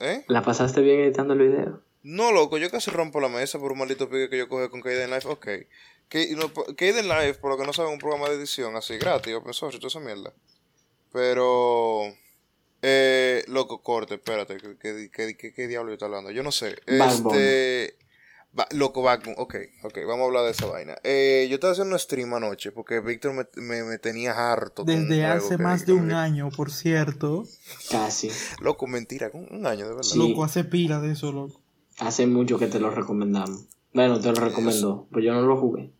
¿Eh? 0.00 0.24
¿La 0.28 0.42
pasaste 0.42 0.80
bien 0.82 1.00
editando 1.00 1.32
el 1.34 1.40
video? 1.40 1.82
No, 2.02 2.32
loco, 2.32 2.58
yo 2.58 2.70
casi 2.70 2.90
rompo 2.90 3.20
la 3.20 3.28
mesa 3.28 3.58
por 3.58 3.72
un 3.72 3.78
maldito 3.78 4.08
pique 4.08 4.28
que 4.28 4.38
yo 4.38 4.48
cogí 4.48 4.68
con 4.68 4.80
Kaden 4.82 5.10
Life. 5.10 5.28
Ok. 5.28 5.46
Que- 6.08 6.34
no, 6.36 6.48
po- 6.48 6.64
Kaden 6.76 7.08
Life, 7.08 7.34
por 7.34 7.50
lo 7.52 7.58
que 7.58 7.64
no 7.66 7.72
saben, 7.72 7.92
es 7.92 7.94
un 7.94 8.00
programa 8.00 8.28
de 8.28 8.36
edición 8.36 8.74
así 8.76 8.98
gratis, 8.98 9.34
open 9.34 9.52
source, 9.54 9.78
toda 9.78 9.88
esa 9.88 10.00
mierda. 10.00 10.32
Pero. 11.12 12.02
Eh, 12.82 13.44
loco, 13.48 13.82
corte, 13.82 14.14
espérate, 14.14 14.56
¿qué, 14.56 14.76
qué, 14.80 15.10
qué, 15.12 15.36
qué- 15.36 15.52
qué 15.52 15.68
diablo 15.68 15.90
yo 15.90 15.94
estoy 15.94 16.06
hablando? 16.06 16.30
Yo 16.30 16.42
no 16.42 16.50
sé. 16.52 16.76
Bad. 16.86 17.12
Este. 17.14 17.96
Va, 18.58 18.66
loco, 18.72 19.00
va, 19.02 19.20
ok, 19.36 19.54
ok, 19.84 19.98
vamos 20.08 20.22
a 20.22 20.26
hablar 20.26 20.44
de 20.44 20.50
esa 20.50 20.66
vaina. 20.66 20.96
Eh, 21.04 21.46
yo 21.48 21.54
estaba 21.54 21.72
haciendo 21.72 21.94
un 21.94 22.00
stream 22.00 22.34
anoche 22.34 22.72
porque 22.72 22.98
Víctor 22.98 23.32
me, 23.32 23.46
me, 23.62 23.84
me 23.84 23.98
tenía 23.98 24.32
harto. 24.32 24.82
Desde 24.82 25.24
hace 25.24 25.56
más 25.56 25.82
que 25.84 25.92
de 25.92 25.98
un 25.98 26.10
año, 26.10 26.48
por 26.56 26.72
cierto. 26.72 27.44
Casi. 27.90 28.28
Loco, 28.60 28.88
mentira, 28.88 29.30
un 29.32 29.66
año, 29.66 29.84
de 29.86 29.94
verdad. 29.94 30.02
Sí. 30.02 30.18
Loco, 30.18 30.42
hace 30.42 30.64
pila 30.64 31.00
de 31.00 31.12
eso, 31.12 31.30
loco. 31.30 31.60
Hace 31.98 32.26
mucho 32.26 32.58
que 32.58 32.66
te 32.66 32.80
lo 32.80 32.90
recomendamos. 32.90 33.66
Bueno, 33.92 34.18
te 34.18 34.28
lo 34.28 34.34
recomendó, 34.34 35.06
pues 35.12 35.24
yo 35.24 35.32
no 35.32 35.42
lo 35.42 35.56
jugué. 35.60 35.92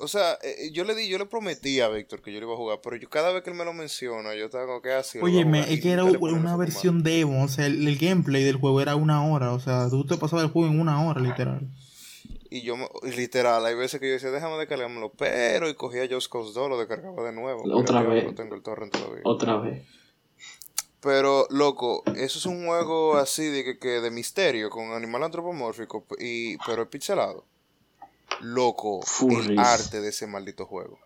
O 0.00 0.08
sea, 0.08 0.38
eh, 0.42 0.70
yo 0.72 0.84
le 0.84 0.94
di, 0.94 1.08
yo 1.08 1.18
le 1.18 1.26
prometí 1.26 1.80
a 1.80 1.88
Víctor 1.88 2.20
que 2.22 2.32
yo 2.32 2.38
le 2.40 2.44
iba 2.46 2.54
a 2.54 2.56
jugar, 2.58 2.80
pero 2.82 2.96
yo 2.96 3.08
cada 3.08 3.32
vez 3.32 3.42
que 3.42 3.50
él 3.50 3.56
me 3.56 3.64
lo 3.64 3.72
menciona, 3.72 4.34
yo 4.34 4.44
estaba 4.46 4.66
como 4.66 4.82
que 4.82 4.92
así. 4.92 5.18
Oye, 5.18 5.44
me- 5.44 5.60
es 5.60 5.80
que 5.80 5.92
era 5.92 6.04
una 6.40 6.56
versión 6.56 7.02
demo, 7.02 7.44
o 7.44 7.48
sea, 7.48 7.66
el, 7.66 7.86
el 7.88 7.96
gameplay 7.98 8.44
del 8.44 8.56
juego 8.56 8.80
era 8.80 8.94
una 8.96 9.24
hora, 9.26 9.52
o 9.52 9.60
sea, 9.60 9.88
tú 9.88 10.04
te 10.06 10.16
pasabas 10.16 10.44
el 10.44 10.50
juego 10.50 10.68
en 10.72 10.80
una 10.80 11.06
hora, 11.06 11.20
literal. 11.20 11.68
Y 12.50 12.62
yo, 12.62 12.76
me- 12.76 12.88
literal, 13.16 13.64
hay 13.66 13.74
veces 13.74 13.98
que 14.00 14.06
yo 14.06 14.12
decía, 14.14 14.30
déjame 14.30 14.56
descargármelo, 14.58 15.10
pero, 15.12 15.68
y 15.68 15.74
cogía 15.74 16.06
Just 16.10 16.30
Cause 16.30 16.52
2, 16.54 16.68
lo 16.68 16.78
descargaba 16.78 17.22
de 17.24 17.32
nuevo. 17.32 17.62
Otra 17.80 18.02
vez. 18.02 18.24
No 18.24 18.34
tengo 18.34 18.54
el 18.54 18.62
torrent 18.62 18.92
todavía. 18.92 19.22
Otra 19.24 19.56
vez. 19.58 19.84
Pero, 21.00 21.46
loco, 21.50 22.02
eso 22.16 22.38
es 22.38 22.46
un 22.46 22.66
juego 22.66 23.16
así 23.16 23.44
de 23.44 23.64
que, 23.64 23.78
que 23.78 24.00
de 24.00 24.10
misterio, 24.10 24.70
con 24.70 24.92
animal 24.92 25.22
antropomórfico, 25.22 26.04
y, 26.18 26.56
pero 26.58 26.82
es 26.82 26.88
pixelado. 26.88 27.44
Loco, 28.40 29.00
el 29.30 29.58
arte 29.58 30.00
de 30.00 30.08
ese 30.08 30.26
maldito 30.26 30.66
juego. 30.66 30.98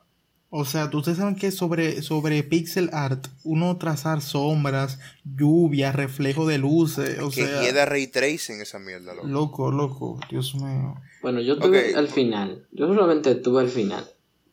O 0.53 0.65
sea, 0.65 0.91
tú- 0.91 0.99
ustedes 0.99 1.19
saben 1.19 1.37
que 1.37 1.53
sobre, 1.53 2.03
sobre 2.03 2.43
pixel 2.43 2.91
art, 2.93 3.29
uno 3.45 3.77
trazar 3.77 4.21
sombras, 4.21 4.99
lluvia, 5.25 5.93
reflejo 5.93 6.45
de 6.45 6.59
luces, 6.59 7.21
o 7.21 7.31
que 7.31 7.47
sea, 7.47 7.61
queda 7.61 7.87
ray 7.87 8.09
tracing 8.09 8.61
esa 8.61 8.81
mierda, 8.81 9.15
loco. 9.15 9.29
loco, 9.29 9.71
loco, 9.71 10.21
Dios 10.29 10.57
mío. 10.57 10.97
Bueno, 11.23 11.41
yo 11.41 11.57
tuve 11.57 11.95
al 11.95 12.09
final. 12.09 12.67
Yo 12.73 12.89
solamente 12.89 13.37
tuve 13.37 13.61
al 13.61 13.69
final. 13.69 14.05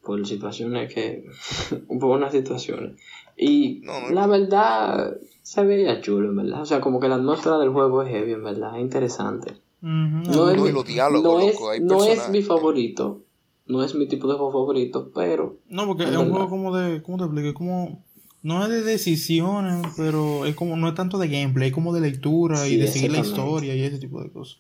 Por 0.04 0.26
situaciones 0.28 0.94
que. 0.94 1.26
por 2.00 2.16
unas 2.18 2.32
situaciones. 2.32 3.00
Y 3.36 3.82
No, 3.84 4.00
no. 4.02 4.10
la 4.10 4.28
verdad. 4.28 5.18
Se 5.42 5.64
veía 5.64 6.02
chulo, 6.02 6.30
en 6.30 6.36
verdad. 6.36 6.62
O 6.62 6.66
sea, 6.66 6.80
como 6.82 7.00
que 7.00 7.08
la 7.08 7.16
atmósfera 7.16 7.58
del 7.58 7.70
juego 7.70 8.04
es 8.04 8.10
heavy, 8.10 8.34
en 8.34 8.44
verdad. 8.44 8.76
Es 8.76 8.82
interesante. 8.82 9.56
No, 9.82 10.50
es, 10.50 10.58
No, 10.58 10.64
mi- 10.64 10.70
y 10.70 10.72
los 10.74 10.86
diálogos, 10.86 11.24
no 11.42 11.48
es- 11.48 11.54
loco, 11.54 11.70
hay 11.70 11.80
no 11.80 11.96
es 11.96 12.06
personajes. 12.08 12.32
mi 12.32 12.42
favorito. 12.44 13.22
No 13.68 13.84
es 13.84 13.94
mi 13.96 14.08
tipo 14.08 14.28
de 14.30 14.36
juego 14.36 14.52
favorito, 14.52 15.12
pero. 15.14 15.58
No, 15.68 15.86
porque 15.88 16.04
Es 16.04 16.10
es 16.12 16.18
un 16.18 16.30
juego 16.32 16.50
como 16.50 16.76
de, 16.76 17.02
¿cómo 17.04 17.18
te 17.18 17.26
explico? 17.26 17.54
Como, 17.54 18.04
no 18.42 18.64
es 18.64 18.70
de 18.70 18.82
decisiones, 18.82 19.86
pero 19.98 20.46
es 20.46 20.56
como, 20.56 20.78
no 20.78 20.88
es 20.88 20.96
tanto 20.96 21.18
de 21.18 21.28
gameplay, 21.28 21.68
es 21.68 21.74
como 21.74 21.94
de 21.94 22.00
lectura 22.02 22.66
y 22.68 22.78
de 22.78 22.88
seguir 22.88 23.12
la 23.12 23.20
historia 23.20 23.76
y 23.76 23.84
ese 23.84 24.00
tipo 24.00 24.22
de 24.24 24.32
cosas. 24.32 24.60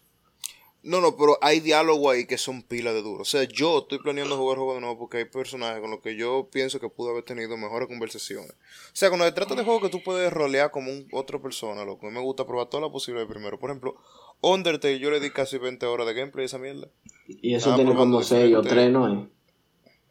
No, 0.84 1.02
no, 1.02 1.18
pero 1.18 1.38
hay 1.42 1.60
diálogo 1.60 2.10
ahí 2.10 2.26
que 2.26 2.38
son 2.38 2.62
pilas 2.62 2.94
de 2.94 3.02
duro. 3.02 3.22
O 3.24 3.26
sea, 3.26 3.44
yo 3.44 3.80
estoy 3.80 4.00
planeando 4.00 4.38
jugar 4.38 4.58
juego 4.58 4.76
de 4.76 4.82
nuevo 4.82 4.98
porque 5.00 5.18
hay 5.18 5.26
personajes 5.26 5.82
con 5.82 5.92
los 5.92 6.00
que 6.02 6.16
yo 6.16 6.48
pienso 6.52 6.80
que 6.80 6.88
pude 6.88 7.12
haber 7.12 7.24
tenido 7.24 7.58
mejores 7.58 7.88
conversaciones. 7.90 8.52
O 8.52 8.56
sea, 8.94 9.10
cuando 9.10 9.26
se 9.26 9.34
trata 9.34 9.56
de 9.56 9.64
juegos 9.66 9.82
que 9.84 9.90
tú 9.90 10.02
puedes 10.04 10.32
rolear 10.32 10.72
como 10.72 10.92
un, 10.92 11.08
otra 11.12 11.42
persona, 11.42 11.84
loco, 11.84 12.08
a 12.08 12.10
mí 12.10 12.16
me 12.16 12.22
gusta 12.22 12.46
probar 12.46 12.68
todas 12.70 12.84
las 12.84 12.92
posibilidades 12.92 13.30
primero. 13.30 13.60
Por 13.60 13.70
ejemplo, 13.70 13.96
Undertale, 14.42 15.00
yo 15.00 15.10
le 15.10 15.20
di 15.20 15.32
casi 15.32 15.58
20 15.58 15.86
horas 15.86 16.08
de 16.08 16.14
gameplay 16.14 16.44
a 16.44 16.46
esa 16.46 16.58
mierda. 16.58 16.88
Y 17.28 17.56
eso 17.56 17.76
tiene 17.76 17.96
como 17.96 18.22
6 18.22 18.56
o 18.56 18.62
diferente. 18.62 18.70
3, 18.70 18.92
¿no 18.92 19.08
es? 19.08 19.28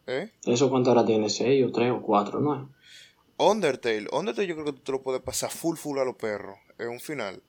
¿Eh? 0.07 0.31
¿Eso 0.45 0.69
cuánto 0.69 0.89
ahora 0.89 1.05
tiene? 1.05 1.29
6 1.29 1.65
o 1.65 1.71
3 1.71 1.91
o 1.91 2.01
4, 2.01 2.39
¿no 2.39 2.55
es? 2.55 2.61
Undertale, 3.37 4.07
Undertale 4.11 4.47
yo 4.47 4.55
creo 4.55 4.65
que 4.65 4.73
tú 4.73 4.79
te 4.79 4.91
lo 4.91 5.01
puedes 5.01 5.21
pasar 5.21 5.51
full 5.51 5.77
full 5.77 5.99
a 5.99 6.05
los 6.05 6.15
perros. 6.15 6.57
Es 6.77 6.87
un 6.87 6.99
final. 6.99 7.41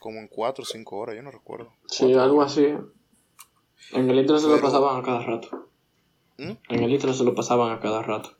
Como 0.00 0.18
en 0.18 0.28
4 0.28 0.62
o 0.62 0.66
5 0.66 0.96
horas, 0.96 1.16
yo 1.16 1.22
no 1.22 1.30
recuerdo. 1.30 1.72
Sí, 1.86 2.04
Cuatro 2.04 2.22
algo 2.22 2.36
horas. 2.38 2.52
así. 2.52 2.66
En 3.92 4.10
el 4.10 4.18
intro 4.18 4.38
se 4.38 4.48
lo 4.48 4.60
pasaban 4.60 5.00
a 5.00 5.02
cada 5.02 5.20
rato. 5.20 5.68
¿Mm? 6.38 6.52
En 6.68 6.82
el 6.82 6.90
intro 6.90 7.12
se 7.12 7.24
lo 7.24 7.34
pasaban 7.34 7.72
a 7.72 7.80
cada 7.80 8.02
rato. 8.02 8.36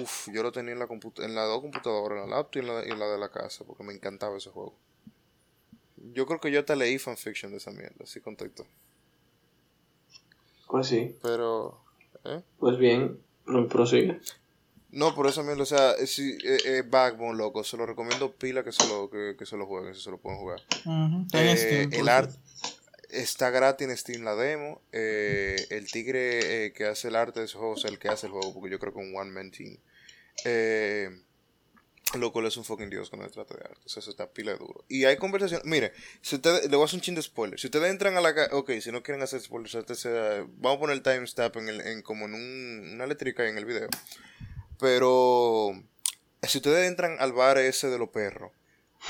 Uf, 0.00 0.28
yo 0.32 0.42
lo 0.42 0.52
tenía 0.52 0.72
en 0.72 0.78
la 0.78 0.86
en 0.86 1.34
las 1.34 1.48
dos 1.48 1.60
computadoras, 1.60 2.24
en 2.24 2.30
la 2.30 2.36
laptop 2.36 2.62
y 2.62 2.66
en 2.66 2.74
la, 2.74 2.86
y 2.86 2.90
en 2.90 2.98
la 2.98 3.06
de 3.06 3.18
la 3.18 3.30
casa, 3.30 3.64
porque 3.64 3.84
me 3.84 3.92
encantaba 3.92 4.36
ese 4.36 4.50
juego. 4.50 4.74
Yo 6.12 6.26
creo 6.26 6.40
que 6.40 6.50
yo 6.50 6.60
hasta 6.60 6.76
leí 6.76 6.98
fanfiction 6.98 7.50
de 7.52 7.58
esa 7.58 7.70
mierda, 7.70 8.04
así 8.04 8.20
contexto. 8.20 8.66
Pues 10.68 10.86
sí. 10.88 11.16
Pero, 11.22 11.80
¿eh? 12.24 12.42
Pues 12.58 12.76
bien, 12.78 13.18
pro- 13.44 13.68
prosigue. 13.68 14.20
No, 14.90 15.14
por 15.14 15.26
esa 15.26 15.42
mierda, 15.42 15.62
o 15.62 15.66
sea, 15.66 15.92
es, 15.92 16.12
sí, 16.14 16.36
eh, 16.44 16.58
eh, 16.66 16.82
Backbone, 16.88 17.36
loco, 17.36 17.64
se 17.64 17.76
lo 17.76 17.84
recomiendo 17.86 18.32
pila 18.32 18.62
que 18.62 18.70
se 18.70 18.86
lo, 18.86 19.10
que, 19.10 19.34
que 19.36 19.44
se 19.46 19.56
lo 19.56 19.66
jueguen, 19.66 19.94
si 19.94 20.00
se 20.00 20.10
lo 20.10 20.18
pueden 20.18 20.38
jugar. 20.38 20.60
Eh, 21.32 21.88
el 22.00 22.08
arte 22.08 22.38
está 23.10 23.50
gratis 23.50 23.88
en 23.88 23.96
Steam 23.96 24.22
la 24.22 24.36
demo. 24.36 24.80
Eh, 24.92 25.56
el 25.70 25.90
tigre 25.90 26.66
eh, 26.66 26.72
que 26.72 26.84
hace 26.86 27.08
el 27.08 27.16
arte 27.16 27.40
de 27.40 27.46
ese 27.46 27.58
juego, 27.58 27.72
o 27.72 27.76
sea, 27.76 27.90
el 27.90 27.98
que 27.98 28.08
hace 28.08 28.26
el 28.26 28.32
juego, 28.32 28.54
porque 28.54 28.70
yo 28.70 28.78
creo 28.78 28.92
que 28.94 29.00
es 29.00 29.06
un 29.08 29.16
one 29.16 29.30
man 29.32 29.50
team. 29.50 29.76
Loco, 32.18 32.40
él 32.40 32.46
es 32.46 32.56
un 32.56 32.64
fucking 32.64 32.90
dios 32.90 33.10
cuando 33.10 33.26
se 33.28 33.34
trata 33.34 33.54
de 33.54 33.64
arte. 33.64 33.80
O 33.84 33.88
sea, 33.88 34.00
eso 34.00 34.10
está 34.10 34.30
pila 34.30 34.52
de 34.52 34.58
duro. 34.58 34.84
Y 34.88 35.04
hay 35.04 35.16
conversación. 35.16 35.60
Mire, 35.64 35.92
si 36.20 36.36
ustedes, 36.36 36.62
le 36.70 36.76
voy 36.76 36.82
a 36.82 36.84
hacer 36.86 36.98
un 36.98 37.02
chin 37.02 37.14
de 37.14 37.22
spoiler. 37.22 37.58
Si 37.58 37.66
ustedes 37.66 37.90
entran 37.90 38.16
a 38.16 38.20
la 38.20 38.34
ca- 38.34 38.48
ok, 38.52 38.70
si 38.80 38.92
no 38.92 39.02
quieren 39.02 39.22
hacer 39.22 39.40
spoilers, 39.40 39.74
vamos 40.56 40.76
a 40.76 40.80
poner 40.80 40.96
el 40.96 41.02
timestamp 41.02 41.56
en, 41.56 41.68
el, 41.68 41.80
en 41.80 42.02
como 42.02 42.26
en 42.26 42.34
un, 42.34 42.90
una 42.94 43.06
letrica 43.06 43.46
en 43.48 43.58
el 43.58 43.64
video. 43.64 43.88
Pero 44.78 45.72
si 46.42 46.58
ustedes 46.58 46.88
entran 46.88 47.16
al 47.20 47.32
bar 47.32 47.58
ese 47.58 47.88
de 47.88 47.98
los 47.98 48.08
perros, 48.10 48.52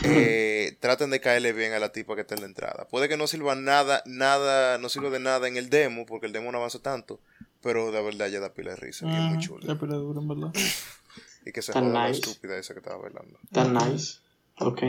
eh, 0.04 0.76
traten 0.80 1.10
de 1.10 1.20
caerle 1.20 1.52
bien 1.52 1.72
a 1.72 1.78
la 1.78 1.92
tipa 1.92 2.14
que 2.14 2.22
está 2.22 2.34
en 2.34 2.40
la 2.42 2.46
entrada. 2.46 2.86
Puede 2.88 3.08
que 3.08 3.16
no 3.16 3.26
sirva 3.26 3.54
nada, 3.54 4.02
nada, 4.06 4.78
no 4.78 4.88
sirva 4.88 5.10
de 5.10 5.20
nada 5.20 5.48
en 5.48 5.56
el 5.56 5.70
demo, 5.70 6.06
porque 6.06 6.26
el 6.26 6.32
demo 6.32 6.52
no 6.52 6.58
avanza 6.58 6.80
tanto, 6.80 7.20
pero 7.62 7.90
de 7.92 8.02
verdad 8.02 8.28
ya 8.28 8.40
da 8.40 8.52
pila 8.54 8.70
de 8.70 8.76
risa 8.76 9.06
y 9.06 9.16
es 9.16 9.22
muy 9.22 9.36
Ujú, 9.36 9.46
chulo. 9.46 9.66
la 9.66 9.78
pila 9.78 9.94
dura, 9.94 10.20
en 10.20 10.28
verdad. 10.28 10.52
Y 11.46 11.52
que 11.52 11.62
se 11.62 11.72
Tan 11.72 11.92
la 11.92 12.08
nice. 12.08 12.20
estúpida 12.20 12.56
esa 12.58 12.72
que 12.74 12.80
estaba 12.80 12.96
bailando. 13.02 13.38
Tan 13.52 13.74
nice. 13.74 14.14
Ok. 14.60 14.80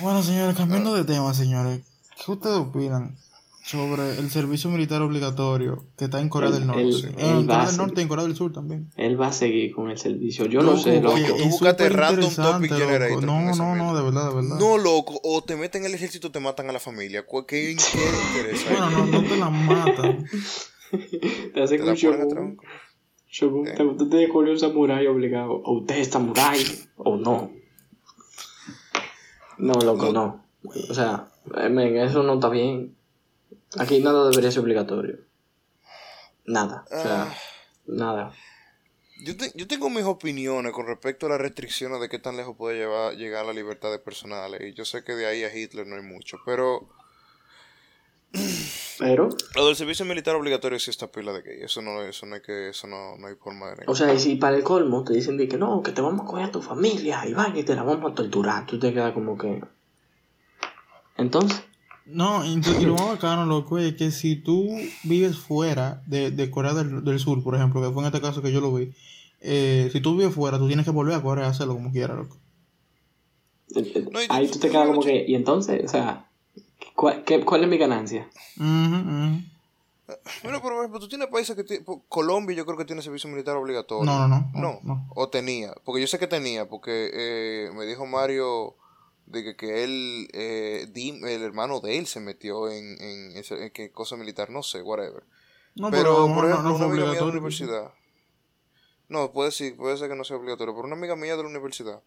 Bueno, 0.00 0.22
señores, 0.22 0.56
cambiando 0.56 0.94
de 0.94 1.04
tema, 1.04 1.34
señores, 1.34 1.80
¿qué 2.24 2.32
ustedes 2.32 2.56
opinan 2.56 3.16
sobre 3.62 4.18
el 4.18 4.30
servicio 4.30 4.70
militar 4.70 5.02
obligatorio 5.02 5.84
que 5.98 6.06
está 6.06 6.20
en 6.20 6.30
Corea 6.30 6.48
El- 6.48 6.54
del 6.54 6.66
Norte? 6.66 6.82
el- 6.82 6.88
el 6.96 7.04
en 7.20 7.46
Corea 7.46 7.66
del 7.66 7.76
Norte 7.76 8.00
y 8.00 8.02
en 8.02 8.08
Corea 8.08 8.24
del 8.24 8.34
Sur 8.36 8.52
también. 8.52 8.90
Él 8.96 9.20
va 9.20 9.26
a 9.28 9.32
seguir 9.32 9.74
con 9.74 9.90
el 9.90 9.98
servicio. 9.98 10.46
Yo 10.46 10.62
no 10.62 10.70
Loco, 10.70 10.82
sé, 10.84 11.00
loco. 11.02 11.14
oye, 11.16 11.26
Tú 11.28 11.44
búscate 11.50 11.88
random 11.90 12.34
topic 12.34 12.72
generator 12.72 13.22
No, 13.24 13.54
no, 13.54 13.74
no, 13.76 13.94
de 13.94 14.02
verdad, 14.02 14.28
de 14.30 14.34
verdad. 14.36 14.58
No, 14.58 14.78
loco, 14.78 15.20
o 15.22 15.44
te 15.44 15.56
meten 15.56 15.82
en 15.82 15.88
el 15.90 15.94
ejército 15.94 16.28
o 16.28 16.30
te 16.30 16.40
matan 16.40 16.70
a 16.70 16.72
la 16.72 16.80
familia. 16.80 17.26
¿Cu- 17.26 17.44
¿Qué, 17.44 17.76
qué 17.76 17.98
interesa? 18.38 18.70
Bueno, 18.70 18.90
no, 18.90 19.06
no 19.06 19.22
te 19.28 19.36
la 19.36 19.50
matan. 19.50 20.24
Te 21.52 21.62
hacen 21.62 21.82
un 21.82 21.86
la 21.88 21.94
ponen 21.94 22.22
a 22.22 22.24
shogun. 23.30 23.64
Shogun, 23.66 23.96
Eh. 24.00 24.08
te- 24.10 24.28
poner 24.28 24.52
un 24.52 24.58
samurái 24.58 25.06
obligado. 25.06 25.52
O 25.64 25.78
usted 25.78 25.96
es 25.98 26.08
samurái 26.08 26.64
o 26.96 27.16
no. 27.16 27.52
No, 29.58 29.74
loco, 29.74 30.12
no. 30.12 30.44
O 30.64 30.94
sea, 30.94 31.28
eh, 31.56 31.68
men, 31.68 31.96
eso 31.98 32.22
no 32.22 32.34
está 32.34 32.48
bien. 32.48 32.96
Aquí 33.78 34.00
nada 34.00 34.28
debería 34.30 34.50
ser 34.50 34.62
obligatorio. 34.62 35.18
Nada. 36.46 36.84
O 36.86 37.02
sea, 37.02 37.22
Ah. 37.24 37.34
nada. 37.86 38.32
Yo, 39.24 39.36
te- 39.36 39.52
yo 39.54 39.66
tengo 39.68 39.90
mis 39.90 40.04
opiniones 40.04 40.72
con 40.72 40.86
respecto 40.86 41.26
a 41.26 41.28
las 41.28 41.40
restricciones 41.40 42.00
de 42.00 42.08
qué 42.08 42.18
tan 42.18 42.36
lejos 42.38 42.56
puede 42.56 42.78
llevar, 42.78 43.14
llegar 43.16 43.44
la 43.44 43.52
libertad 43.52 43.90
de 43.90 43.98
personales. 43.98 44.62
Y 44.62 44.72
yo 44.74 44.84
sé 44.86 45.04
que 45.04 45.12
de 45.14 45.26
ahí 45.26 45.44
a 45.44 45.54
Hitler 45.54 45.86
no 45.86 45.96
hay 45.96 46.02
mucho. 46.02 46.38
Pero 46.46 46.88
Pero, 49.00 49.30
lo 49.56 49.66
del 49.66 49.76
servicio 49.76 50.04
militar 50.04 50.36
obligatorio 50.36 50.78
sí 50.78 50.90
está 50.90 51.10
pila 51.10 51.32
de 51.32 51.42
que 51.42 51.64
eso 51.64 51.80
no, 51.80 52.02
eso 52.02 52.26
no 52.26 52.34
hay 52.34 52.42
que, 52.42 52.68
eso 52.68 52.86
no, 52.86 53.16
no 53.16 53.28
hay 53.28 53.34
forma 53.34 53.70
de 53.70 53.84
o 53.86 53.94
sea, 53.94 54.12
y 54.12 54.18
si 54.18 54.36
para 54.36 54.56
el 54.56 54.62
colmo 54.62 55.02
te 55.04 55.14
dicen 55.14 55.38
de 55.38 55.48
que 55.48 55.56
no, 55.56 55.82
que 55.82 55.92
te 55.92 56.02
vamos 56.02 56.20
a 56.20 56.24
coger 56.26 56.44
a 56.44 56.50
tu 56.50 56.60
familia 56.60 57.26
y 57.26 57.32
vaina 57.32 57.58
y 57.58 57.62
te 57.64 57.74
la 57.74 57.82
vamos 57.82 58.12
a 58.12 58.14
torturar, 58.14 58.66
tú 58.66 58.78
te 58.78 58.92
quedas 58.92 59.14
como 59.14 59.38
que. 59.38 59.64
Entonces, 61.16 61.62
No, 62.04 62.44
y, 62.44 62.60
lo 62.84 62.94
más 62.94 63.06
bacano, 63.08 63.46
loco, 63.46 63.78
es 63.78 63.94
que 63.94 64.10
si 64.10 64.36
tú 64.36 64.78
vives 65.02 65.38
fuera 65.38 66.02
de, 66.06 66.30
de 66.30 66.50
Corea 66.50 66.74
del, 66.74 67.02
del 67.02 67.18
Sur, 67.18 67.42
por 67.42 67.54
ejemplo, 67.54 67.80
que 67.80 67.90
fue 67.90 68.02
en 68.02 68.06
este 68.08 68.20
caso 68.20 68.42
que 68.42 68.52
yo 68.52 68.60
lo 68.60 68.74
vi, 68.74 68.92
eh, 69.40 69.88
si 69.92 70.00
tú 70.00 70.14
vives 70.16 70.34
fuera, 70.34 70.58
tú 70.58 70.66
tienes 70.66 70.84
que 70.84 70.90
volver 70.92 71.14
a 71.14 71.22
Corea 71.22 71.46
a 71.46 71.50
hacerlo 71.50 71.72
como 71.72 71.90
quieras, 71.90 72.18
loco. 72.18 72.36
eh, 73.76 73.92
eh, 73.94 74.04
No, 74.12 74.22
y- 74.22 74.26
ahí 74.28 74.46
tú 74.48 74.58
te 74.58 74.68
quedas 74.68 74.86
como 74.88 75.02
que. 75.02 75.24
Y 75.26 75.34
entonces, 75.34 75.82
o 75.84 75.88
sea, 75.88 76.29
¿cuál, 77.00 77.24
qué- 77.24 77.42
cuál 77.44 77.62
es 77.64 77.68
mi 77.70 77.78
ganancia? 77.78 78.28
Ujú, 78.58 78.66
ujú. 78.66 79.42
Bueno, 80.42 80.60
por 80.60 80.72
ejemplo, 80.74 80.98
tú 81.00 81.08
tienes 81.08 81.28
países 81.28 81.56
que... 81.56 81.80
po- 81.80 82.04
Colombia 82.08 82.54
yo 82.56 82.66
creo 82.66 82.76
que 82.76 82.84
tiene 82.84 83.00
servicio 83.00 83.30
militar 83.30 83.56
obligatorio. 83.56 84.04
No, 84.04 84.28
no, 84.28 84.28
no, 84.28 84.50
No, 84.52 84.60
no, 84.60 84.80
no. 84.82 85.06
o 85.14 85.28
tenía. 85.30 85.72
Porque 85.84 86.00
yo 86.02 86.06
sé 86.06 86.18
que 86.18 86.26
tenía, 86.26 86.68
porque 86.68 87.10
eh, 87.14 87.70
me 87.74 87.86
dijo 87.86 88.04
Mario 88.06 88.76
de 89.26 89.44
que, 89.44 89.56
que 89.56 89.84
él, 89.84 90.28
eh, 90.34 90.88
Dim- 90.92 91.24
el 91.26 91.42
hermano 91.42 91.80
de 91.80 91.96
él 91.96 92.06
se 92.06 92.20
metió 92.20 92.68
en, 92.70 93.00
en, 93.00 93.36
ese- 93.36 93.64
en 93.66 93.70
qué 93.70 93.90
cosa 93.92 94.16
militar, 94.16 94.50
no 94.50 94.62
sé, 94.62 94.82
whatever. 94.82 95.22
No, 95.76 95.90
pero, 95.90 96.26
por 96.34 96.44
no, 96.44 96.50
ejemplo, 96.50 96.74
una 96.74 96.84
amiga 96.86 96.88
mía 96.88 96.88
de 96.88 96.96
la 96.96 97.10
obligatorio. 97.12 97.30
universidad. 97.40 97.94
No, 99.08 99.32
puede, 99.32 99.50
sí, 99.52 99.70
puede 99.72 99.96
ser 99.96 100.08
que 100.08 100.16
no 100.16 100.24
sea 100.24 100.36
obligatorio, 100.36 100.74
pero 100.74 100.86
una 100.86 100.96
amiga 100.96 101.16
mía 101.16 101.36
de 101.36 101.42
la 101.42 101.48
universidad 101.48 102.02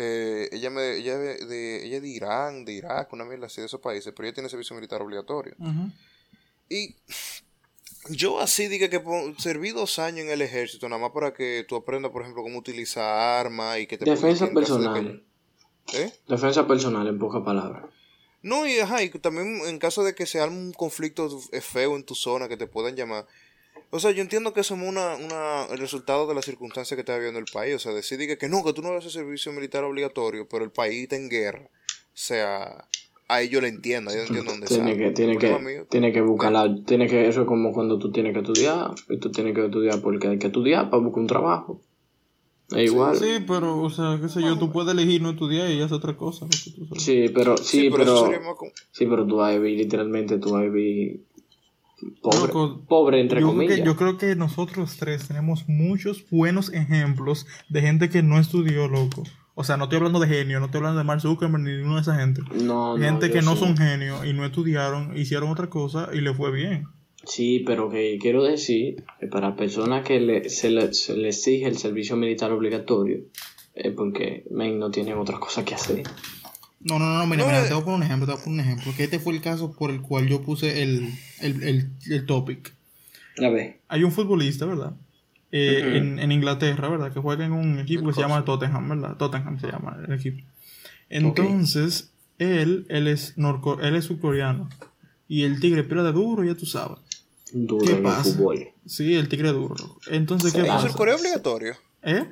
eh, 0.00 0.48
ella, 0.52 0.70
me, 0.70 0.94
ella, 0.96 1.18
de, 1.18 1.44
de, 1.44 1.84
ella 1.86 2.00
de 2.00 2.08
Irán, 2.08 2.64
de 2.64 2.72
Irak, 2.74 3.12
una 3.12 3.24
mierda 3.24 3.46
así 3.46 3.60
de 3.60 3.66
esos 3.66 3.80
países, 3.80 4.12
pero 4.16 4.28
ella 4.28 4.34
tiene 4.34 4.48
servicio 4.48 4.76
militar 4.76 5.02
obligatorio. 5.02 5.54
Y 6.68 6.94
yo 8.10 8.38
así 8.40 8.68
diga 8.68 8.88
que 8.88 9.02
serví 9.38 9.70
dos 9.70 9.98
años 9.98 10.20
en 10.26 10.30
el 10.30 10.40
ejército, 10.42 10.88
nada 10.88 11.00
más 11.02 11.10
para 11.10 11.32
que 11.34 11.64
tú 11.68 11.76
aprendas, 11.76 12.12
por 12.12 12.22
ejemplo, 12.22 12.42
cómo 12.42 12.58
utilizar 12.58 13.04
armas 13.44 13.80
y 13.80 13.86
que 13.86 13.98
te 13.98 14.04
Defensa 14.04 14.44
de 14.44 14.50
que- 14.50 14.54
personal. 14.54 15.24
¿Eh? 15.94 16.12
Defensa 16.28 16.66
personal, 16.66 17.06
en 17.08 17.18
pocas 17.18 17.42
palabras. 17.42 17.84
No, 18.42 18.66
y, 18.66 18.78
ajá, 18.78 19.02
y 19.02 19.10
también 19.10 19.60
en 19.66 19.78
caso 19.78 20.04
de 20.04 20.14
que 20.14 20.26
se 20.26 20.38
arme 20.40 20.56
un 20.58 20.72
conflicto 20.72 21.28
eh, 21.50 21.60
feo 21.60 21.96
en 21.96 22.04
tu 22.04 22.14
zona 22.14 22.46
que 22.48 22.56
te 22.56 22.66
puedan 22.68 22.94
llamar. 22.94 23.26
O 23.90 23.98
sea, 24.00 24.10
yo 24.10 24.20
entiendo 24.22 24.52
que 24.52 24.60
eso 24.60 24.74
es 24.74 24.82
una, 24.82 25.16
una, 25.16 25.64
el 25.72 25.78
resultado 25.78 26.26
de 26.26 26.34
las 26.34 26.44
circunstancias 26.44 26.94
que 26.96 27.00
está 27.00 27.14
viviendo 27.16 27.38
el 27.38 27.46
país. 27.52 27.74
O 27.74 27.78
sea, 27.78 27.92
decir 27.92 28.18
que, 28.18 28.36
que 28.36 28.48
no, 28.48 28.62
que 28.64 28.72
tú 28.74 28.82
no 28.82 28.92
haces 28.92 29.12
servicio 29.12 29.52
militar 29.52 29.84
obligatorio, 29.84 30.46
pero 30.48 30.64
el 30.64 30.70
país 30.70 31.04
está 31.04 31.16
en 31.16 31.28
guerra. 31.30 31.70
O 31.70 32.20
sea, 32.20 32.86
ahí 33.28 33.48
yo 33.48 33.60
lo 33.62 33.66
entiendo, 33.66 34.10
yo 34.12 34.20
entiendo 34.20 34.50
dónde 34.50 34.66
Tiene 34.66 34.92
sale. 34.92 34.98
que, 34.98 35.10
tiene 35.12 35.38
que, 35.38 35.58
mío- 35.58 35.86
tiene 35.88 36.12
que 36.12 36.20
buscar 36.20 36.52
la, 36.52 36.68
tiene 36.84 37.06
que, 37.08 37.28
eso 37.28 37.42
es 37.42 37.46
como 37.46 37.72
cuando 37.72 37.98
tú 37.98 38.10
tienes 38.12 38.34
que 38.34 38.40
estudiar, 38.40 38.90
y 39.08 39.18
tú 39.18 39.30
tienes 39.32 39.54
que 39.54 39.64
estudiar 39.64 40.00
porque 40.02 40.28
hay 40.28 40.38
que 40.38 40.48
estudiar 40.48 40.90
para 40.90 41.02
buscar 41.02 41.20
un 41.22 41.26
trabajo. 41.26 41.82
Es 42.70 42.90
igual. 42.92 43.16
Sí, 43.16 43.24
Sí, 43.38 43.44
pero, 43.46 43.80
o 43.80 43.88
sea, 43.88 44.18
qué 44.20 44.28
sé 44.28 44.42
yo, 44.42 44.58
tú 44.58 44.70
puedes 44.70 44.92
elegir 44.92 45.22
no 45.22 45.30
estudiar 45.30 45.70
y 45.70 45.80
hacer 45.80 45.96
otra 45.96 46.14
cosa. 46.16 46.40
sabes. 46.40 47.30
pero, 47.34 47.56
sí, 47.56 47.88
pero 47.90 48.04
pero, 48.04 48.56
como- 48.56 48.72
sí, 48.92 49.06
pero 49.06 49.26
tú 49.26 49.36
vas 49.36 49.54
a 49.54 49.58
vivir, 49.58 49.78
literalmente 49.78 50.36
tú 50.38 50.50
vas 50.50 50.60
a 50.60 50.64
vivir 50.64 51.24
pobre, 52.22 52.52
Loco, 52.52 52.84
pobre 52.88 53.20
entre 53.20 53.40
yo, 53.40 53.46
creo 53.46 53.56
comillas. 53.56 53.78
que, 53.78 53.84
yo 53.84 53.96
creo 53.96 54.18
que 54.18 54.36
nosotros 54.36 54.96
tres 54.98 55.28
tenemos 55.28 55.68
muchos 55.68 56.24
buenos 56.30 56.72
ejemplos 56.72 57.46
de 57.68 57.80
gente 57.80 58.08
que 58.08 58.22
no 58.22 58.38
estudió, 58.38 58.88
loco. 58.88 59.22
O 59.54 59.64
sea, 59.64 59.76
no 59.76 59.84
estoy 59.84 59.96
hablando 59.96 60.20
de 60.20 60.28
genio, 60.28 60.60
no 60.60 60.66
estoy 60.66 60.78
hablando 60.78 60.98
de 60.98 61.04
Mark 61.04 61.20
Zuckerberg 61.20 61.62
ni 61.62 61.72
de 61.72 61.78
ninguna 61.78 61.96
de 61.96 62.02
esa 62.02 62.14
gente. 62.14 62.42
No, 62.62 62.96
gente 62.96 63.30
que 63.30 63.42
no 63.42 63.54
sí. 63.54 63.60
son 63.60 63.76
genios 63.76 64.24
y 64.24 64.32
no 64.32 64.44
estudiaron, 64.44 65.16
hicieron 65.16 65.50
otra 65.50 65.68
cosa 65.68 66.10
y 66.12 66.20
le 66.20 66.32
fue 66.32 66.52
bien. 66.52 66.86
Sí, 67.24 67.64
pero 67.66 67.90
que 67.90 68.18
quiero 68.20 68.44
decir 68.44 69.04
que 69.18 69.26
para 69.26 69.56
personas 69.56 70.04
que 70.06 70.20
le, 70.20 70.48
se, 70.48 70.70
le, 70.70 70.94
se 70.94 71.16
le 71.16 71.28
exige 71.28 71.66
el 71.66 71.76
servicio 71.76 72.16
militar 72.16 72.52
obligatorio, 72.52 73.24
es 73.74 73.92
porque 73.92 74.44
men, 74.50 74.78
no 74.78 74.90
tienen 74.90 75.18
otra 75.18 75.38
cosa 75.40 75.64
que 75.64 75.74
hacer. 75.74 76.04
No, 76.80 76.98
no, 76.98 77.18
no, 77.18 77.26
mira, 77.26 77.42
No, 77.42 77.46
mira, 77.48 77.64
eh. 77.64 77.68
te 77.68 77.74
voy 77.74 77.82
a 77.82 77.84
poner 77.84 77.96
un 77.98 78.02
ejemplo, 78.04 78.26
te 78.26 78.32
voy 78.32 78.40
a 78.40 78.44
poner 78.44 78.60
un 78.60 78.66
ejemplo. 78.66 78.92
Que 78.96 79.04
este 79.04 79.18
fue 79.18 79.34
el 79.34 79.40
caso 79.42 79.72
por 79.72 79.90
el 79.90 80.00
cual 80.00 80.28
yo 80.28 80.42
puse 80.42 80.82
el, 80.82 81.12
el, 81.40 81.62
el, 81.62 81.90
el 82.08 82.26
topic. 82.26 82.72
A 83.44 83.48
ver. 83.48 83.80
Hay 83.88 84.04
un 84.04 84.12
futbolista, 84.12 84.64
¿verdad? 84.66 84.94
Eh, 85.50 85.96
en, 85.96 86.18
en 86.18 86.30
Inglaterra, 86.32 86.88
¿verdad? 86.88 87.12
Que 87.12 87.20
juega 87.20 87.44
en 87.44 87.52
un 87.52 87.78
equipo 87.78 88.06
que 88.06 88.14
se 88.14 88.20
llama. 88.20 88.44
Tottenham, 88.44 88.88
¿verdad? 88.88 89.16
Tottenham 89.16 89.58
se 89.60 89.68
llama 89.68 89.96
el 90.06 90.12
equipo. 90.12 90.42
Entonces, 91.08 92.12
él, 92.38 92.86
él 92.88 93.08
es 93.08 93.36
norco, 93.38 93.80
él 93.80 93.96
es 93.96 94.04
surcoreano. 94.04 94.68
Y 95.26 95.44
el 95.44 95.60
tigre 95.60 95.84
pierde 95.84 96.12
duro, 96.12 96.44
ya 96.44 96.54
tú 96.54 96.66
sabes. 96.66 96.98
Duro 97.52 97.84
¿Qué 97.84 97.92
en 97.92 97.96
el 97.98 98.02
pasa? 98.02 98.24
fútbol. 98.34 98.68
Sí, 98.86 99.14
el 99.14 99.28
tigre 99.28 99.52
duro. 99.52 99.98
Entonces, 100.10 100.52
¿qué. 100.52 100.58
¿No 100.60 100.64
es 100.66 100.70
pasa? 100.72 100.86
el 100.88 100.92
Corea 100.94 101.16
obligatorio? 101.16 101.74
¿Eh? 102.02 102.24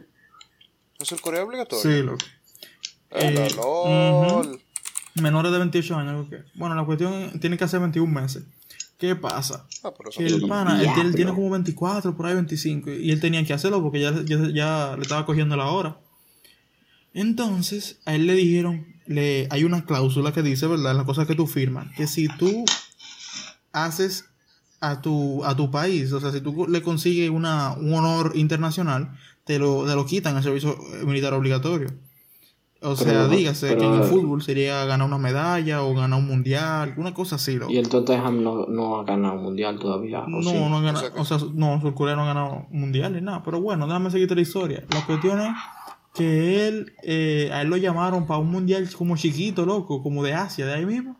¿No 0.99 1.03
es 1.03 1.13
el 1.13 1.21
Corea 1.21 1.43
obligatorio? 1.45 1.83
Sí, 1.83 2.03
loco. 2.03 2.25
Eh, 3.13 3.49
lol. 3.57 4.61
Menores 5.15 5.51
de 5.53 5.59
28 5.59 5.97
años, 5.97 6.27
¿qué? 6.29 6.43
Bueno, 6.55 6.75
la 6.75 6.85
cuestión 6.85 7.13
es, 7.15 7.41
tiene 7.41 7.57
que 7.57 7.65
hacer 7.65 7.81
21 7.81 8.13
meses. 8.13 8.45
¿Qué 8.99 9.15
pasa? 9.17 9.67
Ah, 9.83 9.91
pero 9.97 10.11
eso 10.11 10.19
Que 10.19 10.29
no 10.31 10.37
el 10.37 10.47
pana, 10.49 10.73
él, 10.81 10.87
tiene- 10.95 11.09
él 11.09 11.15
tiene 11.15 11.31
Diablo. 11.31 11.35
como 11.35 11.51
24, 11.51 12.17
por 12.17 12.27
ahí 12.27 12.35
25, 12.35 12.91
y 12.93 13.11
él 13.11 13.21
tenía 13.21 13.45
que 13.45 13.53
hacerlo 13.53 13.83
porque 13.83 14.01
ya, 14.01 14.13
ya, 14.25 14.39
ya 14.51 14.95
le 14.97 15.03
estaba 15.03 15.25
cogiendo 15.27 15.57
la 15.57 15.67
hora. 15.67 15.99
Entonces, 17.15 17.99
a 18.05 18.15
él 18.15 18.27
le 18.27 18.35
dijeron, 18.35 18.87
le, 19.07 19.47
hay 19.51 19.65
una 19.65 19.85
cláusula 19.87 20.33
que 20.33 20.43
dice, 20.43 20.67
¿verdad? 20.67 20.95
Las 20.95 21.05
cosas 21.07 21.27
que 21.27 21.35
tú 21.35 21.47
firmas, 21.47 21.87
que 21.97 22.07
si 22.07 22.29
tú 22.37 22.65
haces 23.73 24.27
a 24.81 25.01
tu, 25.01 25.43
a 25.45 25.57
tu 25.57 25.71
país, 25.71 26.13
o 26.13 26.21
sea, 26.21 26.31
si 26.33 26.41
tú 26.41 26.67
le 26.69 26.83
consigues 26.83 27.31
una, 27.31 27.73
un 27.73 27.95
honor 27.95 28.33
internacional, 28.35 29.17
te 29.45 29.59
lo, 29.59 29.87
te 29.87 29.95
lo 29.95 30.05
quitan 30.05 30.37
el 30.37 30.43
servicio 30.43 30.77
militar 31.07 31.33
obligatorio. 31.35 31.89
O 32.89 32.97
sea, 32.97 33.13
Pero- 33.13 33.29
dígase 33.29 33.77
que 33.77 33.85
en 33.85 33.95
el 33.95 34.05
fútbol 34.05 34.43
sería 34.43 34.85
ganar 34.85 35.07
una 35.07 35.19
medalla 35.19 35.83
o 35.83 35.93
ganar 35.95 36.19
un 36.19 36.27
mundial, 36.29 36.95
una 36.97 37.13
cosa 37.13 37.37
así. 37.37 37.57
loco. 37.57 37.73
Y 37.73 37.79
el 37.79 37.89
Tottenham 37.89 38.43
no, 38.43 38.67
no 38.67 39.01
ha 39.01 39.05
ganado 39.05 39.35
un 39.35 39.43
mundial 39.43 39.79
todavía. 39.79 40.21
¿o 40.21 40.29
No, 40.29 40.43
sí? 40.43 40.53
no 40.55 40.77
ha 40.77 40.81
ganado, 40.83 40.99
O 40.99 41.01
sea 41.01 41.13
que- 41.13 41.21
o 41.21 41.25
sea, 41.25 41.39
no, 41.55 41.81
Surcorea 41.81 42.15
no 42.17 42.23
ha 42.23 42.27
ganado 42.27 42.67
mundiales, 42.71 43.23
nada. 43.23 43.43
Pero 43.45 43.61
bueno, 43.61 43.87
déjame 43.87 44.11
seguirte 44.11 44.35
la 44.37 44.41
historia. 44.43 44.85
La 44.95 45.05
cuestión 45.05 45.41
es 45.41 45.53
que 46.15 46.69
él, 46.69 46.93
eh, 47.03 47.51
a 47.53 47.63
él 47.63 47.69
lo 47.69 47.77
llamaron 47.77 48.27
para 48.27 48.39
un 48.41 48.51
mundial 48.51 48.89
como 48.97 49.17
chiquito, 49.17 49.67
loco, 49.67 50.03
como 50.03 50.23
de 50.23 50.35
Asia, 50.35 50.65
de 50.67 50.75
ahí 50.75 50.87
mismo. 50.87 51.17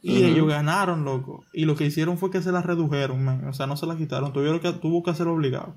Y 0.00 0.22
ellos 0.22 0.46
ganaron, 0.46 1.04
loco. 1.04 1.44
Y 1.52 1.64
lo 1.64 1.74
que 1.74 1.84
hicieron 1.84 2.16
fue 2.18 2.30
que 2.30 2.40
se 2.40 2.52
la 2.52 2.62
redujeron, 2.62 3.24
man. 3.24 3.44
O 3.48 3.52
sea, 3.52 3.66
no 3.66 3.76
se 3.76 3.84
la 3.84 3.96
quitaron. 3.96 4.32
Tuvieron 4.32 4.60
que, 4.60 4.72
tuvo 4.72 5.02
que 5.02 5.10
hacerlo 5.10 5.34
obligado. 5.34 5.74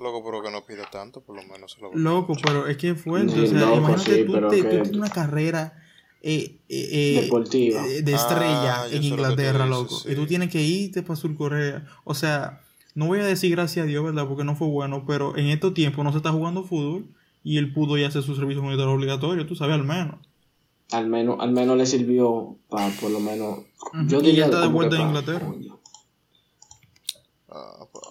Loco, 0.00 0.22
pero 0.24 0.42
que 0.42 0.50
no 0.50 0.64
pida 0.64 0.88
tanto, 0.90 1.20
por 1.20 1.36
lo 1.36 1.42
menos. 1.42 1.72
se 1.72 1.80
lo- 1.80 1.92
Loco, 1.94 2.34
pero 2.42 2.66
es 2.66 2.76
que 2.76 2.90
es 2.90 3.00
fuerte. 3.00 3.32
Sí, 3.34 3.40
o 3.40 3.46
sea, 3.46 3.60
loco, 3.60 3.76
imagínate 3.76 4.14
sí, 4.16 4.24
tú, 4.24 4.32
pero 4.32 4.48
te- 4.48 4.56
que- 4.56 4.62
tú 4.62 4.68
tienes 4.70 4.90
una 4.92 5.10
carrera 5.10 5.76
eh, 6.22 6.58
eh, 6.68 6.88
eh, 7.18 7.20
Deportiva. 7.22 7.86
eh, 7.86 8.02
de 8.02 8.12
estrella 8.12 8.82
Ah, 8.82 8.86
en 8.90 9.00
lo 9.00 9.06
Inglaterra, 9.06 9.64
dices, 9.64 9.70
loco. 9.70 9.94
sí. 10.00 10.08
Y 10.12 10.14
tú 10.14 10.26
tienes 10.26 10.50
que 10.50 10.62
irte 10.62 11.02
para 11.02 11.16
Surcorea. 11.16 11.86
O 12.04 12.14
sea, 12.14 12.60
no 12.94 13.06
voy 13.06 13.20
a 13.20 13.24
decir 13.24 13.50
gracias 13.52 13.84
a 13.84 13.86
Dios, 13.86 14.04
¿verdad? 14.04 14.26
Porque 14.28 14.44
no 14.44 14.54
fue 14.54 14.68
bueno, 14.68 15.04
pero 15.06 15.36
en 15.38 15.46
estos 15.46 15.72
tiempos 15.74 16.04
no 16.04 16.10
se 16.12 16.18
está 16.18 16.30
jugando 16.30 16.62
fútbol 16.64 17.06
y 17.42 17.56
él 17.56 17.72
pudo 17.72 17.96
ya 17.96 18.08
hacer 18.08 18.22
su 18.22 18.34
servicio 18.36 18.62
militar 18.62 18.86
obligatorio, 18.88 19.46
tú 19.46 19.54
sabes, 19.54 19.74
al 19.76 19.84
menos. 19.84 20.16
Al 20.92 21.08
menos, 21.08 21.36
al 21.40 21.52
menos 21.52 21.76
le 21.78 21.86
sirvió 21.86 22.56
para 22.68 22.88
por 23.00 23.10
lo 23.12 23.20
menos. 23.20 23.60
Yo 24.06 24.18
Y 24.18 24.22
diría 24.22 24.40
ya 24.40 24.44
está 24.46 24.60
de 24.60 24.66
vuelta 24.68 24.96
en 24.96 25.02
Inglaterra. 25.08 25.46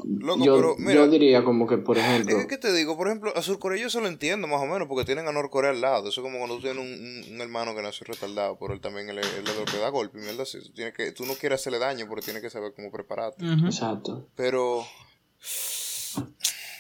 Loco, 0.06 0.44
yo, 0.46 0.56
pero 0.56 0.76
mira. 0.78 0.94
yo 0.96 1.08
diría 1.10 1.44
como 1.44 1.68
que, 1.68 1.78
por 1.78 1.98
ejemplo, 1.98 2.38
Es 2.40 2.46
que 2.48 2.58
te 2.58 2.74
digo, 2.74 2.96
por 2.98 3.08
ejemplo, 3.08 3.34
a 3.36 3.42
Surcorea 3.42 3.82
yo 3.82 3.90
se 3.90 4.00
lo 4.02 4.08
entiendo 4.08 4.48
más 4.48 4.62
o 4.62 4.66
menos, 4.66 4.88
porque 4.88 5.06
tienen 5.06 5.28
a 5.28 5.32
Norcorea 5.32 5.72
al 5.72 5.82
lado. 5.82 6.10
Eso 6.10 6.22
es 6.22 6.26
como 6.26 6.38
cuando 6.38 6.56
tú 6.58 6.62
tienes 6.62 6.78
un, 6.84 7.34
un- 7.34 7.42
hermano 7.42 7.76
que 7.76 7.82
nació 7.82 8.06
retardado, 8.06 8.58
pero 8.60 8.74
él 8.74 8.82
también 8.82 9.10
él, 9.10 9.18
él 9.20 9.26
es 9.26 9.56
lo 9.58 9.66
que 9.66 9.78
da 9.78 9.90
golpe, 9.90 10.20
mierda 10.20 10.44
así. 10.44 10.60
Tú, 10.62 10.72
tienes 10.74 10.94
que, 10.94 11.12
tú 11.12 11.26
no 11.26 11.34
quieres 11.34 11.62
hacerle 11.62 11.80
daño, 11.80 12.06
pero 12.10 12.22
tienes 12.22 12.42
que 12.42 12.50
saber 12.50 12.74
cómo 12.76 12.92
prepararte. 12.92 13.44
Ujú. 13.46 13.66
exacto. 13.68 14.28
Pero. 14.36 14.86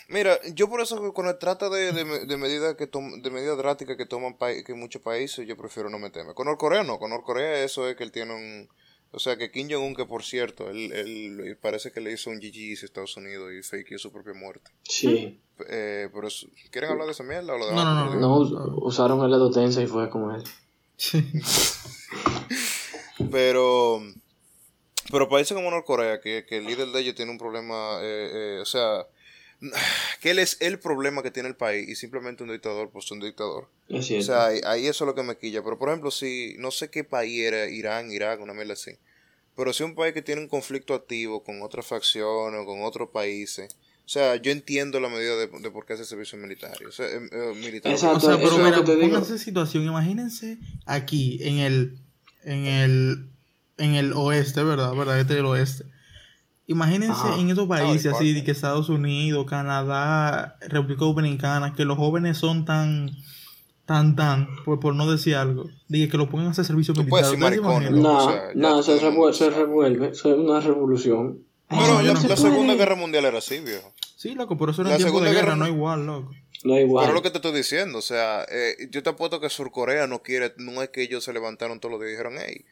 Mira, 0.08 0.40
yo 0.56 0.68
por 0.68 0.82
eso 0.82 1.00
que 1.02 1.12
cuando 1.12 1.38
trata 1.38 1.70
de, 1.70 1.92
de, 1.92 2.26
de 2.26 2.38
medidas 2.38 2.76
que 2.76 2.88
tom- 2.88 3.22
de 3.22 3.30
medidas 3.30 3.58
drásticas 3.58 3.96
que 3.96 4.08
toman 4.08 4.36
pa- 4.38 4.64
que 4.66 4.74
muchos 4.74 5.04
países, 5.04 5.46
yo 5.48 5.56
prefiero 5.56 5.90
no 5.92 6.00
meterme. 6.00 6.34
Con 6.34 6.48
Norcorea 6.48 6.84
no, 6.84 6.98
con 6.98 7.12
Norcorea 7.12 7.64
eso 7.64 7.88
es 7.88 7.96
que 7.96 8.04
él 8.04 8.12
tiene 8.12 8.34
un... 8.34 8.70
O 9.12 9.18
sea, 9.20 9.38
que 9.38 9.52
Kim 9.52 9.68
Jong-un, 9.72 9.96
que 9.96 10.06
por 10.06 10.24
cierto, 10.24 10.70
él, 10.70 10.92
él 10.92 11.58
parece 11.60 11.92
que 11.92 12.00
le 12.00 12.12
hizo 12.12 12.30
un 12.30 12.40
GG 12.40 12.78
a 12.82 12.86
Estados 12.86 13.18
Unidos 13.18 13.52
y 13.52 13.64
fakeó 13.64 13.98
su 13.98 14.12
propia 14.12 14.34
muerte. 14.34 14.70
Sí. 14.84 15.40
Eh, 15.68 16.10
pero 16.14 16.28
es- 16.28 16.46
¿Quieren 16.72 16.92
hablar 16.92 17.08
de 17.08 17.14
esa 17.14 17.24
mierda 17.24 17.54
o 17.54 17.58
lo 17.58 17.66
No, 17.72 17.72
dejamos 17.72 18.16
no, 18.16 18.16
no? 18.16 18.20
No, 18.22 18.38
us- 18.38 18.72
usaron 18.94 19.24
el 19.26 19.32
dedo 19.32 19.50
tensa 19.52 19.82
y 19.82 19.88
fue 19.88 20.10
con 20.10 20.36
él. 20.36 20.44
Sí. 20.98 21.24
Pero, 23.32 24.02
pero 25.12 25.28
países 25.30 25.54
como 25.54 25.70
Norcorea, 25.70 26.22
que, 26.22 26.46
que 26.48 26.58
el 26.60 26.66
líder 26.66 26.88
de 26.88 27.02
ellos 27.02 27.16
tiene 27.16 27.32
un 27.32 27.38
problema, 27.38 28.00
eh, 28.02 28.30
eh, 28.34 28.60
o 28.62 28.66
sea, 28.66 29.06
que 30.22 30.32
él 30.32 30.40
es 30.40 30.58
el 30.62 30.80
problema 30.80 31.24
que 31.24 31.32
tiene 31.32 31.50
el 31.50 31.56
país 31.56 31.88
y 31.88 31.96
simplemente 31.96 32.44
un 32.44 32.52
dictador, 32.52 32.90
pues 32.90 33.10
un 33.12 33.20
dictador. 33.20 33.68
O 33.90 34.02
sea, 34.02 34.48
ahí, 34.48 34.62
ahí 34.66 34.88
eso 34.88 35.04
es 35.04 35.08
lo 35.08 35.16
que 35.16 35.24
me 35.24 35.38
quilla. 35.38 35.64
Pero 35.64 35.78
por 35.78 35.90
ejemplo, 35.90 36.12
si 36.12 36.56
no 36.60 36.72
sé 36.72 36.90
qué 36.90 37.04
país 37.04 37.42
era, 37.42 37.70
Irán, 37.70 38.12
Irak, 38.12 38.42
una 38.42 38.54
mierda 38.54 38.74
así. 38.74 38.92
Pero 39.56 39.74
si 39.74 39.84
un 39.84 39.96
país 39.96 40.14
que 40.14 40.22
tiene 40.22 40.42
un 40.42 40.48
conflicto 40.48 40.94
activo 40.94 41.44
con 41.44 41.62
otras 41.62 41.86
facciones 41.86 42.62
o 42.62 42.66
con 42.66 42.84
otros 42.84 43.10
países. 43.10 43.76
O 44.06 44.12
sea, 44.12 44.38
yo 44.38 44.52
entiendo 44.52 45.00
la 45.00 45.08
medida 45.08 45.36
de, 45.36 45.48
de 45.48 45.70
por 45.70 45.86
qué 45.86 45.94
hace 45.94 46.04
servicio 46.04 46.36
militar. 46.40 46.76
O 46.88 46.92
sea, 46.92 47.06
eh, 47.06 47.30
eh, 47.32 47.54
militar. 47.56 47.92
Exacto. 47.92 48.18
O 48.18 48.20
sea, 48.22 48.38
pero 48.38 48.58
mira, 48.58 48.84
pónganse 48.84 49.38
situación, 49.38 49.84
imagínense 49.84 50.58
aquí 50.86 51.38
en 51.42 51.60
el 51.60 52.00
en 52.44 52.66
el 52.66 53.30
en 53.78 53.96
el 53.96 54.14
oeste, 54.14 54.64
¿verdad? 54.64 54.96
¿Verdad? 54.96 55.20
Este 55.20 55.34
es 55.34 55.40
el 55.40 55.46
oeste. 55.46 55.84
Imagínense 56.70 57.14
Ajá. 57.14 57.40
en 57.40 57.50
estos 57.50 57.68
países 57.68 58.14
así 58.14 58.32
de 58.32 58.44
que 58.44 58.52
Estados 58.52 58.90
Unidos, 58.90 59.44
Canadá, 59.50 60.56
República 60.62 61.04
Dominicana, 61.04 61.74
que 61.74 61.84
los 61.84 61.98
jóvenes 61.98 62.38
son 62.38 62.64
tan 62.64 63.10
tan 63.88 64.16
tan, 64.16 64.48
por, 64.66 64.80
por 64.80 64.94
no 64.94 65.10
decir 65.10 65.34
algo, 65.34 65.68
dije 65.88 66.10
que 66.10 66.18
lo 66.18 66.30
pongan 66.30 66.46
a 66.46 66.52
hacer 66.52 66.66
servicio 66.66 66.94
militar. 66.94 67.24
No, 67.92 68.18
o 68.18 68.22
sea, 68.22 68.54
ya 68.54 68.54
no, 68.54 68.84
se, 68.84 69.00
revuelve, 69.00 69.34
se 69.34 69.50
revuelve. 69.50 70.10
Es 70.10 70.24
una 70.24 70.60
revolución. 70.60 71.40
Pero 71.68 71.82
No, 71.82 71.88
la, 71.88 72.04
yo 72.04 72.14
no 72.14 72.22
la 72.22 72.36
se 72.36 72.38
Segunda. 72.38 72.76
Guerra 72.76 72.94
Mundial 72.94 73.26
era 73.26 73.40
así, 73.40 73.60
viejo. 73.62 73.92
Sí, 74.16 74.36
loco, 74.36 74.56
pero 74.56 74.70
eso 74.70 74.84
era 74.84 74.92
La 74.92 74.98
en 74.98 75.02
tiempo 75.02 75.22
de 75.22 75.30
Segunda 75.30 75.42
guerra, 75.42 75.56
Guerra 75.56 75.68
no 75.68 75.76
igual, 75.76 76.06
loco. 76.06 76.32
No 76.64 76.78
igual. 76.78 77.06
Pero 77.06 77.16
lo 77.16 77.24
que 77.24 77.32
te 77.32 77.38
estoy 77.38 77.52
diciendo, 77.54 77.98
o 77.98 78.04
sea, 78.04 78.44
eh, 78.44 78.90
yo 78.92 79.02
te 79.02 79.10
apuesto 79.10 79.40
que 79.40 79.50
Surcorea 79.50 80.06
no 80.06 80.22
quiere, 80.22 80.54
no 80.58 80.84
es 80.84 80.90
que 80.90 81.02
ellos 81.02 81.24
se 81.24 81.34
levantaron 81.34 81.80
todos 81.80 81.94
los 81.94 82.00
días 82.02 82.10
y 82.10 82.12
dijeron, 82.12 82.34
hey, 82.38 82.66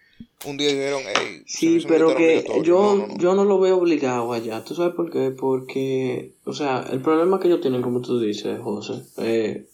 un 0.46 0.58
día 0.58 0.68
dijeron, 0.70 1.02
hey, 1.06 1.44
Sí, 1.46 1.80
pero 1.88 2.16
que 2.16 2.40
obligatorio". 2.40 2.64
yo 2.64 2.76
No, 2.80 2.96
no, 2.96 3.08
no, 3.08 3.08
no. 3.14 3.18
yo 3.20 3.36
no 3.36 3.46
lo 3.46 3.60
veo 3.60 3.78
obligado 3.78 4.34
allá. 4.34 4.64
¿Tú 4.64 4.76
sabes 4.76 4.94
por 4.94 5.10
qué? 5.12 5.32
Porque, 5.32 6.36
o 6.46 6.54
sea, 6.54 6.86
el 6.92 7.02
problema 7.02 7.40
que 7.40 7.48
ellos 7.48 7.62
tienen, 7.62 7.82
como 7.82 8.02
tú 8.02 8.20
dices, 8.20 8.60
José, 8.62 9.04
eh, 9.18 9.68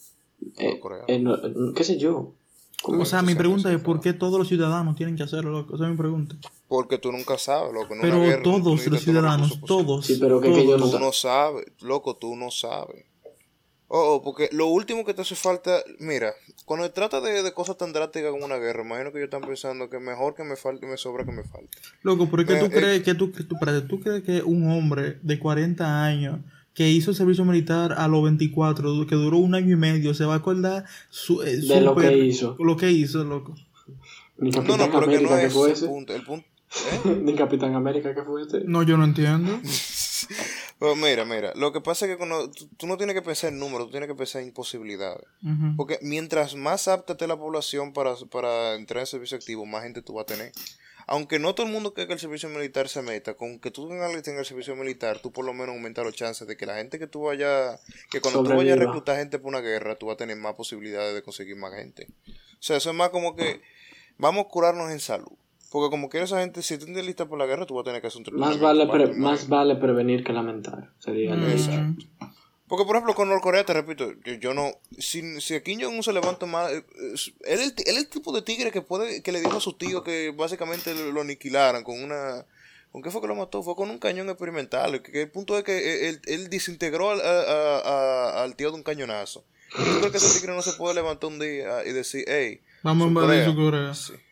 Eh, 0.58 0.80
eh, 1.08 1.20
no, 1.20 1.38
¿Qué 1.74 1.84
sé 1.84 1.98
yo? 1.98 2.34
¿Cómo? 2.82 3.02
O 3.02 3.06
sea, 3.06 3.22
mi 3.22 3.34
pregunta 3.34 3.72
es 3.72 3.80
¿por 3.80 4.02
qué 4.02 4.12
todos 4.12 4.38
los 4.38 4.48
ciudadanos 4.50 4.98
tienen 4.98 5.16
que 5.16 5.24
hacerlo, 5.24 5.52
loco? 5.52 5.76
Esa 5.76 5.86
es 5.86 5.92
mi 5.92 5.96
pregunta. 5.98 6.36
Porque 6.68 6.98
tú 6.98 7.12
nunca 7.14 7.38
sabes, 7.38 7.74
loco. 7.74 7.94
en 7.94 8.00
una 8.00 8.02
Pero 8.02 8.20
guerra 8.20 8.44
todos 8.44 8.86
los 8.88 9.02
ciudadanos, 9.02 9.60
todos. 9.66 10.06
Sí, 10.06 10.18
pero 10.20 10.42
que- 10.42 10.52
que 10.52 10.66
yo 10.68 10.76
todos. 10.78 10.92
Tú 10.92 11.00
no 11.00 11.12
sabes, 11.14 11.66
loco, 11.82 12.18
tú 12.18 12.36
no 12.36 12.52
sabes. 12.52 13.06
Oh, 13.96 14.16
oh, 14.16 14.22
porque 14.24 14.50
lo 14.52 14.66
último 14.70 15.06
que 15.06 15.14
te 15.14 15.22
hace 15.22 15.36
falta, 15.36 15.84
mira, 16.00 16.34
cuando 16.66 16.84
se 16.84 16.92
trata 16.92 17.22
de, 17.22 17.44
de 17.44 17.54
cosas 17.54 17.78
tan 17.78 17.94
drásticas 17.94 18.32
como 18.32 18.44
una 18.44 18.58
guerra, 18.58 18.82
imagino 18.84 19.12
que 19.12 19.20
ellos 19.20 19.28
están 19.28 19.48
pensando 19.48 19.88
que 19.88 20.00
mejor 20.00 20.34
que 20.34 20.44
me 20.44 20.56
falte 20.56 20.88
y 20.88 20.90
me 20.90 20.98
sobra 20.98 21.24
que 21.24 21.32
me 21.32 21.44
falte. 21.44 21.78
Loco, 22.02 22.28
¿por 22.28 22.44
qué 22.44 22.54
Mira, 22.56 22.68
tú 22.68 22.76
eh, 22.76 22.80
crees 22.80 23.04
que 23.04 23.14
tú, 23.14 23.32
que 23.32 23.44
tú, 23.44 23.54
espérate, 23.54 23.88
tú 23.88 24.00
crees 24.00 24.24
que 24.24 24.42
un 24.42 24.68
hombre 24.72 25.20
de 25.22 25.38
40 25.38 26.06
años 26.06 26.40
que 26.74 26.90
hizo 26.90 27.12
el 27.12 27.18
servicio 27.18 27.46
militar 27.46 27.94
a 27.96 28.08
los 28.08 28.24
24, 28.24 29.06
que 29.06 29.14
duró 29.14 29.38
un 29.38 29.54
año 29.54 29.74
y 29.74 29.78
medio, 29.78 30.16
se 30.16 30.26
va 30.26 30.34
a 30.34 30.38
acordar 30.38 30.86
su, 31.12 31.44
eh, 31.44 31.58
De 31.58 31.82
lo 31.82 31.96
que 31.96 32.18
hizo. 32.18 32.56
Lo 32.58 32.76
que 32.76 32.90
hizo, 32.90 33.24
loco. 33.24 33.54
Ni 34.40 34.50
No, 34.50 34.64
Capitán 34.64 34.80
no, 34.80 34.86
pero 34.86 35.08
que 35.08 35.18
América 35.18 35.36
no 35.36 35.40
que 35.40 35.46
es 35.46 35.54
fue 35.54 35.68
el 35.68 35.74
ese. 35.74 35.86
punto. 35.86 36.16
El 36.16 36.24
punto 36.24 36.48
¿eh? 37.06 37.20
Ni 37.22 37.36
Capitán 37.36 37.76
América 37.76 38.16
que 38.16 38.24
fue 38.24 38.42
ese. 38.42 38.62
No, 38.66 38.82
yo 38.82 38.98
no 38.98 39.04
entiendo. 39.04 39.60
Pero 40.84 40.98
mira, 40.98 41.24
mira, 41.24 41.54
lo 41.56 41.72
que 41.72 41.80
pasa 41.80 42.06
es 42.06 42.12
que 42.12 42.18
cuando, 42.18 42.52
tú, 42.52 42.68
tú 42.76 42.88
no 42.88 42.98
tienes 42.98 43.14
que 43.14 43.22
pensar 43.22 43.54
en 43.54 43.58
números, 43.58 43.88
tú 43.88 43.92
tienes 43.92 44.10
que 44.10 44.16
pensar 44.16 44.42
en 44.42 44.50
imposibilidades. 44.50 45.24
Ujú. 45.42 45.78
Porque 45.78 45.98
mientras 46.02 46.56
más 46.56 46.90
apta 46.90 47.14
esté 47.14 47.26
la 47.26 47.38
población 47.38 47.94
para, 47.94 48.16
para 48.30 48.76
entrar 48.76 49.00
en 49.00 49.08
servicio 49.08 49.38
activo, 49.38 49.66
más 49.66 49.84
gente 49.84 50.02
tú 50.02 50.16
vas 50.16 50.24
a 50.24 50.26
tener. 50.26 50.52
Aunque 51.08 51.40
no 51.40 51.56
todo 51.56 51.68
el 51.68 51.72
mundo 51.72 51.94
quiere 51.94 52.10
que 52.10 52.16
el 52.16 52.20
servicio 52.20 52.50
militar 52.50 52.90
se 52.90 53.02
meta, 53.02 53.36
con 53.36 53.62
que 53.62 53.72
tú 53.72 53.88
tengas 53.88 54.14
el 54.14 54.46
servicio 54.46 54.76
militar, 54.76 55.20
tú 55.20 55.32
por 55.32 55.46
lo 55.46 55.54
menos 55.54 55.70
aumentas 55.70 56.04
los 56.04 56.16
chances 56.16 56.50
de 56.50 56.58
que 56.58 56.66
la 56.66 56.76
gente 56.76 57.00
que 57.00 57.08
tú 57.08 57.22
vayas, 57.22 57.80
que 58.12 58.20
cuando 58.20 58.44
tú 58.44 58.50
vayas 58.50 58.60
a 58.60 58.64
Sobreviva. 58.64 58.86
reclutar 58.86 59.16
gente 59.16 59.40
para 59.40 59.48
una 59.48 59.62
guerra, 59.62 59.96
tú 59.96 60.08
vas 60.08 60.16
a 60.16 60.18
tener 60.18 60.36
más 60.36 60.56
posibilidades 60.56 61.16
de 61.16 61.24
conseguir 61.24 61.56
más 61.56 61.74
gente. 61.74 62.10
O 62.28 62.34
sea, 62.60 62.76
eso 62.76 62.90
es 62.90 62.96
más 62.98 63.10
como 63.10 63.38
que 63.38 63.62
vamos 64.18 64.48
a 64.48 64.50
curarnos 64.50 64.92
en 64.92 65.00
salud. 65.00 65.32
Porque 65.74 65.90
como 65.90 66.08
quiera 66.08 66.26
esa 66.26 66.40
gente, 66.40 66.62
si 66.62 66.76
estás 66.76 66.88
lista 66.90 67.26
por 67.26 67.38
la 67.40 67.46
guerra, 67.48 67.66
tú 67.66 67.74
vas 67.74 67.82
a 67.82 67.86
tener 67.86 68.00
que 68.00 68.08
hacer 68.08 68.20
un 68.20 68.38
Más 68.40 68.54
entrenamiento 68.54 68.88
vale, 68.88 69.06
pre- 69.08 69.20
más 69.20 69.48
vale 69.50 69.76
prevenir 69.76 70.24
que 70.24 70.32
lamentar. 70.32 70.92
Sería. 71.00 71.34
Exacto. 71.52 72.06
Porque, 72.68 72.86
por 72.86 72.96
ejemplo, 72.96 73.14
con 73.16 73.28
Norcorea, 73.30 73.66
te 73.66 73.74
repito, 73.74 74.14
yo, 74.24 74.34
yo 74.36 74.54
no. 74.54 74.72
Si, 74.98 75.42
si 75.42 75.56
a 75.56 75.64
Kim 75.64 75.82
Jong-un 75.82 76.04
se 76.04 76.14
levanta 76.14 76.46
más. 76.46 76.72
eh, 76.72 76.78
eh, 76.78 77.14
Él 77.46 77.60
es 77.60 77.68
el, 77.68 77.74
él 77.88 77.98
el 77.98 78.08
tipo 78.08 78.32
de 78.32 78.42
tigre 78.44 78.72
que 78.72 78.82
puede 78.82 79.22
que 79.24 79.32
le 79.32 79.42
dijo 79.42 79.58
a 79.58 79.62
su 79.62 79.74
tío 79.74 80.04
que 80.04 80.32
básicamente 80.32 80.94
lo, 80.94 81.12
lo 81.12 81.22
aniquilaran 81.22 81.84
con 81.84 82.02
una. 82.02 82.46
¿Con 82.92 83.02
qué 83.02 83.10
fue 83.10 83.22
que 83.22 83.28
lo 83.28 83.36
mató? 83.36 83.64
Fue 83.64 83.76
con 83.76 83.90
un 83.90 83.98
cañón 83.98 84.30
experimental. 84.30 85.02
Que, 85.02 85.12
que 85.12 85.22
el 85.24 85.32
punto 85.32 85.58
es 85.58 85.64
que 85.64 85.76
eh, 85.78 86.10
él, 86.10 86.22
él 86.28 86.50
desintegró 86.50 87.10
al, 87.12 87.20
a- 87.22 87.42
a- 87.42 87.80
a- 87.80 88.44
al 88.44 88.56
tío 88.56 88.70
de 88.70 88.76
un 88.78 88.84
cañonazo. 88.84 89.44
¿Tú 89.76 89.82
crees 89.98 90.12
que 90.12 90.18
ese 90.18 90.40
tigre 90.40 90.56
no 90.56 90.62
se 90.62 90.74
puede 90.74 90.94
levantar 90.96 91.30
un 91.32 91.40
día 91.40 91.84
y 91.86 91.92
decir, 91.94 92.24
hey, 92.28 92.62
Vamos 92.84 93.06
a 93.06 93.08
invadir 93.10 93.44
Surcorea"? 93.46 93.94
su 93.94 94.06
Corea. 94.12 94.18
Sí. 94.20 94.24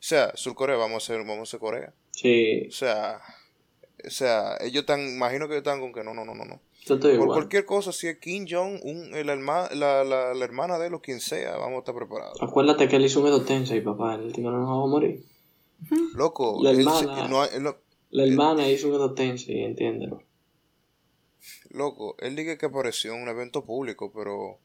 O 0.00 0.02
sea, 0.02 0.32
Surcorea, 0.36 0.76
vamos 0.76 0.94
a 0.94 1.12
hacer, 1.12 1.18
vamos 1.26 1.38
a 1.40 1.42
hacer 1.42 1.60
Corea. 1.60 1.92
Sí, 2.12 2.66
O 2.68 2.72
sea, 2.72 3.20
o 4.06 4.10
sea, 4.10 4.56
ellos 4.60 4.80
están, 4.82 5.00
imagino 5.00 5.46
que 5.48 5.54
ellos 5.54 5.66
están 5.66 5.80
con 5.80 5.92
que 5.92 6.04
no, 6.04 6.14
no, 6.14 6.24
no, 6.24 6.34
no, 6.34 6.44
no. 6.44 6.60
Por 6.86 7.04
igual. 7.12 7.28
cualquier 7.28 7.66
cosa, 7.66 7.92
si 7.92 8.06
es 8.06 8.18
Kim 8.18 8.46
Jong, 8.48 8.80
un, 8.82 9.14
el 9.14 9.28
herma- 9.28 9.68
la, 9.74 10.04
la, 10.04 10.32
la 10.32 10.44
hermana 10.44 10.78
de 10.78 10.86
él 10.86 10.94
o 10.94 11.02
quien 11.02 11.20
sea, 11.20 11.56
vamos 11.58 11.76
a 11.76 11.78
estar 11.80 11.94
preparados. 11.94 12.40
Acuérdate 12.40 12.88
que 12.88 12.96
él 12.96 13.04
hizo 13.04 13.20
un 13.20 13.26
Edo 13.26 13.42
Tensei, 13.42 13.82
papá. 13.82 14.14
El 14.14 14.32
tío 14.32 14.50
no 14.50 14.58
nos 14.60 14.70
va 14.70 14.84
a 14.84 14.86
morir. 14.86 15.22
Loco, 16.14 16.58
La 16.62 16.70
hermana. 16.70 16.98
se- 17.24 17.28
no 17.28 17.42
hay- 17.42 17.50
él 17.54 17.62
no- 17.64 17.76
La 18.10 18.24
hermana 18.24 18.66
hizo 18.70 18.88
un 18.88 18.94
Edo 18.94 19.12
Tensei, 19.12 19.64
entiéndelo. 19.64 20.22
loco, 21.70 22.16
él 22.20 22.34
dice 22.36 22.56
que 22.56 22.66
apareció 22.66 23.14
en 23.14 23.22
un 23.22 23.28
evento 23.28 23.64
público, 23.64 24.10
pero 24.14 24.58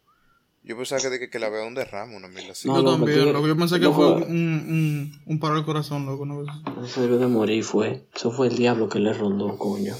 yo 0.63 0.77
pensaba 0.77 1.01
que, 1.01 1.09
dije 1.09 1.29
que 1.29 1.39
la 1.39 1.49
vea 1.49 1.65
un 1.65 1.73
derrame, 1.75 2.15
una 2.15 2.27
mierda 2.27 2.51
así. 2.53 2.67
No, 2.67 2.77
Yo 2.81 2.83
también, 2.91 3.33
loco. 3.33 3.47
Yo 3.47 3.57
pensé 3.57 3.79
que 3.79 3.89
fue 3.89 4.13
un, 4.13 4.23
un, 4.23 5.21
un 5.25 5.39
paro 5.39 5.55
al 5.55 5.65
corazón, 5.65 6.05
loco. 6.05 6.23
una 6.23 6.35
así. 6.51 6.61
Eso 6.85 7.01
debió 7.01 7.17
de 7.17 7.27
morir, 7.27 7.63
fue. 7.63 8.07
Eso 8.15 8.31
fue 8.31 8.47
el 8.47 8.55
diablo 8.57 8.87
que 8.89 8.99
le 8.99 9.13
rondó, 9.13 9.57
coño. 9.57 9.95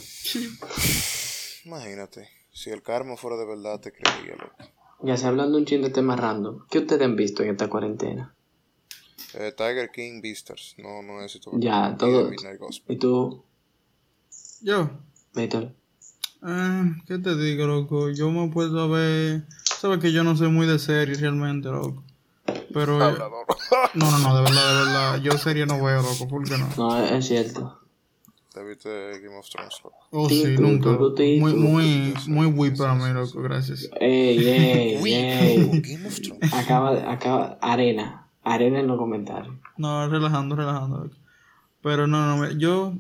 Imagínate, 1.66 2.30
si 2.52 2.70
el 2.70 2.82
karma 2.82 3.18
fuera 3.18 3.38
de 3.38 3.46
verdad, 3.46 3.80
te 3.80 3.92
creería, 3.92 4.36
loco. 4.36 4.56
Ya 5.02 5.18
se 5.18 5.28
hablando 5.28 5.58
un 5.58 5.66
chin 5.66 5.82
de 5.82 5.90
temas 5.90 6.20
random. 6.20 6.66
¿Qué 6.70 6.80
ustedes 6.80 7.02
han 7.02 7.16
visto 7.18 7.44
en 7.44 7.50
esta 7.50 7.70
cuarentena? 7.70 8.34
Eh, 9.34 9.52
Tiger 9.58 9.90
King 9.92 10.22
Beastars, 10.22 10.76
no, 10.78 11.02
no 11.02 11.20
necesito 11.20 11.52
Ya, 11.56 11.96
todo-. 11.98 12.32
¿Y 12.88 12.98
tú, 12.98 13.44
Yo, 14.62 14.90
Víctor? 15.34 15.74
eh, 16.46 16.84
¿qué 17.08 17.18
te 17.18 17.36
digo, 17.36 17.66
loco? 17.66 18.12
Yo 18.12 18.30
me 18.32 18.46
he 18.46 18.50
puesto 18.50 18.80
a 18.80 18.88
ver. 18.88 19.44
Sabes 19.84 20.00
que 20.00 20.14
yo 20.14 20.24
no 20.24 20.38
soy 20.38 20.48
muy 20.48 20.66
de 20.66 20.80
series 20.80 21.20
realmente, 21.20 21.68
loco. 21.68 22.06
Pero. 22.74 23.02
eh, 23.02 23.04
Hablador. 23.04 23.46
no, 23.96 24.10
no, 24.12 24.18
no, 24.20 24.36
de 24.38 24.42
verdad, 24.44 24.70
de 24.70 24.78
verdad. 24.86 25.22
Yo 25.22 25.34
serie 25.34 25.66
no 25.66 25.84
veo, 25.84 26.02
loco. 26.02 26.26
¿Por 26.30 26.48
qué 26.48 26.58
no? 26.58 26.70
No, 26.78 27.04
es 27.04 27.28
cierto. 27.28 27.82
Te 28.54 28.64
viste 28.64 29.20
Game 29.20 29.36
of 29.38 29.46
Thrones, 29.50 29.74
loco. 29.84 29.98
Oh, 30.12 30.30
sí, 30.30 30.56
nunca. 30.58 30.90
Muy, 30.92 31.54
muy, 31.54 32.14
muy 32.28 32.46
weak 32.46 32.78
para 32.78 32.96
mí, 32.96 33.12
loco. 33.14 33.42
Gracias. 33.42 33.90
Ey, 34.00 34.48
ey, 34.48 35.04
ey. 35.06 35.82
Game 35.82 36.08
of 36.08 36.18
Thrones. 36.18 36.54
Acaba, 36.54 36.94
de- 36.96 37.06
acaba, 37.06 37.58
arena. 37.60 38.30
Arena 38.42 38.80
en 38.80 38.88
los 38.88 38.98
comentarios. 38.98 39.54
No, 39.76 40.08
relajando, 40.08 40.56
relajando. 40.56 41.00
loco. 41.00 41.16
Pero 41.82 42.08
no, 42.08 42.38
no, 42.38 42.52
yo 42.52 42.94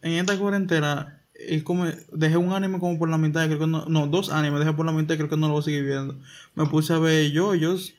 en 0.00 0.12
esta 0.14 0.38
cuarentena 0.38 1.19
es 1.48 1.62
como 1.62 1.86
dejé 2.12 2.36
un 2.36 2.52
anime 2.52 2.78
como 2.78 2.98
por 2.98 3.08
la 3.08 3.18
mitad, 3.18 3.46
creo 3.46 3.58
que 3.58 3.66
no, 3.66 3.86
no, 3.86 4.06
dos 4.06 4.30
animes 4.30 4.60
dejé 4.60 4.72
por 4.72 4.86
la 4.86 4.92
mitad, 4.92 5.16
creo 5.16 5.28
que 5.28 5.36
no 5.36 5.46
lo 5.48 5.54
voy 5.54 5.60
a 5.60 5.64
seguir 5.64 5.84
viendo. 5.84 6.18
Me 6.54 6.66
puse 6.66 6.92
a 6.92 6.98
ver 6.98 7.30
yoyos 7.30 7.94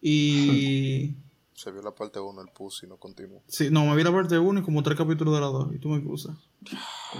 y 0.00 1.16
Se 1.58 1.72
vio 1.72 1.82
la 1.82 1.90
parte 1.90 2.20
1 2.20 2.40
el 2.40 2.48
pussy, 2.54 2.86
no 2.86 2.98
continuó. 2.98 3.42
sí, 3.48 3.68
no, 3.68 3.84
me 3.84 3.96
vi 3.96 4.04
la 4.04 4.12
parte 4.12 4.38
1 4.38 4.60
y 4.60 4.62
como 4.62 4.84
tres 4.84 4.96
capítulos 4.96 5.34
de 5.34 5.40
la 5.40 5.48
2 5.48 5.74
y 5.74 5.78
tú 5.80 5.88
me 5.88 5.96
excusas. 5.96 6.36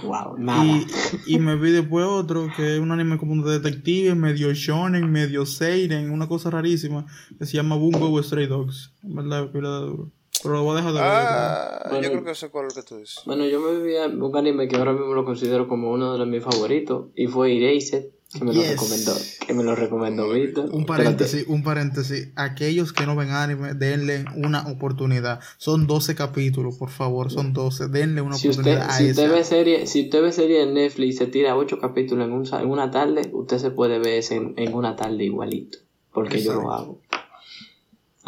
Wow, 0.01 0.37
nada. 0.37 0.63
Y, 0.65 1.35
y 1.35 1.39
me 1.39 1.57
vi 1.57 1.71
después 1.71 2.05
otro 2.05 2.47
que 2.55 2.75
es 2.75 2.79
un 2.79 2.89
anime 2.93 3.17
como 3.17 3.43
de 3.45 3.59
detective, 3.59 4.15
medio 4.15 4.53
shonen, 4.53 5.11
medio 5.11 5.45
seinen, 5.45 6.09
una 6.09 6.29
cosa 6.29 6.49
rarísima 6.49 7.05
que 7.37 7.45
se 7.45 7.57
llama 7.57 7.75
Bungo 7.75 8.23
Stray 8.23 8.47
Dogs. 8.47 8.93
En 9.03 9.15
verdad, 9.15 9.51
pila 9.51 9.81
de 9.81 9.85
duro. 9.87 10.11
Pero 10.43 10.55
lo 10.55 10.63
voy 10.63 10.73
a 10.73 10.75
dejar 10.77 10.93
de 10.93 10.99
ver. 10.99 11.07
Ah, 11.09 11.85
Bueno. 11.89 12.03
yo 12.03 12.11
creo 12.11 12.23
que 12.23 12.35
sé 12.35 12.49
cuál 12.49 12.67
es 12.67 12.77
el 12.77 12.83
que 12.83 12.87
tú 12.89 12.97
dices. 12.97 13.21
Bueno, 13.25 13.45
yo 13.45 13.59
me 13.59 13.77
vivía 13.79 14.07
un 14.07 14.37
anime 14.37 14.67
que 14.67 14.75
ahora 14.77 14.93
mismo 14.93 15.13
lo 15.13 15.25
considero 15.25 15.67
como 15.67 15.91
uno 15.91 16.13
de 16.13 16.19
los 16.19 16.27
mis 16.27 16.43
favoritos 16.43 17.07
y 17.15 17.27
fue 17.27 17.57
Erased, 17.57 18.05
que 18.31 18.45
me 18.45 18.53
lo 18.53 18.61
recomendó, 18.61 19.13
que 19.47 19.53
me 19.55 19.63
lo 19.63 19.75
recomendó 19.75 20.29
Víctor. 20.31 20.69
Un 20.71 20.85
paréntesis, 20.85 21.45
un 21.47 21.63
paréntesis. 21.63 22.29
Aquellos 22.35 22.93
que 22.93 23.07
no 23.07 23.15
ven 23.15 23.31
anime, 23.31 23.73
denle 23.73 24.25
una 24.35 24.67
oportunidad. 24.67 25.39
Son 25.57 25.87
12 25.87 26.13
capítulos, 26.13 26.77
por 26.77 26.89
favor, 26.91 27.31
son 27.31 27.53
12. 27.53 27.87
Denle 27.87 28.21
una 28.21 28.35
Si 28.35 28.49
usted, 28.49 28.61
oportunidad 28.61 28.89
a 28.91 28.93
si 28.93 29.09
usted 29.09 29.31
ve 29.31 29.43
serie, 29.43 29.87
si 29.87 30.03
usted 30.03 30.21
ve 30.21 30.31
serie 30.31 30.61
en 30.61 30.75
Netflix 30.75 31.15
y 31.15 31.17
se 31.17 31.25
tira 31.25 31.55
ocho 31.57 31.79
capítulos 31.79 32.27
en, 32.27 32.33
un, 32.33 32.45
en 32.61 32.69
una 32.69 32.91
tarde, 32.91 33.29
usted 33.33 33.57
se 33.57 33.71
puede 33.71 33.97
ver 33.97 34.13
ese 34.19 34.35
en, 34.35 34.53
en 34.57 34.75
una 34.75 34.95
tarde 34.95 35.23
igualito, 35.23 35.79
porque 36.13 36.39
yo 36.39 36.53
lo 36.53 36.71
hago. 36.71 37.01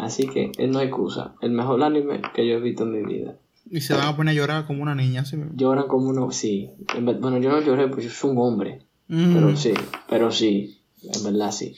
Así 0.02 0.26
que 0.26 0.50
eh, 0.58 0.66
no 0.66 0.80
hay 0.80 0.88
excusa. 0.88 1.36
El 1.40 1.52
mejor 1.52 1.80
anime 1.80 2.22
que 2.34 2.44
yo 2.44 2.56
he 2.56 2.60
visto 2.60 2.82
en 2.82 2.90
mi 2.90 3.04
vida. 3.04 3.36
Y 3.70 3.80
se 3.82 3.94
van 3.94 4.08
a 4.08 4.16
poner 4.16 4.32
a 4.32 4.34
llorar 4.34 4.66
como 4.66 4.82
una 4.82 4.96
niña. 4.96 5.24
¿sí? 5.24 5.36
Lloran 5.54 5.86
como 5.86 6.08
uno, 6.08 6.32
sí. 6.32 6.70
Bueno, 7.00 7.38
yo 7.38 7.50
no 7.50 7.60
lloré 7.60 7.86
porque 7.86 8.06
yo 8.06 8.10
soy 8.10 8.32
un 8.32 8.38
hombre. 8.38 8.82
Mm. 9.06 9.34
Pero 9.34 9.56
sí, 9.56 9.74
pero 10.08 10.32
sí, 10.32 10.80
en 11.04 11.22
verdad 11.22 11.52
sí. 11.52 11.76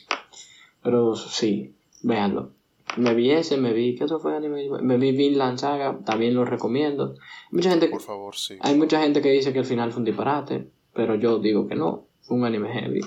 Pero 0.82 1.14
sí, 1.14 1.74
véanlo. 2.02 2.52
Me 2.96 3.14
vi 3.14 3.30
ese, 3.30 3.58
me 3.58 3.74
vi, 3.74 3.94
¿qué 3.94 4.04
otro 4.04 4.20
fue 4.20 4.34
anime? 4.34 4.70
Me 4.80 4.96
vi 4.96 5.12
Vinland 5.12 5.58
Saga, 5.58 5.98
también 6.06 6.34
lo 6.34 6.46
recomiendo. 6.46 7.16
Mucha 7.50 7.70
gente, 7.70 7.88
Por 7.88 8.00
favor, 8.00 8.34
sí. 8.36 8.56
hay 8.60 8.74
mucha 8.74 9.02
gente 9.02 9.20
que 9.20 9.30
dice 9.32 9.52
que 9.52 9.58
el 9.58 9.64
final 9.66 9.92
fue 9.92 9.98
un 9.98 10.06
disparate, 10.06 10.70
pero 10.94 11.14
yo 11.16 11.40
digo 11.40 11.66
que 11.66 11.74
no, 11.74 12.06
fue 12.22 12.38
un 12.38 12.44
anime 12.44 12.72
heavy. 12.72 13.00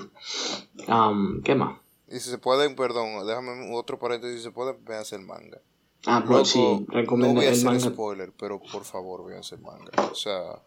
Um, 0.88 1.42
¿Qué 1.42 1.56
más? 1.56 1.77
Y 2.10 2.20
si 2.20 2.30
se 2.30 2.38
puede, 2.38 2.68
perdón, 2.74 3.26
déjame 3.26 3.74
otro 3.76 3.98
paréntesis, 3.98 4.38
si 4.38 4.42
se 4.44 4.50
puede, 4.50 4.72
véanse 4.80 5.16
el 5.16 5.22
manga. 5.22 5.60
Ah, 6.06 6.24
pues 6.26 6.48
sí, 6.48 6.58
no 6.58 6.86
recomiendo 6.88 7.34
voy 7.40 7.44
a 7.46 7.48
el 7.48 7.54
hacer 7.54 7.66
manga. 7.66 7.80
spoiler, 7.90 8.32
pero 8.38 8.60
por 8.60 8.84
favor, 8.84 9.26
véanse 9.26 9.56
el 9.56 9.60
manga. 9.60 9.90
O 10.10 10.14
sea, 10.14 10.62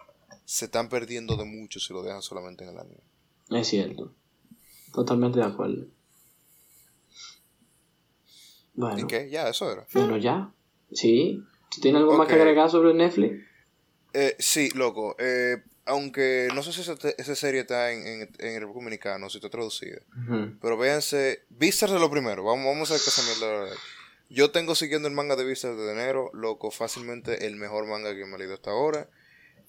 se 0.45 0.65
están 0.65 0.89
perdiendo 0.89 1.35
de 1.37 1.45
mucho 1.45 1.79
si 1.79 1.93
lo 1.93 2.03
dejan 2.03 2.21
solamente 2.21 2.63
en 2.63 2.71
el 2.71 2.77
anime. 2.79 3.01
Es 3.49 3.67
cierto, 3.67 4.13
totalmente 4.93 5.39
de 5.39 5.45
acuerdo. 5.45 5.85
Bueno, 8.73 8.99
¿Y 8.99 9.07
qué? 9.07 9.29
Ya, 9.29 9.49
eso 9.49 9.71
era. 9.71 9.85
bueno 9.93 10.17
ya, 10.17 10.51
sí. 10.91 11.43
¿Tú 11.73 11.81
tienes 11.81 12.01
algo 12.01 12.17
más 12.17 12.27
que 12.27 12.33
agregar 12.35 12.69
sobre 12.69 12.93
Netflix? 12.93 13.45
Eh, 14.13 14.35
sí, 14.39 14.69
loco. 14.75 15.15
Eh, 15.19 15.63
aunque 15.91 16.47
no 16.55 16.63
sé 16.63 16.73
si 16.73 16.81
esa, 16.81 17.35
serie 17.35 17.61
está 17.61 17.91
en, 17.91 18.05
en, 18.05 18.29
en 18.39 18.53
el 18.55 18.61
Dominicano, 18.73 19.29
si 19.29 19.37
está 19.37 19.49
traducida. 19.49 19.99
Pero 20.61 20.77
véanse, 20.77 21.43
Beastars 21.49 21.91
de 21.93 21.99
lo 21.99 22.09
primero. 22.09 22.43
Vamos, 22.43 22.65
vamos 22.65 22.89
a 22.89 22.93
ver 22.93 23.01
qué 23.03 23.09
esa 23.09 23.21
mierda. 23.23 23.75
Yo 24.29 24.51
tengo 24.51 24.75
siguiendo 24.75 25.07
el 25.07 25.13
manga 25.13 25.35
de 25.35 25.43
Beastars 25.43 25.77
desde 25.77 25.91
enero, 25.91 26.31
loco, 26.33 26.71
fácilmente 26.71 27.45
el 27.47 27.55
mejor 27.57 27.85
manga 27.87 28.15
que 28.15 28.25
me 28.25 28.35
he 28.35 28.39
leído 28.39 28.53
hasta 28.55 28.71
ahora. 28.71 29.09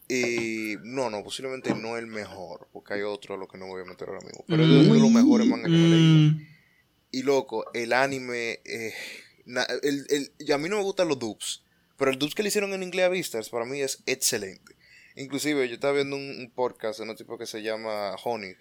Y 0.08 0.76
no, 0.82 1.10
no, 1.10 1.22
posiblemente 1.22 1.74
no 1.74 1.96
el 1.96 2.06
mejor, 2.06 2.68
porque 2.72 2.94
hay 2.94 3.02
otro 3.02 3.34
a 3.34 3.38
lo 3.38 3.48
que 3.48 3.56
no 3.58 3.66
voy 3.66 3.82
a 3.82 3.84
meter 3.84 4.08
ahora 4.08 4.20
mismo. 4.24 4.44
Pero 4.46 4.62
es 4.64 4.68
uno 4.86 4.94
de 4.94 5.00
los 5.00 5.10
mejores 5.10 5.46
mangas 5.46 5.70
que 5.70 5.76
me 5.76 5.86
he 5.86 5.90
leído. 5.90 6.18
Mm, 6.38 6.46
Y 7.12 7.22
loco, 7.22 7.64
el 7.74 7.92
anime. 7.92 8.60
Eh, 8.64 8.92
na- 9.46 9.66
el, 9.82 10.06
el- 10.10 10.32
y 10.38 10.52
a 10.52 10.58
mí 10.58 10.68
no 10.68 10.76
me 10.76 10.82
gustan 10.82 11.08
los 11.08 11.18
dubs. 11.18 11.64
Pero 11.96 12.10
el 12.10 12.18
dubs 12.18 12.34
que 12.34 12.42
le 12.42 12.48
hicieron 12.48 12.72
en 12.74 12.82
inglés 12.82 13.06
a 13.06 13.08
Vistas 13.08 13.48
para 13.48 13.64
mí 13.64 13.80
es 13.80 14.02
excelente. 14.06 14.74
Inclusive 15.16 15.68
yo 15.68 15.74
estaba 15.74 15.92
viendo 15.94 16.16
un, 16.16 16.22
un 16.22 16.50
podcast 16.50 16.98
de 17.00 17.08
un 17.08 17.16
tipo 17.16 17.36
que 17.38 17.46
se 17.46 17.62
llama 17.62 18.14
Honey. 18.24 18.50
Eh, 18.52 18.56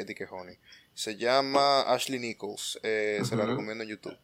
eh, 0.00 0.04
¿de 0.04 0.14
qué 0.14 0.26
Honey? 0.30 0.56
Se 0.94 1.16
llama 1.16 1.82
Ashley 1.82 2.18
Nichols. 2.18 2.78
eh, 2.82 3.20
Se 3.24 3.36
la 3.36 3.46
recomiendo 3.46 3.84
en 3.84 3.90
YouTube. 3.90 4.16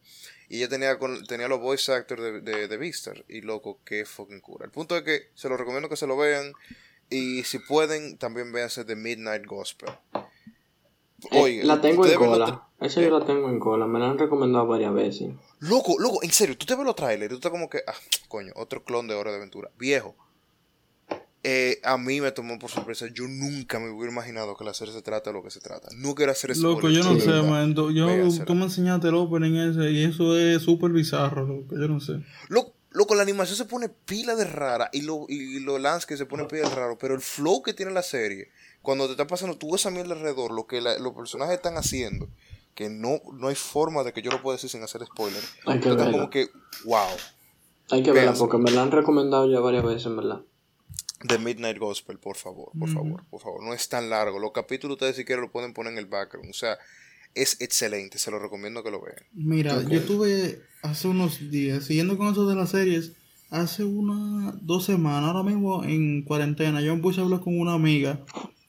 Y 0.49 0.57
ella 0.57 0.69
tenía, 0.69 0.97
con, 0.99 1.25
tenía 1.25 1.47
los 1.47 1.59
voice 1.59 1.91
actors 1.91 2.21
de, 2.21 2.41
de. 2.67 3.23
Y 3.29 3.41
loco, 3.41 3.79
qué 3.83 4.05
fucking 4.05 4.41
cura. 4.41 4.65
El 4.65 4.71
punto 4.71 4.95
es 4.95 5.03
que 5.03 5.29
se 5.33 5.49
lo 5.49 5.57
recomiendo 5.57 5.89
que 5.89 5.95
se 5.97 6.07
lo 6.07 6.17
vean. 6.17 6.53
Y 7.09 7.43
si 7.43 7.59
pueden, 7.59 8.17
también 8.17 8.51
véanse 8.51 8.85
The 8.85 8.95
Midnight 8.95 9.45
Gospel. 9.45 9.89
Eh, 11.31 11.41
Oye, 11.41 11.63
la 11.63 11.81
tengo 11.81 12.05
en 12.05 12.15
cola. 12.15 12.67
Esa 12.79 13.01
yo 13.01 13.17
la 13.17 13.25
tengo 13.25 13.49
en 13.49 13.59
cola. 13.59 13.87
Me 13.87 13.99
la 13.99 14.09
han 14.09 14.17
recomendado 14.19 14.67
varias 14.67 14.93
veces. 14.93 15.29
Loco, 15.59 15.95
loco, 15.99 16.21
en 16.23 16.31
serio, 16.31 16.57
tú 16.57 16.65
te 16.65 16.75
ves 16.75 16.85
los 16.85 16.95
trailers 16.95 17.25
y 17.25 17.29
tú 17.29 17.35
estás 17.35 17.51
como 17.51 17.69
que, 17.69 17.81
ah, 17.87 17.93
coño, 18.27 18.51
otro 18.55 18.83
clon 18.83 19.07
de 19.07 19.15
Hora 19.15 19.31
de 19.31 19.37
Aventura. 19.37 19.71
Viejo. 19.77 20.15
Eh, 21.47 21.79
a 21.83 21.97
mí 21.99 22.21
me 22.21 22.31
tomó 22.31 22.57
por 22.57 22.71
sorpresa. 22.71 23.05
Yo 23.13 23.27
nunca 23.27 23.77
me 23.79 23.89
hubiera 23.91 24.11
imaginado 24.11 24.57
que 24.57 24.63
la 24.63 24.73
serie 24.73 24.93
se 24.95 25.03
trata 25.03 25.29
de 25.29 25.35
lo 25.35 25.43
que 25.43 25.51
se 25.51 25.59
trata. 25.59 25.89
No 25.95 26.15
quiero 26.15 26.31
hacer 26.31 26.57
Loco, 26.57 26.79
spoilers, 26.79 27.05
yo 27.05 27.13
no 27.13 27.19
sé, 27.19 27.25
man. 27.47 27.75
Yo, 27.75 28.45
tú 28.45 28.55
me 28.55 28.63
enseñaste 28.63 29.09
el 29.09 29.15
opening 29.15 29.55
ese 29.69 29.91
y 29.91 30.03
eso 30.05 30.35
es 30.35 30.63
súper 30.63 30.89
bizarro, 30.91 31.45
loco. 31.45 31.75
Yo 31.79 31.87
no 31.87 31.99
sé. 31.99 32.13
Loco, 32.49 32.73
loco, 32.89 33.13
la 33.13 33.21
animación 33.21 33.55
se 33.57 33.65
pone 33.65 33.89
pila 33.89 34.35
de 34.35 34.45
rara 34.45 34.89
y 34.91 35.01
lo, 35.03 35.25
y 35.29 35.59
lo 35.59 35.77
landscape 35.77 36.17
se 36.17 36.25
pone 36.25 36.45
pila 36.45 36.67
de 36.67 36.73
raro. 36.75 36.97
Pero 36.97 37.13
el 37.13 37.21
flow 37.21 37.61
que 37.61 37.73
tiene 37.75 37.91
la 37.91 38.01
serie, 38.01 38.49
cuando 38.81 39.05
te 39.05 39.11
está 39.11 39.27
pasando 39.27 39.55
tú 39.55 39.75
esa 39.75 39.91
mierda 39.91 40.15
alrededor, 40.15 40.51
lo 40.51 40.65
que 40.65 40.81
la- 40.81 40.97
los 40.97 41.13
personajes 41.13 41.55
están 41.57 41.77
haciendo, 41.77 42.27
que 42.73 42.89
no, 42.89 43.21
no 43.33 43.49
hay 43.49 43.55
forma 43.55 44.03
de 44.03 44.13
que 44.13 44.23
yo 44.23 44.31
lo 44.31 44.41
pueda 44.41 44.55
decir 44.55 44.71
sin 44.71 44.81
hacer 44.81 45.05
spoiler. 45.05 45.43
Hay 45.67 45.79
que 45.79 45.89
verla. 45.89 46.11
como 46.11 46.29
que, 46.31 46.49
wow. 46.85 47.05
Hay 47.91 48.01
que 48.01 48.11
verla 48.11 48.33
porque 48.33 48.57
me 48.57 48.71
la 48.71 48.81
han 48.81 48.91
recomendado 48.91 49.47
ya 49.47 49.59
varias 49.59 49.83
veces, 49.85 50.07
en 50.07 50.15
verdad. 50.15 50.41
The 51.27 51.39
Midnight 51.39 51.77
Gospel, 51.77 52.17
por 52.19 52.35
favor, 52.35 52.71
por 52.77 52.89
favor, 52.89 53.23
por 53.29 53.41
favor. 53.41 53.63
No 53.63 53.73
es 53.73 53.87
tan 53.87 54.09
largo. 54.09 54.39
Los 54.39 54.51
capítulos 54.51 54.95
ustedes 54.95 55.15
si 55.15 55.23
quieren 55.25 55.45
lo 55.45 55.51
pueden 55.51 55.73
poner 55.73 55.93
en 55.93 55.99
el 55.99 56.05
background. 56.07 56.49
O 56.49 56.53
sea, 56.53 56.77
es 57.33 57.59
excelente. 57.61 58.17
Se 58.17 58.31
lo 58.31 58.39
recomiendo 58.39 58.83
que 58.83 58.91
lo 58.91 59.01
vean. 59.01 59.23
Mira, 59.33 59.81
yo 59.83 60.03
tuve 60.03 60.61
hace 60.81 61.07
unos 61.07 61.49
días, 61.51 61.85
siguiendo 61.85 62.17
con 62.17 62.27
eso 62.31 62.47
de 62.47 62.55
las 62.55 62.69
series, 62.71 63.13
hace 63.49 63.83
unas 63.83 64.55
dos 64.65 64.85
semanas, 64.85 65.29
ahora 65.33 65.43
mismo 65.43 65.83
en 65.83 66.23
cuarentena, 66.23 66.81
yo 66.81 66.95
me 66.95 67.01
puse 67.01 67.21
a 67.21 67.23
hablar 67.23 67.39
con 67.41 67.57
una 67.59 67.73
amiga 67.73 68.19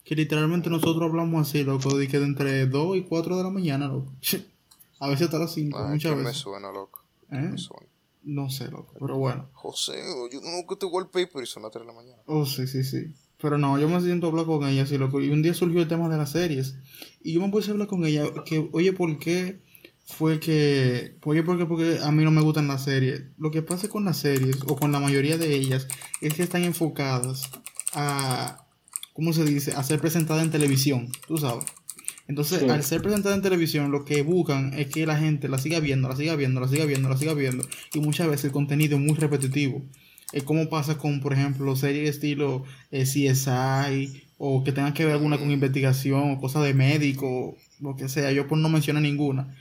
que 0.05 0.15
literalmente 0.15 0.71
nosotros 0.71 1.03
hablamos 1.03 1.49
así, 1.49 1.65
loco, 1.65 1.97
de 1.97 2.07
que 2.07 2.19
de 2.21 2.27
entre 2.27 2.67
2 2.67 2.97
y 2.97 3.03
4 3.03 3.37
de 3.39 3.43
la 3.43 3.51
mañana, 3.51 3.89
loco. 3.89 4.13
A 5.01 5.09
veces 5.09 5.27
hasta 5.27 5.39
las 5.39 5.53
5, 5.53 5.77
Ay, 5.79 5.91
muchas 5.95 6.11
que 6.13 6.17
me 6.17 6.23
veces. 6.25 6.39
suena, 6.39 6.71
loco. 6.73 7.03
¿Eh? 7.31 7.37
Me 7.37 7.59
suena. 7.59 7.87
No 8.27 8.51
sé, 8.51 8.69
loco, 8.73 8.93
pero 8.99 9.17
bueno. 9.19 9.49
José, 9.53 10.03
yo 10.33 10.41
nunca 10.41 10.75
te 10.75 10.85
wallpaper 10.85 11.45
y 11.45 11.47
son 11.47 11.63
las 11.63 11.71
3 11.71 11.87
de 11.87 11.87
la 11.87 11.97
mañana. 11.97 12.21
Oh, 12.27 12.45
sí, 12.45 12.67
sí, 12.67 12.83
sí. 12.83 13.15
Pero 13.41 13.57
no, 13.57 13.79
yo 13.79 13.89
me 13.89 14.01
siento 14.01 14.27
a 14.27 14.31
hablar 14.31 14.47
con 14.47 14.67
ella, 14.67 14.83
así, 14.83 14.99
loco. 14.99 15.21
Y 15.21 15.31
un 15.31 15.43
día 15.43 15.55
surgió 15.55 15.81
el 15.81 15.87
tema 15.87 16.09
de 16.09 16.17
las 16.17 16.33
series. 16.33 16.75
Y 17.23 17.35
yo 17.35 17.41
me 17.41 17.51
puse 17.51 17.71
a 17.71 17.75
hablar 17.75 17.87
con 17.87 18.05
ella, 18.05 18.25
que, 18.45 18.69
oye, 18.73 18.93
¿por 18.93 19.17
qué 19.21 19.61
fue 20.07 20.41
que... 20.41 21.17
Oye, 21.23 21.45
¿por 21.45 21.57
qué? 21.57 21.67
Porque 21.67 22.01
a 22.03 22.11
mí 22.11 22.25
no 22.25 22.33
me 22.33 22.43
gustan 22.43 22.67
las 22.67 22.83
series. 22.83 23.23
Lo 23.39 23.53
que 23.53 23.63
pasa 23.63 23.89
con 23.89 24.05
las 24.05 24.17
series, 24.17 24.57
o 24.67 24.75
con 24.75 24.91
la 24.91 24.99
mayoría 24.99 25.39
de 25.39 25.55
ellas, 25.55 25.87
es 26.21 26.35
que 26.35 26.43
están 26.43 26.65
enfocadas 26.65 27.49
a... 27.93 28.67
¿Cómo 29.13 29.33
se 29.33 29.45
dice? 29.45 29.73
A 29.73 29.85
ser 29.85 30.01
presentadas 30.01 30.43
en 30.43 30.51
televisión, 30.51 31.13
tú 31.29 31.39
sabes. 31.39 31.65
Entonces, 32.29 32.61
Sí. 32.61 32.69
al 32.69 32.83
ser 32.83 33.03
presentada 33.03 33.35
en 33.37 33.43
televisión, 33.43 33.91
lo 33.93 34.05
que 34.05 34.23
buscan 34.23 34.75
es 34.75 34.89
que 34.89 35.07
la 35.07 35.17
gente 35.17 35.49
la 35.49 35.59
siga 35.59 35.79
viendo, 35.81 36.09
la 36.09 36.17
siga 36.17 36.35
viendo, 36.37 36.61
la 36.61 36.69
siga 36.69 36.85
viendo, 36.85 37.09
la 37.09 37.17
siga 37.17 37.35
viendo. 37.35 37.65
Y 37.95 38.01
muchas 38.01 38.29
veces 38.29 38.47
el 38.47 38.53
contenido 38.53 38.97
es 38.97 39.03
muy 39.03 39.15
repetitivo. 39.17 39.83
Es 40.33 40.43
como 40.43 40.69
pasa 40.69 40.99
con, 40.99 41.21
por 41.21 41.33
ejemplo, 41.33 41.77
series 41.77 42.11
estilo 42.11 42.65
eh, 42.91 43.05
CSI 43.05 44.23
o 44.39 44.65
que 44.65 44.73
tengan 44.73 44.93
que 44.93 45.05
ver 45.05 45.15
alguna 45.15 45.39
con 45.39 45.51
investigación 45.51 46.33
o 46.33 46.41
cosas 46.41 46.65
de 46.65 46.75
médico, 46.75 47.57
lo 47.81 47.97
que 47.97 48.09
sea. 48.09 48.33
Yo 48.33 48.47
pues 48.49 48.61
no 48.61 48.69
menciono 48.69 49.01
ninguna. 49.01 49.55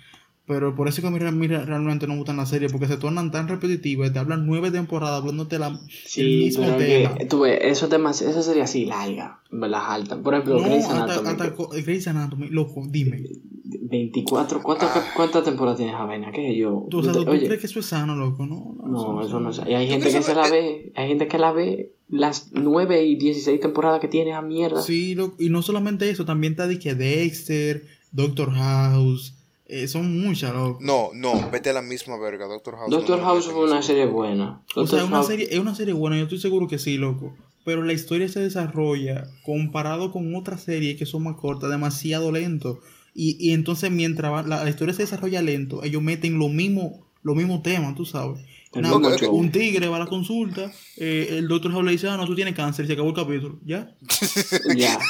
Pero 0.48 0.76
por 0.76 0.88
eso 0.88 0.98
es 0.98 1.02
que 1.02 1.08
a 1.08 1.12
mí, 1.12 1.18
re- 1.18 1.32
mí 1.32 1.48
re- 1.48 1.66
realmente 1.66 2.06
no 2.06 2.14
me 2.14 2.20
gustan 2.20 2.38
las 2.38 2.50
series, 2.50 2.72
porque 2.72 2.86
se 2.88 2.98
tornan 2.98 3.32
tan 3.32 3.48
repetitivas, 3.48 4.14
te 4.14 4.20
hablan 4.20 4.46
nueve 4.46 4.70
temporadas 4.70 5.20
hablándote 5.22 5.58
la, 5.58 5.70
el 5.70 5.80
Sí, 6.06 6.22
mismo 6.46 6.66
pero 6.66 6.78
tema. 6.78 7.16
que, 7.16 7.26
tú 7.26 7.40
ves, 7.42 7.58
eso 7.64 7.88
temas, 7.90 8.22
esa 8.22 8.44
serie 8.44 8.62
así 8.62 8.86
larga, 8.86 9.40
las 9.50 9.84
alta. 9.90 10.18
Por 10.22 10.36
ejemplo, 10.36 10.60
No, 10.60 10.64
Grey's 10.66 10.86
Anatomy. 10.86 11.30
hasta 11.30 11.54
Grey's 11.82 12.08
Anatomy, 12.08 12.50
loco, 12.50 12.84
dime. 12.88 13.24
24, 13.64 14.62
¿cuántas, 14.62 14.90
cuántas 15.16 15.44
temporadas 15.44 15.78
tiene 15.78 15.92
esa 15.94 16.04
vaina? 16.04 16.32
¿Qué 16.32 16.56
yo? 16.56 16.86
¿Tú, 16.90 17.00
o 17.00 17.04
sea, 17.04 17.14
¿tú 17.14 17.26
Oye, 17.28 17.46
crees 17.46 17.60
que 17.62 17.68
eso 17.68 17.80
es 17.80 17.86
sano, 17.88 18.16
loco? 18.16 18.46
No, 18.46 18.76
no, 18.86 19.22
eso 19.26 19.40
no 19.40 19.50
es 19.50 19.56
sé. 19.58 19.64
Y 19.70 19.74
hay 19.74 19.86
¿Tú 19.88 19.94
gente 19.94 20.12
que 20.12 20.22
se 20.22 20.36
la 20.36 20.50
ve, 20.50 20.92
hay 20.96 21.08
gente 21.08 21.28
que 21.28 21.38
la 21.38 21.52
ve 21.52 21.92
las 22.08 22.50
9 22.54 23.04
y 23.04 23.16
16 23.16 23.60
temporadas 23.60 24.00
que 24.00 24.08
tiene 24.08 24.32
esa 24.32 24.42
mierda. 24.42 24.82
Sí, 24.82 25.16
loco, 25.16 25.36
y 25.40 25.50
no 25.50 25.62
solamente 25.62 26.10
eso, 26.10 26.26
también 26.26 26.54
está 26.54 26.68
de 26.68 26.78
que 26.80 26.94
Dexter, 26.94 27.86
Doctor 28.12 28.52
House, 28.54 29.35
eh, 29.68 29.88
son 29.88 30.20
muchas, 30.22 30.54
loco. 30.54 30.80
No, 30.82 31.10
no, 31.14 31.50
vete 31.52 31.70
a 31.70 31.74
la 31.74 31.82
misma 31.82 32.18
verga, 32.18 32.46
Doctor 32.46 32.76
House. 32.78 32.90
Doctor 32.92 33.20
no 33.20 33.26
House 33.26 33.46
fue 33.48 33.64
una 33.64 33.82
serie 33.82 34.06
buena. 34.06 34.62
O 34.76 34.82
Doctor 34.82 34.88
sea, 34.90 35.00
es 35.00 35.06
una 35.06 35.18
House- 35.18 35.28
serie, 35.28 35.48
es 35.52 35.60
una 35.60 35.76
serie 35.76 35.94
buena, 35.94 36.18
yo 36.18 36.24
estoy 36.24 36.40
seguro 36.40 36.68
que 36.68 36.78
sí, 36.80 36.98
loco. 36.98 37.34
Pero 37.64 37.82
la 37.82 37.94
historia 37.94 38.28
se 38.30 38.40
desarrolla 38.42 39.26
comparado 39.44 40.12
con 40.12 40.36
otras 40.36 40.62
series 40.62 40.98
que 40.98 41.06
son 41.08 41.24
más 41.24 41.36
cortas, 41.38 41.70
demasiado 41.72 42.32
lento. 42.32 42.80
Y, 43.16 43.38
y 43.40 43.54
entonces 43.54 43.90
mientras 43.92 44.32
va- 44.32 44.44
la, 44.44 44.64
la 44.64 44.70
historia 44.70 44.94
se 44.94 45.04
desarrolla 45.04 45.42
lento, 45.42 45.84
ellos 45.84 46.02
meten 46.04 46.38
lo 46.38 46.48
mismo, 46.50 47.06
lo 47.24 47.34
mismo 47.34 47.62
tema, 47.64 47.96
tú 47.96 48.06
sabes. 48.06 48.40
Un 48.76 49.52
tigre 49.52 49.88
va 49.88 49.96
a 49.96 50.00
la 50.00 50.06
consulta, 50.06 50.72
eh, 50.98 51.28
el 51.32 51.48
doctor 51.48 51.72
le 51.84 51.92
dice, 51.92 52.10
ah, 52.10 52.18
no, 52.18 52.26
tú 52.26 52.36
tienes 52.36 52.54
cáncer, 52.56 52.86
y 52.86 52.88
se 52.88 52.94
acabó 52.94 53.10
el 53.10 53.16
capítulo. 53.16 53.60
¿Ya? 53.64 53.96
Ya. 54.76 55.00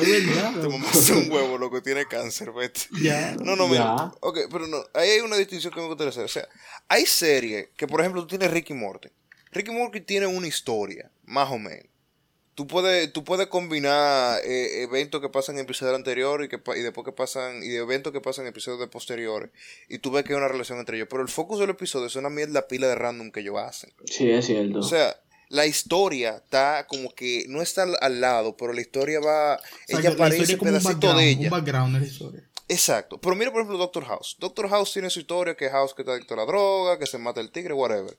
Es 0.00 0.26
verdad. 0.26 0.52
Te 0.52 0.62
loco. 0.62 0.78
mamaste 0.78 1.12
un 1.12 1.30
huevo, 1.30 1.58
loco, 1.58 1.82
tiene 1.82 2.06
cáncer, 2.06 2.52
vete. 2.52 2.82
Ya. 3.02 3.36
No, 3.42 3.56
no, 3.56 3.66
mira. 3.66 3.84
Ya. 3.84 4.12
Ok, 4.20 4.38
pero 4.50 4.66
no. 4.66 4.78
Ahí 4.94 5.10
hay 5.10 5.20
una 5.20 5.36
distinción 5.36 5.72
que 5.72 5.80
me 5.80 5.86
gustaría 5.86 6.10
hacer. 6.10 6.24
O 6.24 6.28
sea, 6.28 6.48
hay 6.88 7.04
series 7.04 7.68
que, 7.76 7.86
por 7.86 8.00
ejemplo, 8.00 8.22
tú 8.22 8.28
tienes 8.28 8.50
Ricky 8.50 8.74
Morty. 8.74 9.08
Ricky 9.50 9.72
Morty 9.72 10.00
tiene 10.02 10.26
una 10.26 10.46
historia, 10.46 11.10
más 11.24 11.50
o 11.50 11.58
menos. 11.58 11.86
Tú 12.58 12.66
puedes, 12.66 13.12
tú 13.12 13.22
puedes 13.22 13.46
combinar 13.46 14.40
eh, 14.44 14.82
eventos 14.82 15.20
que 15.20 15.28
pasan 15.28 15.54
en 15.54 15.60
episodio 15.60 15.94
anterior 15.94 16.42
y, 16.42 16.48
que, 16.48 16.60
y 16.76 16.80
después 16.80 17.04
que 17.04 17.12
pasan, 17.12 17.62
y 17.62 17.72
eventos 17.76 18.12
que 18.12 18.20
pasan 18.20 18.46
en 18.46 18.48
episodios 18.48 18.80
de 18.80 18.88
posteriores. 18.88 19.50
Y 19.88 19.98
tú 19.98 20.10
ves 20.10 20.24
que 20.24 20.32
hay 20.32 20.38
una 20.38 20.48
relación 20.48 20.80
entre 20.80 20.96
ellos. 20.96 21.06
Pero 21.08 21.22
el 21.22 21.28
focus 21.28 21.60
del 21.60 21.70
episodio 21.70 22.08
es 22.08 22.16
una 22.16 22.30
mierda 22.30 22.66
pila 22.66 22.88
de 22.88 22.96
random 22.96 23.30
que 23.30 23.42
ellos 23.42 23.58
hacen. 23.58 23.92
Sí, 24.06 24.28
es 24.28 24.46
cierto. 24.46 24.80
O 24.80 24.82
sea, 24.82 25.16
la 25.50 25.66
historia 25.66 26.42
está 26.42 26.84
como 26.88 27.14
que 27.14 27.44
no 27.48 27.62
está 27.62 27.84
al, 27.84 27.96
al 28.00 28.20
lado, 28.20 28.56
pero 28.56 28.72
la 28.72 28.80
historia 28.80 29.20
va. 29.20 29.54
O 29.54 29.60
sea, 29.86 30.00
ella 30.00 30.10
aparece 30.10 30.54
un 30.54 30.58
pedacito 30.58 30.94
background, 30.94 31.20
de 31.20 31.34
un 31.34 31.38
ella. 31.38 31.50
background 31.50 31.94
de 31.94 32.00
la 32.00 32.06
historia. 32.06 32.42
Exacto. 32.68 33.18
Pero 33.20 33.34
mira, 33.34 33.50
por 33.50 33.60
ejemplo, 33.62 33.78
Doctor 33.78 34.04
House. 34.04 34.36
Doctor 34.38 34.68
House 34.68 34.92
tiene 34.92 35.08
su 35.10 35.20
historia, 35.20 35.56
que 35.56 35.70
House 35.70 35.94
que 35.94 36.02
está 36.02 36.12
adicto 36.12 36.34
a 36.34 36.38
la 36.38 36.44
droga, 36.46 36.98
que 36.98 37.06
se 37.06 37.18
mata 37.18 37.40
el 37.40 37.50
tigre, 37.50 37.72
whatever. 37.74 38.16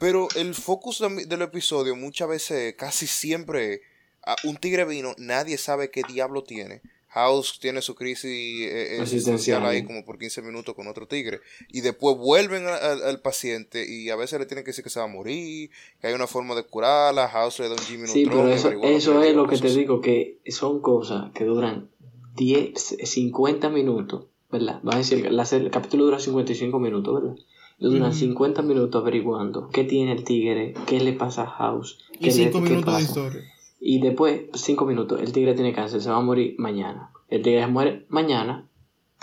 Pero 0.00 0.28
el 0.36 0.54
focus 0.54 1.00
de 1.00 1.26
del 1.26 1.42
episodio 1.42 1.94
muchas 1.94 2.28
veces, 2.28 2.74
casi 2.76 3.06
siempre, 3.06 3.82
a 4.24 4.34
un 4.44 4.56
tigre 4.56 4.84
vino, 4.84 5.14
nadie 5.18 5.58
sabe 5.58 5.90
qué 5.90 6.02
diablo 6.08 6.42
tiene. 6.42 6.80
House 7.08 7.58
tiene 7.60 7.80
su 7.80 7.94
crisis 7.94 8.26
eh, 8.26 8.96
eh, 8.96 9.02
existencial 9.02 9.64
ahí 9.64 9.84
como 9.86 10.04
por 10.04 10.18
15 10.18 10.42
minutos 10.42 10.74
con 10.74 10.86
otro 10.86 11.06
tigre. 11.08 11.40
Y 11.70 11.80
después 11.80 12.14
vuelven 12.18 12.66
a- 12.66 12.74
a- 12.74 13.08
al 13.08 13.20
paciente 13.22 13.86
y 13.88 14.10
a 14.10 14.16
veces 14.16 14.38
le 14.38 14.44
tienen 14.44 14.64
que 14.64 14.70
decir 14.72 14.84
que 14.84 14.90
se 14.90 14.98
va 14.98 15.06
a 15.06 15.08
morir, 15.08 15.70
que 15.98 16.08
hay 16.08 16.12
una 16.12 16.26
forma 16.26 16.54
de 16.54 16.64
curarla. 16.64 17.26
House 17.28 17.58
le 17.60 17.68
da 17.68 17.74
un 17.74 17.78
Jimmy 17.80 18.06
Sí, 18.08 18.26
pero 18.26 18.48
eso, 18.50 18.70
eso 18.82 19.22
es 19.22 19.34
lo 19.34 19.46
que 19.48 19.56
te 19.56 19.68
digo, 19.70 20.02
que 20.02 20.40
son 20.48 20.82
cosas 20.82 21.30
que 21.32 21.44
duran 21.44 21.88
10, 22.36 22.98
50 23.02 23.68
minutos, 23.70 24.26
¿verdad? 24.50 24.80
Vas 24.82 24.94
a 24.94 24.98
decir, 24.98 25.30
la 25.32 25.42
el 25.42 25.70
capítulo 25.70 26.04
dura 26.04 26.18
55 26.18 26.78
minutos, 26.78 27.14
¿verdad? 27.14 27.36
Duran 27.78 28.08
Ujú. 28.10 28.18
50 28.18 28.62
minutos 28.62 29.02
averiguando 29.02 29.68
qué 29.68 29.84
tiene 29.84 30.12
el 30.12 30.24
tigre, 30.24 30.74
qué 30.86 31.00
le 31.00 31.12
pasa 31.12 31.42
a 31.42 31.46
House, 31.46 31.98
qué 32.20 32.28
Y 32.28 32.32
cinco 32.32 32.58
le, 32.60 32.64
qué 32.64 32.70
minutos 32.70 32.86
de 32.86 32.92
pasa. 32.92 33.00
historia. 33.02 33.40
Y 33.78 34.00
después, 34.00 34.42
5 34.54 34.86
minutos, 34.86 35.20
el 35.20 35.32
tigre 35.32 35.54
tiene 35.54 35.74
cáncer, 35.74 36.00
se 36.00 36.08
va 36.10 36.16
a 36.16 36.20
morir 36.20 36.54
mañana. 36.58 37.10
El 37.28 37.42
tigre 37.42 37.60
se 37.60 37.66
muere 37.66 38.06
mañana, 38.08 38.68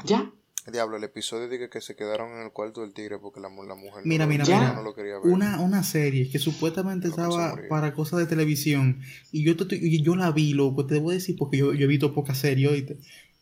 ya. 0.06 0.32
Diablo, 0.72 0.96
el 0.98 1.04
episodio 1.04 1.50
dice 1.50 1.70
que 1.70 1.82
se 1.82 1.96
quedaron 1.96 2.32
en 2.34 2.44
el 2.46 2.52
cuarto 2.52 2.82
del 2.82 2.94
tigre 2.94 3.18
porque 3.20 3.40
la, 3.42 3.50
la 3.50 3.76
mujer 3.76 4.04
no 4.06 4.10
Mira, 4.10 4.26
lo- 4.26 4.30
mira, 4.30 4.46
no 4.46 4.52
mira. 4.60 4.82
lo 4.82 4.96
quería 4.96 5.20
ver. 5.20 5.32
Una, 5.32 5.60
una 5.60 5.84
serie 5.84 6.30
que 6.30 6.40
supuestamente 6.40 7.10
estaba 7.10 7.58
para 7.70 7.94
cosas 7.94 8.20
de 8.20 8.26
televisión 8.28 9.02
y 9.32 9.44
yo, 9.44 9.58
te, 9.58 10.02
yo 10.02 10.16
la 10.16 10.32
vi, 10.32 10.54
loco, 10.54 10.86
te 10.86 11.00
voy 11.00 11.12
a 11.14 11.18
decir 11.18 11.36
porque 11.38 11.58
yo, 11.58 11.74
yo 11.74 11.84
he 11.84 11.88
visto 11.88 12.14
pocas 12.14 12.38
series, 12.38 12.70
oíste. 12.72 12.98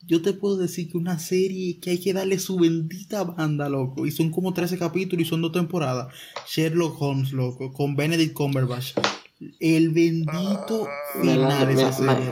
Yo 0.08 0.24
te 0.24 0.34
puedo 0.34 0.58
decir 0.58 0.90
que 0.92 0.98
una 0.98 1.20
serie 1.20 1.80
que 1.80 1.92
hay 1.92 2.00
que 2.00 2.12
darle 2.12 2.40
su 2.40 2.58
bendita 2.58 3.24
banda, 3.24 3.70
loco, 3.70 4.08
y 4.08 4.12
son 4.12 4.32
como 4.32 4.52
13 4.52 4.80
capítulos 4.80 5.28
y 5.28 5.30
son 5.30 5.44
dos 5.44 5.52
temporadas. 5.52 6.12
Sherlock 6.48 7.00
Holmes, 7.00 7.34
loco, 7.34 7.72
con 7.72 7.96
Benedict 7.96 8.34
Cumberbatch. 8.34 8.94
El 9.60 9.90
bendito 9.90 10.88
Me, 11.16 11.36
la- 11.36 11.48
final 11.48 11.60
de 11.68 11.74
me- 11.74 11.82
esa 11.82 11.92
serie, 11.94 12.32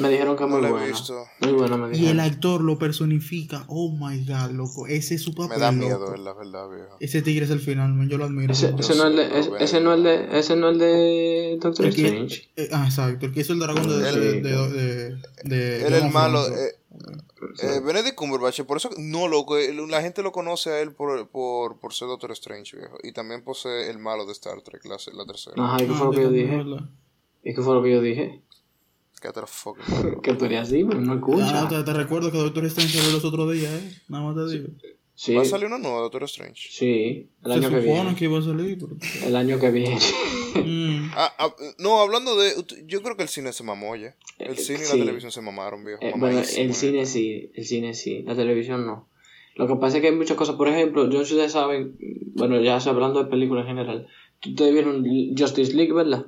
me- 0.00 0.08
dijeron 0.10 0.36
que 0.36 0.44
es 0.44 0.50
No 0.50 0.58
muy 0.58 0.66
he 0.66 0.70
buena. 0.70 0.86
visto. 0.86 1.24
Muy 1.40 1.52
buena, 1.52 1.76
me 1.78 1.86
Y 1.86 1.90
el 1.90 1.98
dijeron. 1.98 2.20
actor 2.20 2.60
lo 2.60 2.78
personifica. 2.78 3.64
Oh 3.68 3.90
my 3.90 4.24
god, 4.26 4.50
loco. 4.50 4.86
Ese 4.86 5.14
es 5.14 5.22
su 5.22 5.34
papel. 5.34 5.56
Me 5.56 5.62
da 5.62 5.72
miedo, 5.72 5.98
loco. 5.98 6.14
es 6.14 6.20
la 6.20 6.34
verdad, 6.34 6.68
viejo. 6.68 6.96
Ese 7.00 7.22
tigre 7.22 7.46
es 7.46 7.50
el 7.50 7.60
final, 7.60 7.94
man. 7.94 8.08
Yo 8.10 8.18
lo 8.18 8.24
admiro. 8.26 8.52
Ese, 8.52 8.70
no 8.72 8.80
es 8.80 8.90
el 8.90 9.16
de, 9.16 9.38
ese, 9.38 9.50
ese 9.60 9.80
no 9.80 9.92
es 9.92 9.98
el 9.98 10.04
de, 10.04 10.38
ese 10.38 10.56
no 10.56 10.68
es 10.68 10.72
el 10.74 10.78
de 10.78 11.58
Doctor 11.60 11.86
El 11.86 11.94
que- 11.94 12.02
Strange. 12.04 12.48
Eh, 12.56 12.68
ah, 12.72 12.84
exacto. 12.86 13.26
El 13.26 13.32
que 13.32 13.40
hizo 13.40 13.52
el 13.54 13.58
dragón 13.58 13.88
de. 13.88 14.08
Él- 14.08 14.20
de, 14.20 14.42
de, 14.42 14.68
de, 14.68 15.16
de- 15.44 15.76
Él 15.86 15.90
de 15.90 15.96
es 15.96 16.02
el 16.02 16.08
of 16.08 16.12
malo. 16.12 16.46
Eh, 16.48 16.74
eh, 17.60 17.80
Benedict 17.84 18.14
Cumberbatch, 18.14 18.62
por 18.62 18.76
eso, 18.76 18.90
no, 18.98 19.28
loco, 19.28 19.56
él- 19.58 19.88
la 19.88 20.00
gente 20.02 20.22
lo 20.22 20.32
conoce 20.32 20.70
a 20.70 20.80
él 20.80 20.92
por, 20.94 21.28
por, 21.28 21.78
por 21.80 21.92
ser 21.94 22.08
Doctor 22.08 22.32
Strange, 22.32 22.76
viejo. 22.76 22.96
Y 23.02 23.12
también 23.12 23.42
posee 23.44 23.90
el 23.90 23.98
malo 23.98 24.24
de 24.26 24.32
Star 24.32 24.60
Trek, 24.62 24.84
la, 24.84 24.96
la 25.12 25.26
tercera. 25.26 25.56
Ajá, 25.58 25.82
¿y 25.82 25.86
qué 25.86 25.92
Ah, 25.92 25.96
fue 25.96 26.06
lo 26.06 26.12
que 26.12 26.22
yo 26.22 26.30
dije? 26.30 26.62
¿Y 27.44 27.54
qué 27.54 27.62
fue 27.62 27.74
lo 27.74 27.82
que 27.82 27.90
yo 27.90 28.00
dije? 28.00 28.42
Get 29.20 29.32
the 29.34 29.42
fuck 29.46 29.78
out. 29.88 30.20
Que 30.22 30.34
tú 30.34 30.46
eres 30.46 30.60
así, 30.62 30.84
pero 30.84 31.00
no 31.00 31.12
Ah, 31.12 31.16
escucha. 31.16 31.68
te, 31.68 31.82
te 31.84 31.92
recuerdo 31.92 32.32
que 32.32 32.38
Doctor 32.38 32.64
Strange 32.66 32.98
salió 32.98 33.12
los 33.12 33.24
otros 33.24 33.52
días, 33.52 33.72
¿eh? 33.72 34.00
Nada 34.08 34.24
más 34.24 34.34
te 34.34 34.56
digo. 34.58 34.68
Sí, 35.14 35.34
Va 35.34 35.42
a 35.42 35.44
salir 35.44 35.66
una 35.66 35.78
nueva 35.78 36.00
Doctor 36.00 36.24
Strange. 36.24 36.68
sí, 36.72 37.28
el 37.44 37.52
Se 37.52 37.52
año 37.52 37.68
que 37.68 37.82
supone 37.82 38.00
viene. 38.02 38.14
que 38.16 38.24
iba 38.24 38.38
a 38.38 38.42
salir, 38.42 38.78
pero... 38.80 38.96
El 39.28 39.36
año 39.36 39.60
que 39.60 39.70
viene. 39.70 39.98
Mm. 41.12 41.18
Ah, 41.18 41.32
ah, 41.38 41.54
no, 41.78 42.00
hablando 42.00 42.36
de. 42.38 42.52
Yo 42.86 43.02
creo 43.02 43.16
que 43.16 43.22
el 43.22 43.28
cine 43.28 43.52
se 43.52 43.62
mamó 43.62 43.96
ya. 43.96 44.14
El 44.38 44.52
Eh, 44.52 44.56
cine 44.56 44.80
y 44.80 44.86
sí. 44.86 44.92
la 44.98 45.04
televisión 45.04 45.32
se 45.32 45.40
mamaron, 45.40 45.84
viejo. 45.84 46.00
Eh, 46.02 46.12
bueno, 46.16 46.38
el 46.38 46.44
eh. 46.44 46.72
cine 46.74 47.06
sí, 47.06 47.50
el 47.54 47.64
cine 47.64 47.94
sí, 47.94 48.22
la 48.22 48.34
televisión 48.34 48.86
no. 48.86 49.08
Lo 49.54 49.66
que 49.68 49.76
pasa 49.76 49.96
es 49.96 50.00
que 50.02 50.08
hay 50.08 50.14
muchas 50.16 50.36
cosas, 50.36 50.56
por 50.56 50.68
ejemplo, 50.68 51.04
yo 51.10 51.18
no 51.18 51.24
sé 51.24 51.26
si 51.26 51.34
ustedes 51.34 51.52
saben, 51.52 51.96
bueno, 52.34 52.58
ya 52.60 52.76
hablando 52.78 53.22
de 53.22 53.28
películas 53.30 53.64
en 53.64 53.76
general, 53.76 54.08
ustedes 54.46 54.72
vieron 54.72 55.04
Justice 55.36 55.74
League, 55.74 55.92
¿verdad? 55.92 56.24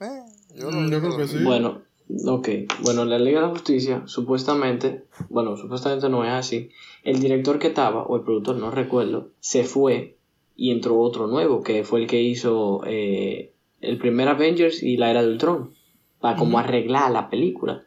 Eh, 0.00 0.22
yo, 0.56 0.70
Mm, 0.70 0.84
no 0.86 0.90
yo 0.90 1.00
creo 1.00 1.16
que 1.16 1.28
sí. 1.28 1.36
Bueno, 1.44 1.82
ok, 2.26 2.48
bueno, 2.82 3.04
la 3.04 3.18
Liga 3.20 3.40
de 3.40 3.46
la 3.46 3.52
Justicia, 3.52 4.02
supuestamente, 4.06 5.04
bueno, 5.28 5.56
supuestamente 5.56 6.08
no 6.08 6.24
es 6.24 6.32
así, 6.32 6.70
el 7.04 7.20
director 7.20 7.60
que 7.60 7.68
estaba, 7.68 8.02
o 8.02 8.16
el 8.16 8.22
productor, 8.22 8.56
no 8.56 8.72
recuerdo, 8.72 9.28
se 9.38 9.62
fue 9.62 10.16
y 10.60 10.72
entró 10.72 11.00
otro 11.00 11.26
nuevo, 11.26 11.62
que 11.62 11.84
fue 11.84 12.02
el 12.02 12.06
que 12.06 12.20
hizo 12.20 12.82
eh, 12.84 13.54
el 13.80 13.96
primer 13.96 14.28
Avengers 14.28 14.82
y 14.82 14.98
la 14.98 15.10
Era 15.10 15.22
del 15.22 15.38
Tron, 15.38 15.72
para 16.20 16.36
como 16.36 16.58
arreglar 16.58 17.10
la 17.12 17.30
película. 17.30 17.84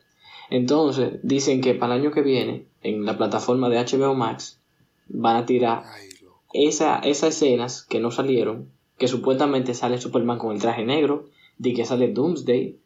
Entonces, 0.49 1.19
dicen 1.21 1.61
que 1.61 1.75
para 1.75 1.93
el 1.93 2.01
año 2.01 2.11
que 2.11 2.23
viene, 2.23 2.65
en 2.81 3.05
la 3.05 3.15
plataforma 3.15 3.69
de 3.69 3.77
HBO 3.77 4.15
Max, 4.15 4.59
van 5.07 5.35
a 5.35 5.45
tirar 5.45 5.83
Ay, 5.85 6.09
esa, 6.51 6.97
esas 6.97 7.35
escenas 7.35 7.83
que 7.83 7.99
no 7.99 8.09
salieron, 8.09 8.71
que 8.97 9.07
supuestamente 9.07 9.75
sale 9.75 10.01
Superman 10.01 10.39
con 10.39 10.55
el 10.55 10.59
traje 10.59 10.83
negro, 10.83 11.29
de 11.59 11.75
que 11.75 11.85
sale 11.85 12.11
Doomsday, 12.11 12.79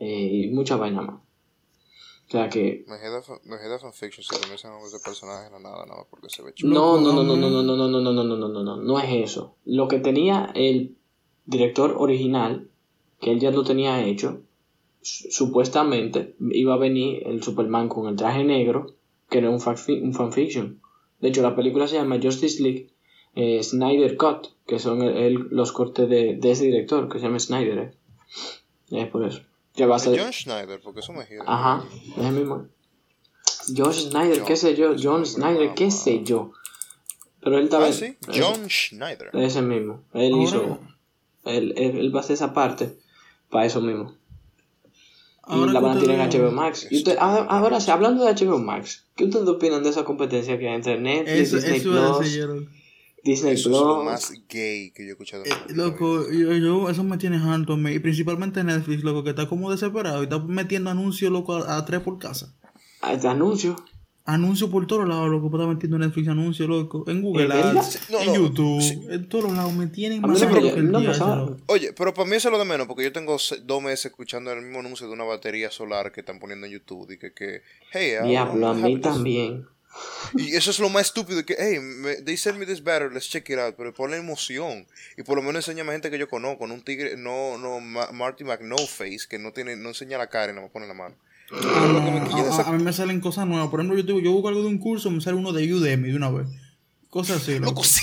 eh, 0.00 0.30
y 0.32 0.48
mucha 0.48 0.74
vaina 0.74 1.02
más. 1.02 1.20
O 2.30 2.32
sea 2.32 2.48
que... 2.48 2.84
Me 2.86 2.96
queda, 3.00 3.20
me 3.44 3.58
queda 3.58 3.78
fanfiction 3.80 4.22
si 4.24 4.40
comienzan 4.40 4.70
a 4.72 4.76
ver 4.76 4.86
ese 4.86 5.00
personaje 5.00 5.46
de 5.46 5.50
la 5.50 5.58
nada, 5.58 5.84
nada 5.84 6.04
porque 6.08 6.28
se 6.30 6.42
ve 6.44 6.54
chulo. 6.54 6.72
No, 6.72 7.00
no, 7.00 7.12
no, 7.12 7.24
no, 7.24 7.36
no, 7.36 7.50
no, 7.50 7.62
no, 7.62 7.76
no, 7.76 7.88
no, 7.88 8.00
no, 8.00 8.12
no, 8.24 8.36
no, 8.36 8.48
no, 8.48 8.62
no, 8.62 8.76
no 8.76 9.00
es 9.00 9.10
eso. 9.30 9.56
Lo 9.64 9.88
que 9.88 9.98
tenía 9.98 10.52
el 10.54 10.96
director 11.46 11.96
original, 11.98 12.70
que 13.20 13.32
él 13.32 13.40
ya 13.40 13.50
lo 13.50 13.64
tenía 13.64 14.04
hecho, 14.06 14.42
su- 15.02 15.28
supuestamente 15.32 16.36
iba 16.52 16.74
a 16.74 16.78
venir 16.78 17.24
el 17.26 17.42
Superman 17.42 17.88
con 17.88 18.08
el 18.08 18.14
traje 18.14 18.44
negro, 18.44 18.94
que 19.28 19.38
era 19.38 19.50
un, 19.50 19.58
fanfi- 19.58 20.00
un 20.00 20.14
fanfiction. 20.14 20.80
De 21.20 21.28
hecho, 21.30 21.42
la 21.42 21.56
película 21.56 21.88
se 21.88 21.96
llama 21.96 22.20
Justice 22.22 22.62
League 22.62 22.90
eh, 23.34 23.60
Snyder 23.64 24.16
Cut, 24.16 24.46
que 24.68 24.78
son 24.78 25.02
el- 25.02 25.16
el- 25.16 25.48
los 25.50 25.72
cortes 25.72 26.08
de, 26.08 26.36
de 26.36 26.50
ese 26.52 26.66
director, 26.66 27.08
que 27.08 27.18
se 27.18 27.24
llama 27.26 27.40
Snyder. 27.40 27.78
eh. 27.78 27.92
Es 29.02 29.08
por 29.08 29.24
eso. 29.24 29.40
Que 29.74 29.86
va 29.86 29.96
a 29.96 29.98
ser... 29.98 30.18
John 30.18 30.32
Schneider, 30.32 30.80
porque 30.80 31.00
eso 31.00 31.12
me 31.12 31.24
gira. 31.24 31.44
Ajá, 31.46 31.84
es 32.18 32.24
el 32.24 32.32
mismo. 32.32 32.66
Josh 33.76 34.08
Snyder, 34.08 34.42
qué 34.42 34.56
sé 34.56 34.74
yo, 34.74 34.94
John 35.00 35.24
Snyder, 35.26 35.74
qué 35.74 35.90
sé 35.90 36.22
yo. 36.24 36.52
Pero 37.40 37.58
él 37.58 37.64
estaba. 37.64 37.86
Ah, 37.86 37.92
sí. 37.92 38.16
John 38.26 38.68
Schneider. 38.68 39.30
Es 39.32 39.56
el 39.56 39.66
mismo. 39.66 40.02
Él 40.12 40.36
hizo. 40.42 40.78
Él, 41.44 41.72
él, 41.76 41.98
él 41.98 42.14
va 42.14 42.20
a 42.20 42.22
hacer 42.22 42.34
esa 42.34 42.52
parte 42.52 42.98
para 43.48 43.66
eso 43.66 43.80
mismo. 43.80 44.14
Y 45.48 45.52
Ahora 45.54 45.72
la 45.72 45.80
van 45.80 45.96
a 45.96 46.00
tirar 46.00 46.20
en 46.20 46.30
HBO 46.30 46.52
Max. 46.52 46.86
Y 46.90 46.98
usted, 46.98 47.16
ahora, 47.18 47.44
ahora 47.44 47.80
sí, 47.80 47.90
hablando 47.90 48.24
de 48.24 48.32
HBO 48.32 48.58
Max, 48.58 49.06
¿qué 49.16 49.24
ustedes 49.24 49.48
opinan 49.48 49.82
de 49.82 49.90
esa 49.90 50.04
competencia 50.04 50.58
que 50.58 50.68
hay 50.68 50.74
entre 50.74 51.00
Netflix, 51.00 51.52
Eso, 51.52 51.56
Disney 51.56 51.78
eso 51.78 51.90
Plus. 51.90 52.68
Disney 53.22 53.54
Eso 53.54 53.68
es 53.70 53.76
lo 53.76 53.94
Plus? 53.96 54.04
más 54.04 54.32
gay 54.48 54.90
que 54.92 55.02
yo 55.04 55.08
he 55.08 55.12
escuchado. 55.12 55.44
Eh, 55.44 55.50
loco, 55.74 56.30
yo, 56.30 56.52
yo- 56.54 56.88
eso 56.88 57.04
me 57.04 57.18
tiene 57.18 57.36
harto, 57.36 57.76
me- 57.76 57.92
y 57.92 57.98
principalmente 57.98 58.64
Netflix, 58.64 59.02
loco, 59.04 59.22
que 59.24 59.30
está 59.30 59.46
como 59.48 59.70
desesperado 59.70 60.20
y 60.20 60.24
está 60.24 60.38
metiendo 60.38 60.90
anuncios, 60.90 61.30
loco, 61.30 61.54
a, 61.56 61.76
a 61.76 61.84
tres 61.84 62.00
por 62.00 62.18
casa. 62.18 62.54
Ah, 63.02 63.12
Este 63.12 63.28
anuncio. 63.28 63.76
Anuncios 64.26 64.70
por 64.70 64.86
todos 64.86 65.08
lados, 65.08 65.28
loco, 65.28 65.46
está 65.52 65.66
metiendo 65.66 65.98
Netflix 65.98 66.28
anuncios, 66.28 66.68
loco, 66.68 67.04
en 67.08 67.20
Google. 67.22 67.52
Ads, 67.52 68.10
No, 68.10 68.20
en 68.20 68.26
no, 68.26 68.34
YouTube, 68.36 68.80
sí. 68.82 69.00
en 69.08 69.28
todos 69.28 69.50
lados, 69.52 69.72
me 69.72 69.86
tienen 69.88 70.20
más 70.20 70.40
no 70.40 70.48
que 70.52 70.58
el 70.68 70.92
día. 70.92 71.56
Oye, 71.66 71.92
pero 71.94 72.14
para 72.14 72.28
mí 72.28 72.36
eso 72.36 72.48
es 72.48 72.52
lo 72.52 72.58
de 72.58 72.64
menos, 72.66 72.86
porque 72.86 73.02
yo 73.02 73.12
tengo 73.12 73.36
dos 73.64 73.82
meses 73.82 74.06
escuchando 74.06 74.52
el 74.52 74.62
mismo 74.62 74.80
anuncio 74.80 75.06
de 75.08 75.14
una 75.14 75.24
batería 75.24 75.70
solar 75.70 76.12
que 76.12 76.20
están 76.20 76.38
poniendo 76.38 76.66
en 76.66 76.72
YouTube 76.74 77.10
y 77.10 77.18
que, 77.18 77.32
que 77.32 77.62
hey, 77.92 78.12
Diablo, 78.28 78.68
a 78.68 78.74
mí 78.74 78.92
this- 78.94 79.02
también. 79.02 79.66
Y 80.36 80.54
eso 80.54 80.70
es 80.70 80.78
lo 80.78 80.88
más 80.88 81.06
estúpido, 81.06 81.44
que, 81.44 81.56
hey, 81.58 81.78
me, 81.80 82.16
they 82.22 82.36
sent 82.36 82.56
me 82.58 82.64
this 82.66 82.82
battery, 82.82 83.12
let's 83.12 83.28
check 83.28 83.48
it 83.50 83.58
out, 83.58 83.74
pero 83.76 83.92
ponle 83.92 84.16
emoción. 84.16 84.86
Y 85.16 85.22
por 85.24 85.36
lo 85.36 85.42
menos 85.42 85.66
enséñame 85.68 85.92
gente 85.92 86.10
que 86.10 86.18
yo 86.18 86.28
conozco, 86.28 86.66
no 86.66 86.74
un 86.74 86.82
tigre, 86.82 87.16
no, 87.16 87.58
no, 87.58 87.80
Ma- 87.80 88.12
Marty 88.12 88.44
McNoface, 88.44 89.26
que 89.28 89.38
no 89.38 89.52
tiene, 89.52 89.74
no 89.76 89.88
enseña 89.88 90.18
la 90.18 90.28
cara 90.28 90.52
y 90.52 90.54
no 90.54 90.62
me 90.62 90.68
pone 90.68 90.86
la 90.86 90.94
mano. 90.94 91.16
Ah, 91.52 92.28
a, 92.32 92.48
esa- 92.48 92.62
a- 92.68 92.72
mí 92.72 92.82
me 92.82 92.92
salen 92.92 93.20
cosas 93.20 93.46
nuevas. 93.46 93.68
Por 93.70 93.80
ejemplo, 93.80 94.00
yo, 94.00 94.20
yo 94.20 94.30
busco 94.32 94.48
algo 94.48 94.60
de 94.62 94.68
un 94.68 94.78
curso, 94.78 95.10
me 95.10 95.20
sale 95.20 95.36
uno 95.36 95.52
de 95.52 95.72
Udemy 95.72 96.10
de 96.10 96.16
una 96.16 96.30
vez. 96.30 96.46
Cosas 97.08 97.42
así, 97.42 97.54
loco. 97.54 97.66
Loco, 97.66 97.84
sí. 97.84 98.00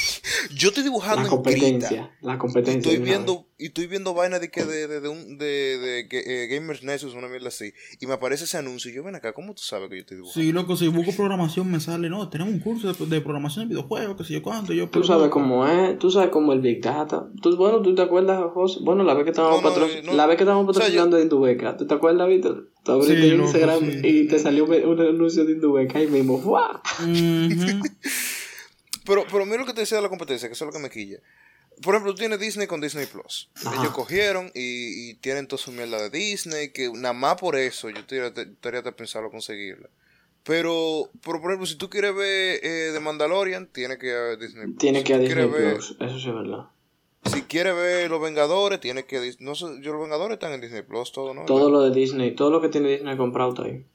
Yo 0.53 0.69
estoy 0.69 0.84
dibujando 0.84 1.17
La 1.17 1.21
en 1.36 1.41
Krita. 1.43 1.59
competencia. 1.59 2.11
La 2.21 2.36
Y 2.36 2.38
competencia. 2.38 2.78
estoy 2.80 2.95
una 2.95 3.03
vez. 3.05 3.09
viendo, 3.09 3.47
y 3.57 3.65
estoy 3.67 3.88
viendo 3.88 4.13
vaina 4.13 4.39
de 4.39 4.49
que 4.51 4.63
de, 4.65 4.88
de, 4.88 4.99
de, 5.01 5.07
un, 5.09 5.38
de, 5.38 5.45
de, 5.78 6.07
que, 6.07 6.19
eh, 6.25 6.47
Gamers 6.47 6.84
Nexus, 6.84 7.13
una 7.13 7.28
mierda 7.28 7.47
así. 7.49 7.71
Y 7.99 8.07
me 8.07 8.13
aparece 8.13 8.43
ese 8.45 8.57
anuncio 8.57 8.91
y 8.91 8.95
yo 8.95 9.03
ven 9.03 9.15
acá, 9.15 9.34
¿cómo 9.34 9.53
tú 9.53 9.61
sabes 9.63 9.89
que 9.89 9.95
yo 9.95 10.01
estoy 10.01 10.17
dibujando? 10.17 10.41
Sí, 10.41 10.51
loco, 10.51 10.75
si 10.75 10.88
busco 10.89 11.11
programación 11.15 11.69
me 11.71 11.80
sale, 11.80 12.09
no, 12.09 12.30
tenemos 12.30 12.53
un 12.53 12.59
curso 12.59 12.91
de, 12.93 13.05
de 13.05 13.21
programación 13.21 13.65
de 13.67 13.75
videojuegos, 13.75 14.17
qué 14.17 14.23
sé 14.23 14.34
yo 14.34 14.41
cuánto. 14.43 14.73
Yo, 14.73 14.89
Tú 14.89 15.03
sabes 15.03 15.30
cómo 15.30 15.65
es, 15.67 15.97
tú 15.99 16.09
sabes 16.11 16.30
cómo 16.30 16.53
el 16.53 16.61
Big 16.61 16.82
Data. 16.82 17.28
Tú, 17.41 17.55
bueno, 17.55 17.82
tú 17.82 17.95
te 17.95 18.01
acuerdas, 18.01 18.41
José. 18.53 18.80
Bueno, 18.84 19.03
la 19.03 19.13
vez 19.13 19.23
que 19.23 19.32
estábamos 19.32 19.61
No, 19.63 19.69
no, 19.69 19.75
patro- 19.75 19.88
eh, 19.88 20.01
no. 20.05 20.13
la 20.13 20.25
vez 20.25 20.38
que 20.38 20.43
estábamos 20.43 20.67
O 20.69 20.73
sea, 20.73 20.82
patrocinando 20.82 21.17
de 21.17 21.23
Indubeca, 21.23 21.78
¿tú 21.78 21.88
te 21.88 21.93
acuerdas, 21.93 22.28
Víctor? 22.28 22.69
Tú 22.84 22.91
abriste 22.93 23.21
Sí, 23.21 23.36
Instagram 23.36 23.80
sí. 23.80 23.99
y 24.07 24.28
te 24.28 24.39
salió 24.39 24.63
un, 24.65 24.73
un 24.73 24.99
anuncio 25.01 25.43
de 25.45 25.53
Indubeca 25.53 26.01
y 26.01 26.07
mismo, 26.07 26.39
¡fua! 26.39 26.82
Ujú. 27.01 27.82
Pero, 29.08 29.26
pero 29.32 29.45
mira 29.45 29.58
lo 29.60 29.66
que 29.66 29.74
te 29.74 29.80
decía 29.82 29.97
de 29.97 30.03
la 30.03 30.10
competencia, 30.10 30.47
que 30.49 30.53
eso 30.53 30.66
es 30.66 30.68
lo 30.68 30.74
que 30.74 30.84
me 30.84 30.89
quilla. 30.91 31.18
Por 31.82 31.93
ejemplo, 31.95 32.14
tú 32.14 32.20
tienes 32.20 32.39
Disney 32.39 32.68
con 32.68 32.82
Disney 32.82 33.05
Plus. 33.05 33.49
Ajá. 33.64 33.82
Ellos 33.82 33.93
cogieron 33.93 34.51
y, 34.53 35.10
y 35.12 35.14
tienen 35.16 35.47
toda 35.47 35.62
su 35.62 35.72
mierda 35.72 36.01
de 36.01 36.10
Disney, 36.10 36.72
que 36.72 36.91
nada 36.91 37.14
más 37.14 37.36
por 37.36 37.55
eso 37.55 37.89
yo 37.89 37.99
estaría 37.99 38.84
pensarlo 38.95 39.32
conseguirla. 39.32 39.88
Pero, 40.43 41.10
pero, 41.24 41.41
por 41.41 41.51
ejemplo, 41.51 41.66
si 41.66 41.76
tú 41.76 41.89
quieres 41.89 42.16
ver 42.16 42.60
eh, 42.64 42.91
The 42.93 42.99
Mandalorian, 42.99 43.68
tiene 43.68 43.97
que 43.97 44.08
ir 44.08 44.14
a 44.16 44.36
Disney 44.38 44.66
Plus. 44.68 44.78
Tiene 44.78 44.99
Si 44.99 45.03
que 45.05 45.14
a 45.14 45.18
Disney 45.20 45.36
quieres 45.36 45.51
ver- 45.51 45.74
Plus, 45.76 45.97
eso 45.99 46.20
sí 46.20 46.30
es 46.30 46.36
verdad. 46.36 46.66
Si 47.26 47.41
quieres 47.43 47.76
ver 47.76 48.10
Los 48.10 48.22
Vengadores, 48.22 48.80
tiene 48.80 49.03
que... 49.05 49.36
No 49.39 49.53
sé, 49.55 49.66
yo 49.82 49.91
Los 49.91 50.01
Vengadores 50.01 50.36
están 50.36 50.53
en 50.53 50.62
Disney 50.62 50.84
Plus, 50.84 51.12
todo, 51.12 51.34
¿no? 51.34 51.43
Todo 51.45 51.70
lo 51.70 51.82
de 51.82 51.91
Disney, 51.93 52.34
todo 52.34 52.49
lo 52.49 52.62
que 52.62 52.70
tiene 52.70 52.89
Disney 52.91 53.18
comprado 53.18 53.49
está 53.49 53.64
ahí. 53.64 53.86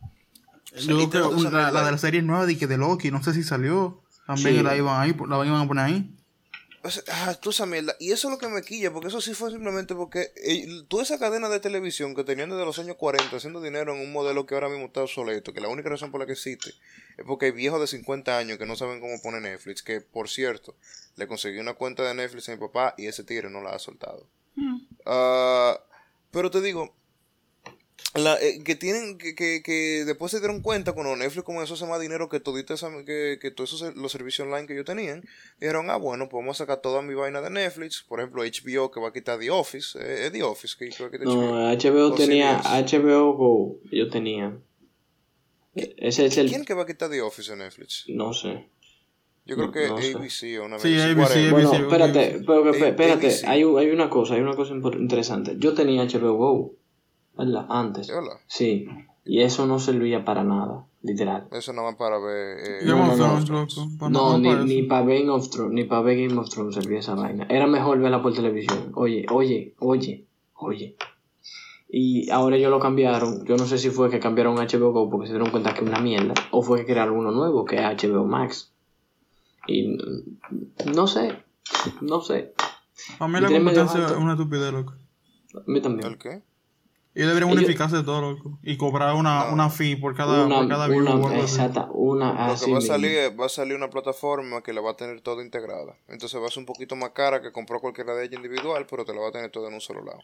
Yo 0.86 1.08
creo 1.10 1.34
esa 1.36 1.50
la, 1.50 1.70
la 1.70 1.84
de 1.84 1.90
la 1.92 1.98
serie 1.98 2.20
nueva 2.22 2.44
de, 2.46 2.56
que 2.58 2.66
de 2.66 2.76
Loki, 2.76 3.10
no 3.10 3.22
sé 3.22 3.32
si 3.32 3.42
salió. 3.42 4.01
También 4.26 4.56
Sí. 4.56 4.62
la 4.62 4.76
iban 4.76 5.00
ahí, 5.00 5.14
la 5.28 5.44
iban 5.46 5.60
a 5.62 5.66
poner 5.68 5.84
ahí. 5.84 6.16
O 6.84 6.90
sea, 6.90 7.02
ah, 7.12 7.34
tú 7.40 7.50
esa 7.50 7.64
mierda. 7.64 7.94
Y 8.00 8.10
eso 8.10 8.26
es 8.26 8.32
lo 8.32 8.38
que 8.38 8.48
me 8.48 8.60
quilla, 8.62 8.92
porque 8.92 9.06
eso 9.06 9.20
sí 9.20 9.34
fue 9.34 9.52
simplemente 9.52 9.94
porque 9.94 10.32
eh, 10.44 10.66
toda 10.88 11.04
esa 11.04 11.16
cadena 11.16 11.48
de 11.48 11.60
televisión 11.60 12.12
que 12.16 12.24
tenían 12.24 12.50
desde 12.50 12.64
los 12.64 12.76
años 12.80 12.96
40 12.96 13.36
haciendo 13.36 13.60
dinero 13.62 13.94
en 13.94 14.00
un 14.00 14.12
modelo 14.12 14.46
que 14.46 14.54
ahora 14.54 14.68
mismo 14.68 14.86
está 14.86 15.00
obsoleto, 15.02 15.52
que 15.52 15.60
la 15.60 15.68
única 15.68 15.88
razón 15.90 16.10
por 16.10 16.18
la 16.18 16.26
que 16.26 16.32
existe 16.32 16.70
es 16.70 17.24
porque 17.24 17.46
hay 17.46 17.52
viejos 17.52 17.80
de 17.80 17.86
50 17.86 18.36
años 18.36 18.58
que 18.58 18.66
no 18.66 18.74
saben 18.74 19.00
cómo 19.00 19.14
pone 19.22 19.40
Netflix, 19.40 19.80
que 19.84 20.00
por 20.00 20.28
cierto, 20.28 20.74
le 21.14 21.28
conseguí 21.28 21.58
una 21.60 21.74
cuenta 21.74 22.02
de 22.02 22.14
Netflix 22.14 22.48
a 22.48 22.52
mi 22.52 22.58
papá 22.58 22.94
y 22.98 23.06
ese 23.06 23.22
tigre 23.22 23.48
no 23.48 23.60
la 23.62 23.70
ha 23.76 23.78
soltado. 23.78 24.26
Ah, 25.06 25.78
pero 26.32 26.50
te 26.50 26.60
digo, 26.60 26.96
la, 28.14 28.36
eh, 28.40 28.62
que 28.64 28.74
tienen 28.74 29.16
que, 29.18 29.34
que, 29.34 29.62
que 29.64 30.04
después 30.04 30.30
se 30.30 30.38
dieron 30.38 30.60
cuenta 30.60 30.92
cuando 30.92 31.16
Netflix 31.16 31.44
comenzó 31.44 31.72
a 31.74 31.76
hacer 31.76 31.88
más 31.88 32.00
dinero 32.00 32.28
que 32.28 32.40
todita 32.40 32.74
esa, 32.74 32.90
que, 33.06 33.38
que 33.40 33.50
todos 33.50 33.72
esos 33.72 33.96
los 33.96 34.12
servicios 34.12 34.46
online 34.46 34.66
que 34.66 34.74
ellos 34.74 34.84
tenían 34.84 35.22
dijeron 35.60 35.88
ah 35.90 35.96
bueno 35.96 36.28
podemos 36.28 36.58
sacar 36.58 36.80
toda 36.82 37.00
mi 37.02 37.14
vaina 37.14 37.40
de 37.40 37.50
Netflix 37.50 38.02
por 38.06 38.20
ejemplo 38.20 38.42
HBO 38.42 38.90
que 38.90 39.00
va 39.00 39.08
a 39.08 39.12
quitar 39.12 39.38
The 39.38 39.50
Office 39.50 39.98
eh, 39.98 40.26
es 40.26 40.32
The 40.32 40.42
Office 40.42 40.76
que, 40.78 40.90
que 40.90 41.02
va 41.02 41.08
a 41.08 41.10
quitar 41.10 41.26
No, 41.26 41.70
HBO. 41.74 42.14
Tenía, 42.14 42.60
CBS. 42.62 42.98
HBO 42.98 43.32
Go, 43.34 43.76
yo 43.90 44.08
tenía. 44.10 44.56
Ese 45.74 46.26
es 46.26 46.36
el, 46.36 46.48
¿quién 46.50 46.64
que 46.66 46.74
va 46.74 46.82
a 46.82 46.86
quitar 46.86 47.08
The 47.08 47.22
Office 47.22 47.52
en 47.52 47.60
Netflix? 47.60 48.04
no 48.08 48.32
sé. 48.34 48.66
Yo 49.44 49.56
creo 49.56 49.66
No- 49.68 49.72
que 49.72 49.88
no 49.88 50.00
sé. 50.00 50.12
ABC 50.14 50.60
o 50.60 50.66
una 50.66 50.78
Sí, 50.78 50.92
vez, 50.92 51.02
ABC, 51.02 51.18
whatever. 51.18 51.50
Bueno, 51.50 51.68
ABC, 51.70 51.80
espérate, 51.82 52.42
pero, 52.46 52.62
que- 52.62 52.68
A- 52.84 52.88
espérate, 52.90 53.26
ABC. 53.26 53.44
hay, 53.48 53.62
hay 53.62 53.90
una 53.90 54.08
cosa, 54.08 54.34
hay 54.34 54.40
una 54.40 54.54
cosa 54.54 54.72
interesante. 54.74 55.54
Yo 55.58 55.74
tenía 55.74 56.04
HBO 56.04 56.34
Go, 56.34 56.74
¿verdad? 57.46 57.66
Antes. 57.68 58.06
¿Sí, 58.06 58.12
verdad? 58.12 58.40
Sí, 58.46 58.88
y 59.24 59.42
eso 59.42 59.66
no 59.66 59.78
servía 59.78 60.24
para 60.24 60.42
nada, 60.44 60.86
literal. 61.02 61.48
Eso 61.52 61.72
nada 61.72 61.90
más 61.90 61.96
para 61.96 62.18
ver. 62.18 62.58
eh, 62.58 62.78
Game 62.84 63.16
no, 63.16 63.16
no, 63.16 63.66
no. 64.08 64.08
No, 64.10 64.38
ni, 64.38 64.48
para 64.48 64.64
ni 64.64 64.82
para 64.82 65.04
Game 65.06 65.30
of 65.30 65.48
Thrones, 65.50 65.72
ni 65.72 65.84
para 65.84 66.02
ver 66.02 66.26
Game 66.28 66.40
of 66.40 66.48
Thrones 66.48 66.74
servía 66.74 66.98
esa 66.98 67.14
vaina. 67.14 67.46
Era 67.48 67.66
mejor 67.66 67.98
verla 68.00 68.22
por 68.22 68.32
televisión. 68.34 68.92
Oye, 68.94 69.26
oye, 69.30 69.74
oye, 69.78 70.26
oye. 70.54 70.96
Y 71.94 72.30
ahora 72.30 72.56
ellos 72.56 72.70
lo 72.70 72.80
cambiaron. 72.80 73.44
Yo 73.44 73.56
no 73.56 73.66
sé 73.66 73.76
si 73.76 73.90
fue 73.90 74.08
que 74.08 74.18
cambiaron 74.18 74.58
a 74.58 74.64
HBO 74.66 74.92
Go 74.92 75.10
porque 75.10 75.26
se 75.26 75.34
dieron 75.34 75.50
cuenta 75.50 75.74
que 75.74 75.84
es 75.84 75.88
una 75.90 76.00
mierda. 76.00 76.32
O 76.50 76.62
fue 76.62 76.78
que 76.78 76.86
crearon 76.86 77.16
uno 77.16 77.30
nuevo, 77.32 77.66
que 77.66 77.76
es 77.76 77.82
HBO 77.82 78.24
Max. 78.24 78.72
Y 79.66 79.88
mm, 79.88 80.92
no 80.94 81.06
sé, 81.06 81.36
no 82.00 82.22
sé. 82.22 82.54
Para 83.18 83.30
mí 83.30 83.40
la 83.40 83.48
competencia 83.48 84.06
es 84.06 84.12
una 84.12 84.32
estupidez, 84.32 84.72
loco. 84.72 84.94
A 85.54 85.62
mí 85.66 85.80
también. 85.82 86.08
¿El 86.12 86.18
qué? 86.18 86.42
Y 87.14 87.20
deberían 87.20 87.50
Ellos- 87.50 87.58
unificarse 87.64 87.96
de 87.96 88.04
todo, 88.04 88.20
loco. 88.22 88.58
Y 88.62 88.76
cobrar 88.78 89.14
una, 89.14 89.46
No. 89.46 89.52
una 89.52 89.68
fee 89.70 89.96
por 89.96 90.16
cada, 90.16 90.46
Una, 90.46 90.56
por 90.60 90.68
cada 90.68 90.88
view 90.88 91.00
una, 91.00 91.38
exacta, 91.40 91.88
una 91.92 92.32
Lo 92.32 92.52
así 92.54 92.64
que 92.66 92.72
va 92.72 92.78
a 92.78 92.80
salir 92.80 93.40
va 93.40 93.46
a 93.46 93.48
salir 93.50 93.76
una 93.76 93.90
plataforma 93.90 94.62
que 94.62 94.72
la 94.72 94.80
va 94.80 94.92
a 94.92 94.96
tener 94.96 95.20
toda 95.20 95.42
integrada. 95.44 95.94
Entonces 96.08 96.40
va 96.40 96.46
a 96.46 96.50
ser 96.50 96.60
un 96.60 96.66
poquito 96.66 96.96
más 96.96 97.10
cara 97.10 97.42
que 97.42 97.52
compró 97.52 97.80
cualquiera 97.80 98.14
de 98.14 98.24
ellas 98.24 98.36
individual, 98.36 98.86
pero 98.88 99.04
te 99.04 99.12
la 99.12 99.20
va 99.20 99.28
a 99.28 99.32
tener 99.32 99.50
toda 99.50 99.68
en 99.68 99.74
un 99.74 99.80
solo 99.82 100.02
lado. 100.02 100.20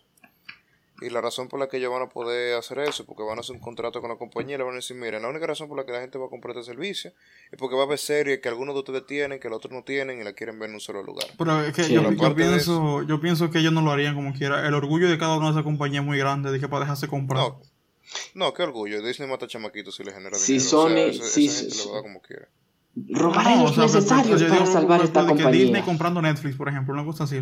Y 1.01 1.11
la 1.11 1.20
razón 1.20 1.46
por 1.49 1.61
la 1.61 1.68
que 1.68 1.76
ellos 1.76 1.92
van 1.92 2.03
a 2.03 2.09
poder 2.09 2.57
hacer 2.57 2.80
eso 2.80 3.03
es 3.03 3.07
porque 3.07 3.22
van 3.22 3.38
a 3.38 3.40
hacer 3.42 3.55
un 3.55 3.61
contrato 3.61 4.01
con 4.01 4.11
la 4.11 4.16
compañía 4.16 4.57
y 4.57 4.59
le 4.59 4.64
van 4.64 4.72
a 4.72 4.76
decir, 4.76 4.96
miren, 4.96 5.22
la 5.22 5.28
única 5.28 5.46
razón 5.46 5.68
por 5.68 5.76
la 5.76 5.84
que 5.86 5.92
la 5.92 6.01
gente 6.01 6.18
va 6.18 6.26
a 6.26 6.28
comprar 6.28 6.57
este 6.57 6.72
servicio 6.72 7.12
es 7.53 7.59
porque 7.59 7.76
va 7.76 7.82
a 7.82 7.84
haber 7.86 7.99
series 7.99 8.40
que 8.40 8.49
algunos 8.49 8.74
de 8.74 8.80
ustedes 8.80 9.07
tienen, 9.07 9.38
que 9.38 9.49
los 9.49 9.59
otros 9.59 9.72
no 9.72 9.84
tienen 9.84 10.20
y 10.20 10.24
la 10.24 10.32
quieren 10.32 10.59
ver 10.59 10.68
en 10.70 10.74
un 10.74 10.80
solo 10.80 11.03
lugar. 11.05 11.26
Pero 11.38 11.62
es 11.62 11.72
que 11.72 11.84
Sí, 11.84 11.94
yo, 11.94 12.34
pienso, 12.34 13.03
yo 13.05 13.20
pienso 13.20 13.49
que 13.51 13.59
ellos 13.61 13.72
no 13.72 13.80
lo 13.82 13.92
harían 13.92 14.14
como 14.16 14.32
quiera. 14.32 14.66
El 14.66 14.74
orgullo 14.74 15.09
de 15.09 15.18
cada 15.18 15.36
una 15.36 15.46
de 15.46 15.53
esas 15.53 15.62
compañías 15.64 16.03
es 16.03 16.07
muy 16.07 16.18
grande, 16.18 16.51
de 16.51 16.59
que 16.59 16.66
para 16.68 16.80
dejarse 16.80 17.07
comprar. 17.07 17.42
No, 17.42 17.61
no, 18.34 18.53
qué 18.55 18.62
orgullo. 18.64 19.01
Disney 19.01 19.28
mata 19.28 19.46
chamaquitos 19.46 19.94
si 19.94 20.03
le 20.03 20.12
genera 20.12 20.36
Si 20.36 20.55
dinero. 20.55 20.70
Sony- 20.70 20.84
o 20.86 20.88
sea, 20.88 21.07
esa, 21.11 21.24
si- 21.26 21.46
esa 21.46 21.59
gente 21.61 21.74
si- 21.76 21.86
lo 21.88 21.94
da 21.94 22.03
como 22.03 22.20
quiera. 22.22 22.49
Robaré 23.11 23.55
No, 23.57 23.61
o 23.61 23.62
los 23.66 23.74
sea, 23.74 23.84
pero- 23.86 23.92
pero 23.92 24.01
necesarios 24.01 24.40
yo 24.40 24.49
para 24.49 24.66
salvar 24.66 25.03
esta 25.05 25.24
compañía. 25.26 25.51
Disney 25.53 25.82
comprando 25.82 26.20
Netflix, 26.20 26.57
por 26.57 26.68
ejemplo, 26.68 26.92
una 26.94 27.05
cosa 27.05 27.22
así. 27.24 27.40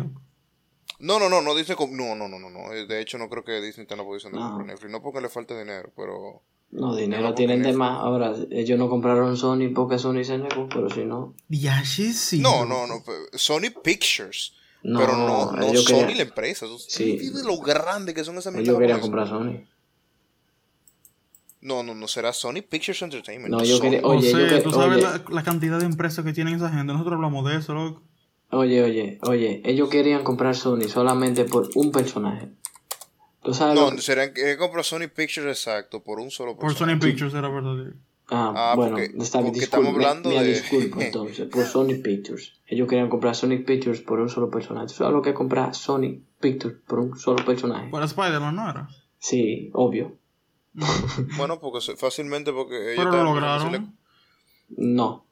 No, 0.99 1.19
no, 1.19 1.29
no, 1.29 1.41
no 1.41 1.53
dice 1.55 1.75
no, 1.91 2.15
no, 2.15 2.27
no, 2.27 2.39
no, 2.39 2.49
no. 2.49 2.73
Eh, 2.73 2.87
De 2.87 2.99
hecho, 3.01 3.17
no 3.17 3.29
creo 3.29 3.43
que 3.43 3.61
Disney 3.61 3.83
esté 3.83 3.93
en 3.93 3.99
la 3.99 4.03
posición 4.03 4.33
de 4.33 4.39
No. 4.39 4.47
comprar 4.47 4.67
Netflix. 4.67 4.91
No 4.91 5.01
porque 5.01 5.21
le 5.21 5.29
falte 5.29 5.57
dinero, 5.57 5.91
pero 5.95 6.41
No, 6.71 6.95
dinero 6.95 7.21
No, 7.21 7.33
tienen 7.35 7.61
de 7.63 7.71
más. 7.73 7.99
Ahora, 7.99 8.33
ellos 8.51 8.77
no 8.79 8.89
compraron 8.89 9.37
Sony 9.37 9.71
porque 9.73 9.99
Sony 9.99 10.23
se 10.23 10.37
negó, 10.37 10.67
pero 10.67 10.89
si 10.89 11.05
no. 11.05 11.33
Diache, 11.47 12.11
sí. 12.13 12.39
no, 12.39 12.65
no, 12.65 12.87
no. 12.87 13.03
Sony 13.33 13.69
Pictures. 13.83 14.53
No, 14.83 14.99
pero 14.99 15.13
no, 15.17 15.51
no 15.51 15.67
Sony 15.75 15.85
querían- 15.99 16.17
la 16.17 16.23
empresa. 16.23 16.65
Eso- 16.65 16.77
Sí. 16.79 17.17
Fíjate 17.19 17.43
lo 17.45 17.57
grande 17.59 18.13
que 18.13 18.23
son 18.23 18.37
esas 18.37 18.53
mierdas 18.53 18.75
querían 18.77 18.99
japonesas. 18.99 19.29
comprar 19.31 19.57
Sony. 19.63 19.67
No, 21.61 21.83
no, 21.83 21.95
no 21.95 22.07
será 22.07 22.31
Sony 22.33 22.61
Pictures 22.67 23.01
Entertainment. 23.01 23.51
No, 23.51 23.63
yo 23.63 23.77
Sony. 23.77 23.83
quería- 23.83 24.01
O 24.03 24.09
Oye, 24.17 24.29
sea, 24.31 24.39
yo 24.39 24.47
que- 24.47 24.61
tú 24.61 24.71
sabes 24.71 24.97
oye. 24.97 25.01
la, 25.03 25.23
la 25.29 25.43
cantidad 25.43 25.79
de 25.79 25.85
empresas 25.85 26.23
que 26.23 26.33
tienen 26.33 26.55
esa 26.55 26.69
gente. 26.69 26.93
Nosotros 26.93 27.15
hablamos 27.15 27.45
de 27.49 27.57
eso, 27.57 27.73
loco. 27.73 28.01
Oye, 28.49 28.81
oye, 28.83 29.19
oye, 29.23 29.61
ellos 29.65 29.89
querían 29.89 30.23
comprar 30.23 30.55
Sony 30.55 30.83
solamente 30.87 31.43
por 31.45 31.69
un 31.75 31.91
personaje. 31.91 32.49
¿Tú 33.43 33.53
sabes 33.53 33.75
lo 33.75 33.89
No, 33.89 33.95
que- 33.95 34.01
será 34.01 34.33
que 34.33 34.57
compró 34.57 34.83
Sony 34.83 35.07
Pictures 35.13 35.47
exacto 35.47 36.01
por 36.03 36.19
un 36.19 36.31
solo 36.31 36.55
Por 36.55 36.67
personaje. 36.69 36.99
Sony 36.99 37.07
Pictures 37.09 37.33
era 37.33 37.49
verdad. 37.49 37.93
Ah, 38.29 38.53
Ah, 38.55 38.73
bueno, 38.75 38.97
porque- 38.97 39.05
está 39.21 39.39
bien, 39.39 39.51
porque 39.53 39.59
disculpa, 39.61 39.87
estamos 39.89 39.93
hablando 39.95 40.29
mira, 40.29 40.41
de- 40.43 40.47
disculpa 40.49 40.97
entonces, 41.05 41.47
por 41.49 41.65
Sony 41.65 42.01
Pictures. 42.03 42.53
Ellos 42.67 42.87
querían 42.89 43.09
comprar 43.09 43.35
Sony 43.35 43.63
Pictures 43.65 44.01
por 44.01 44.19
un 44.19 44.29
solo 44.29 44.49
personaje. 44.49 44.87
¿Tú 44.87 44.93
sabes 44.95 45.13
lo 45.13 45.21
que 45.21 45.33
comprar 45.33 45.73
Sony 45.75 46.21
Pictures 46.41 46.75
por 46.87 46.99
un 46.99 47.17
solo 47.17 47.45
personaje? 47.45 47.89
Para 47.89 48.05
Spider-Man 48.05 48.55
no 48.55 48.69
era. 48.69 48.89
Sí, 49.19 49.69
obvio. 49.73 50.17
Bueno, 51.37 51.59
porque 51.59 51.79
fácilmente 51.95 52.51
porque 52.53 52.93
ellos 52.93 53.05
Pero 53.05 53.23
lo 53.23 53.33
lograron. 53.33 53.95
No. 54.69 55.25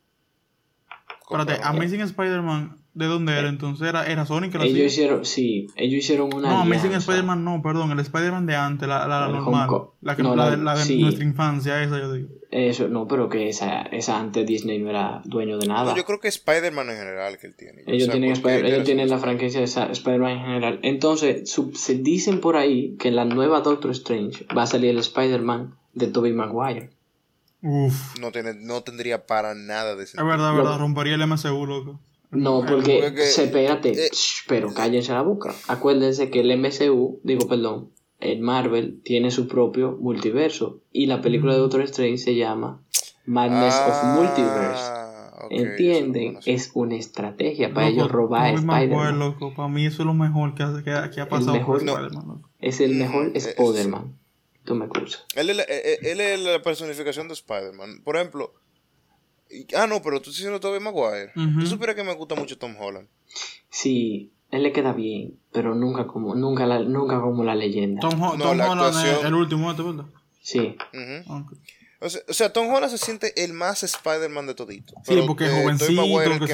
Espérate. 1.22 1.59
Amazing 1.63 2.01
Spider-Man, 2.01 2.80
¿de 2.95 3.05
dónde 3.05 3.37
era 3.37 3.47
entonces? 3.49 3.87
Era, 3.87 4.07
era 4.07 4.25
Sony 4.25 4.49
que 4.49 4.57
lo 4.57 4.63
Ellos 4.63 4.73
hacía. 4.77 4.85
hicieron, 4.85 5.25
sí, 5.25 5.67
ellos 5.75 5.99
hicieron 5.99 6.33
una 6.33 6.49
No, 6.49 6.61
Amazing. 6.61 6.93
Spider-Man 6.93 7.43
no, 7.43 7.61
perdón, 7.61 7.91
el 7.91 7.99
Spider-Man 7.99 8.45
de 8.47 8.55
antes, 8.55 8.87
la, 8.87 9.07
la, 9.07 9.27
normal. 9.27 9.69
La, 10.01 10.15
que, 10.15 10.23
no, 10.23 10.35
la, 10.35 10.45
la- 10.45 10.51
de- 10.55 10.63
la 10.63 10.75
de 10.75 10.83
sí. 10.83 11.01
nuestra 11.01 11.23
infancia, 11.23 11.83
esa 11.83 11.99
yo 11.99 12.13
digo. 12.13 12.29
Eso, 12.51 12.87
no, 12.87 13.05
pero 13.07 13.27
que 13.27 13.49
esa, 13.49 13.81
esa 13.81 14.17
antes 14.19 14.45
Disney 14.47 14.79
no 14.79 14.89
era 14.89 15.21
dueño 15.25 15.57
de 15.57 15.67
nada. 15.67 15.91
No, 15.91 15.97
yo 15.97 16.05
creo 16.05 16.19
que 16.21 16.29
Spider-Man 16.29 16.89
en 16.89 16.95
general 16.97 17.37
que 17.37 17.47
él 17.47 17.55
tiene. 17.55 17.81
Ellos, 17.85 18.03
O 18.07 18.11
sea, 18.11 18.13
tienen, 18.13 18.31
él 18.31 18.37
ellos 18.37 18.63
tiene 18.63 18.83
tienen 18.83 19.09
la 19.09 19.17
franquicia 19.19 19.59
de 19.59 19.65
Spider-Man 19.65 20.31
en 20.31 20.39
general. 20.45 20.79
Entonces, 20.83 21.51
se 21.73 21.95
dicen 21.95 22.39
por 22.39 22.55
ahí 22.55 22.95
que 22.97 23.09
en 23.09 23.17
la 23.17 23.25
nueva 23.25 23.59
Doctor 23.61 23.91
Strange 23.91 24.45
va 24.57 24.63
a 24.63 24.67
salir 24.67 24.91
el 24.91 24.99
Spider-Man 24.99 25.75
de 25.93 26.07
Tobey 26.07 26.31
Maguire. 26.33 26.91
Uf. 27.61 28.19
no, 28.21 28.31
tiene, 28.31 28.53
no 28.53 28.83
tendría 28.83 29.25
para 29.25 29.55
nada 29.55 29.95
de 29.95 30.03
Es 30.03 30.11
sentido. 30.11 30.27
verdad, 30.29 30.51
es 30.51 30.57
Lo- 30.57 30.63
verdad, 30.63 30.79
rompería 30.79 31.15
el 31.15 31.21
MCU, 31.27 31.65
loco. 31.65 31.99
No, 32.32 32.63
Eh, 32.63 32.67
porque, 32.69 32.99
porque- 33.03 33.21
se, 33.26 33.45
espérate, 33.45 33.91
eh. 34.07 34.09
pero 34.47 34.73
cállense 34.73 35.11
la 35.13 35.21
boca. 35.21 35.53
Acuérdense 35.67 36.30
que 36.30 36.41
el 36.41 36.51
MCU, 36.51 37.19
digo, 37.23 37.47
perdón, 37.47 37.91
el 38.19 38.39
Marvel 38.39 39.01
tiene 39.03 39.32
su 39.32 39.47
propio 39.47 39.97
multiverso 39.99 40.80
y 40.91 41.05
la 41.07 41.21
película 41.21 41.53
de 41.53 41.59
Doctor 41.59 41.82
Strange 41.82 42.17
se 42.17 42.36
llama 42.36 42.82
Madness 43.26 43.76
of 43.76 44.03
Multiverse. 44.15 44.82
Ah, 44.84 45.39
ok, 45.45 45.51
¿Entienden? 45.51 46.39
Es 46.45 46.71
una 46.73 46.95
estrategia 46.95 47.73
para 47.73 47.89
Loco, 47.89 47.99
ellos 48.01 48.11
robar 48.11 48.45
a 48.47 48.51
Tobey 48.51 48.65
Maguire, 48.65 48.86
Spider-Man. 48.95 49.19
loco, 49.19 49.53
para 49.53 49.67
mí 49.69 49.86
eso 49.86 50.01
es 50.03 50.05
lo 50.07 50.13
mejor 50.13 50.55
que, 50.55 50.63
ha- 50.63 50.82
que, 50.84 50.91
ha- 50.91 51.09
que 51.09 51.21
ha 51.21 51.30
pasado 51.30 51.53
mejor- 51.53 51.84
No. 51.84 52.41
Es 52.59 52.80
el 52.82 52.95
mejor 52.95 53.26
Mm, 53.28 53.36
eh, 53.36 53.38
Spider-Man. 53.39 54.17
Tú 54.63 54.73
me 54.76 54.86
excusas. 54.86 55.26
Él 55.36 55.55
la, 55.55 55.63
eh, 55.63 55.99
él 56.01 56.19
es 56.21 56.39
la 56.39 56.59
personificación 56.61 57.28
de 57.28 57.34
Spider-Man. 57.36 58.01
Por 58.03 58.15
ejemplo. 58.15 58.51
Y- 59.49 59.67
ah, 59.75 59.87
no, 59.87 60.01
pero 60.01 60.17
tú 60.21 60.29
estás 60.29 60.35
diciendo 60.37 60.59
Tobey 60.59 60.79
Maguire. 60.79 61.31
Ujú. 61.35 61.61
Yo 61.61 61.65
supiera 61.67 61.95
que 61.95 62.03
me 62.03 62.13
gusta 62.13 62.35
mucho 62.35 62.57
Tom 62.57 62.75
Holland. 62.79 63.07
Sí, 63.69 64.31
él 64.51 64.63
le 64.63 64.71
queda 64.71 64.93
bien, 64.93 65.37
pero 65.51 65.75
nunca 65.75 66.07
como, 66.07 66.35
nunca 66.35 66.65
la, 66.65 66.79
nunca 66.79 67.19
como 67.19 67.43
la 67.43 67.55
leyenda. 67.55 67.99
Tom, 68.01 68.21
Ho- 68.21 68.37
No, 68.37 68.43
Tom 68.45 68.57
la 68.57 68.71
Holland 68.71 68.89
es 68.91 68.95
actuación- 69.03 69.25
el 69.27 69.33
último 69.33 69.71
este, 69.71 69.83
¿verdad? 69.83 70.05
Sí, 70.41 70.77
Ujú. 70.93 71.33
Ok. 71.33 71.53
O, 72.05 72.09
sea, 72.09 72.21
o 72.27 72.33
sea, 72.33 72.53
Tom 72.53 72.67
Holland 72.73 72.91
se 72.91 72.97
siente 72.97 73.43
el 73.43 73.53
más 73.53 73.83
Spider-Man 73.83 74.47
de 74.47 74.55
todito. 74.55 74.93
Sí, 74.97 75.01
Pero, 75.07 75.25
porque 75.27 75.45
es 75.45 75.51
eh, 75.51 75.61
jovencito, 75.61 75.91
Maguire 76.01 76.23
es 76.35 76.39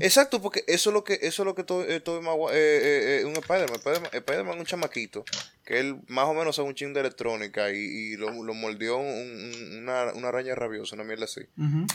Exacto, 0.00 0.42
porque 0.42 0.64
eso 0.66 0.90
es 0.90 0.94
lo 0.94 1.04
que 1.04 1.14
eso 1.22 1.42
es 1.42 1.46
lo 1.46 1.54
que 1.54 1.64
to- 1.64 1.84
eh, 1.84 2.00
Tobey 2.00 2.22
Maguire 2.22 2.52
eh, 2.58 2.78
eh, 2.82 3.20
eh, 3.20 3.24
un 3.24 3.32
Spider-Man, 3.36 3.80
Spider-Man, 4.12 4.54
es 4.54 4.60
un 4.60 4.66
chamaquito 4.66 5.24
que 5.64 5.80
él 5.80 5.96
más 6.08 6.26
o 6.26 6.34
menos 6.34 6.56
sabe 6.56 6.68
un 6.68 6.74
ching 6.74 6.92
de 6.94 7.00
electrónica 7.00 7.70
y, 7.72 7.76
y 7.76 8.16
lo, 8.16 8.30
lo 8.42 8.54
mordió 8.54 8.96
un- 8.98 9.06
un- 9.06 9.78
una, 9.82 10.12
una 10.14 10.28
araña 10.28 10.54
rabiosa, 10.54 10.94
una 10.94 11.04
mierda 11.04 11.24
así. 11.24 11.42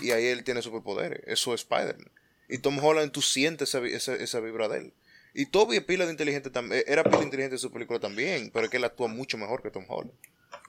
Y 0.02 0.12
ahí 0.12 0.26
él 0.28 0.44
tiene 0.44 0.62
superpoderes, 0.62 1.22
eso 1.28 1.54
es 1.54 1.62
Spider-Man. 1.62 2.10
Y 2.50 2.58
Tom 2.60 2.78
Holland 2.84 3.12
tú 3.12 3.22
sientes 3.22 3.70
esa, 3.70 3.86
esa, 3.86 4.16
esa 4.16 4.40
vibra 4.40 4.68
de 4.68 4.78
él. 4.80 4.94
Y 5.34 5.48
Toby 5.48 5.78
es 5.78 5.84
pila 5.84 6.06
de 6.06 6.12
inteligente 6.12 6.52
también, 6.52 6.84
era 6.86 7.04
pila 7.04 7.18
de 7.18 7.24
inteligente 7.24 7.56
en 7.56 7.60
su 7.60 7.72
película 7.72 8.00
también, 8.00 8.52
pero 8.54 8.66
es 8.66 8.70
que 8.72 8.78
él 8.78 8.84
actúa 8.84 9.08
mucho 9.08 9.38
mejor 9.40 9.64
que 9.64 9.72
Tom 9.72 9.86
Holland. 9.88 10.14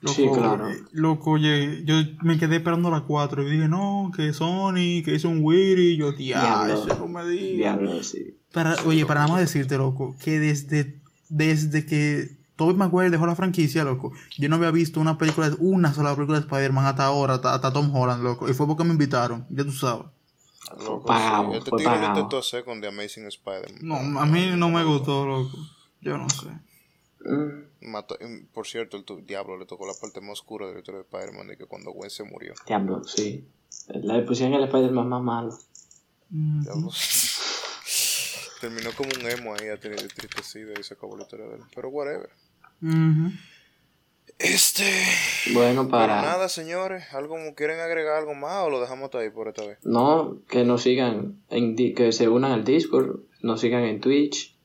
Loco, 0.01 0.15
Sí, 0.15 0.29
claro. 0.33 0.69
eh, 0.69 0.83
Loco, 0.91 1.31
oye, 1.31 1.83
yo 1.85 1.95
me 2.21 2.37
quedé 2.37 2.57
esperando 2.57 2.91
la 2.91 3.01
4 3.01 3.43
y 3.47 3.51
dije, 3.51 3.67
no, 3.67 4.11
que 4.15 4.33
Sony, 4.33 5.01
que 5.03 5.15
hizo 5.15 5.29
un 5.29 5.39
Witty, 5.43 5.93
y 5.93 5.97
yo, 5.97 6.11
Diablo. 6.11 6.75
diablo, 6.85 6.95
no 6.99 7.07
me 7.07 7.25
diablo, 7.25 8.03
sí. 8.03 8.37
Para, 8.53 8.75
oye, 8.85 9.05
para 9.05 9.21
nada 9.21 9.33
más 9.33 9.41
decirte, 9.41 9.77
loco, 9.77 10.15
que 10.23 10.39
desde, 10.39 10.99
desde 11.29 11.85
que 11.85 12.29
Tobey 12.55 12.75
Maguire 12.75 13.09
dejó 13.09 13.25
la 13.25 13.35
franquicia, 13.35 13.83
loco, 13.83 14.11
yo 14.37 14.47
no 14.47 14.57
había 14.57 14.71
visto 14.71 14.99
una 14.99 15.17
película, 15.17 15.51
una 15.59 15.93
sola 15.93 16.13
película 16.15 16.39
de 16.39 16.45
Spider-Man 16.45 16.85
hasta 16.85 17.05
ahora, 17.05 17.35
hasta, 17.35 17.53
hasta 17.55 17.73
Tom 17.73 17.93
Holland, 17.95 18.21
loco, 18.23 18.47
y 18.49 18.53
fue 18.53 18.67
porque 18.67 18.83
me 18.83 18.91
invitaron, 18.91 19.45
ya 19.49 19.63
tú 19.63 19.71
sabes. 19.71 20.05
Loco, 20.79 21.05
pagado, 21.05 21.49
fue 21.51 21.61
tigre 21.61 21.83
lo 21.83 21.83
pagado. 21.83 22.07
intentó 22.15 22.37
hacer 22.37 22.63
con 22.63 22.79
The 22.81 22.87
Amazing 22.87 23.25
Spider-Man. 23.27 23.79
No, 23.81 24.19
a 24.19 24.25
mí 24.25 24.51
no 24.55 24.69
me 24.69 24.83
gustó, 24.83 25.25
loco, 25.25 25.57
yo 26.01 26.17
no 26.17 26.27
sé. 26.29 26.47
Mm, 27.29 27.63
Mató- 27.85 28.17
em, 28.19 28.45
por 28.47 28.67
cierto, 28.67 28.97
el 28.97 29.03
tu- 29.03 29.21
diablo 29.21 29.57
le 29.57 29.65
tocó 29.65 29.85
la 29.87 29.93
parte 29.99 30.21
más 30.21 30.31
oscura 30.31 30.67
de 30.67 30.73
la 30.73 30.79
historia 30.79 30.99
de 31.01 31.05
Spider-Man 31.05 31.47
de 31.47 31.57
que 31.57 31.65
cuando 31.65 31.91
Gwen 31.91 32.09
se 32.09 32.23
murió. 32.23 32.53
diablo, 32.67 33.03
sí. 33.03 33.45
Le 33.87 34.21
pusieron 34.23 34.55
el 34.55 34.63
Spider-Man 34.65 35.07
más 35.09 35.21
malo. 35.21 35.49
Ujú. 36.31 36.61
Diablo. 36.63 36.89
Terminó 38.61 38.89
como 38.95 39.09
un 39.09 39.29
emo 39.29 39.53
ahí, 39.53 39.67
tristecido 39.79 40.71
y 40.79 40.83
se 40.83 40.93
acabó 40.95 41.15
la 41.17 41.23
historia 41.23 41.45
de 41.47 41.55
él. 41.55 41.61
Pero 41.75 41.89
whatever. 41.89 42.29
Este. 44.39 44.83
Bueno, 45.53 45.87
Para 45.87 46.21
nada, 46.21 46.49
señores. 46.49 47.05
¿Algo 47.13 47.37
quieren 47.55 47.79
agregar 47.79 48.17
algo 48.17 48.33
más 48.33 48.63
o 48.65 48.69
lo 48.69 48.81
dejamos 48.81 49.05
hasta 49.05 49.19
ahí 49.19 49.29
por 49.29 49.47
esta 49.47 49.65
vez? 49.65 49.77
No, 49.83 50.39
que 50.49 50.63
nos 50.65 50.81
sigan, 50.83 51.41
en 51.49 51.75
que 51.75 52.11
se 52.11 52.27
unan 52.27 52.51
al 52.51 52.63
Discord, 52.65 53.19
nos 53.41 53.61
sigan 53.61 53.83
en 53.83 54.01
Twitch. 54.01 54.55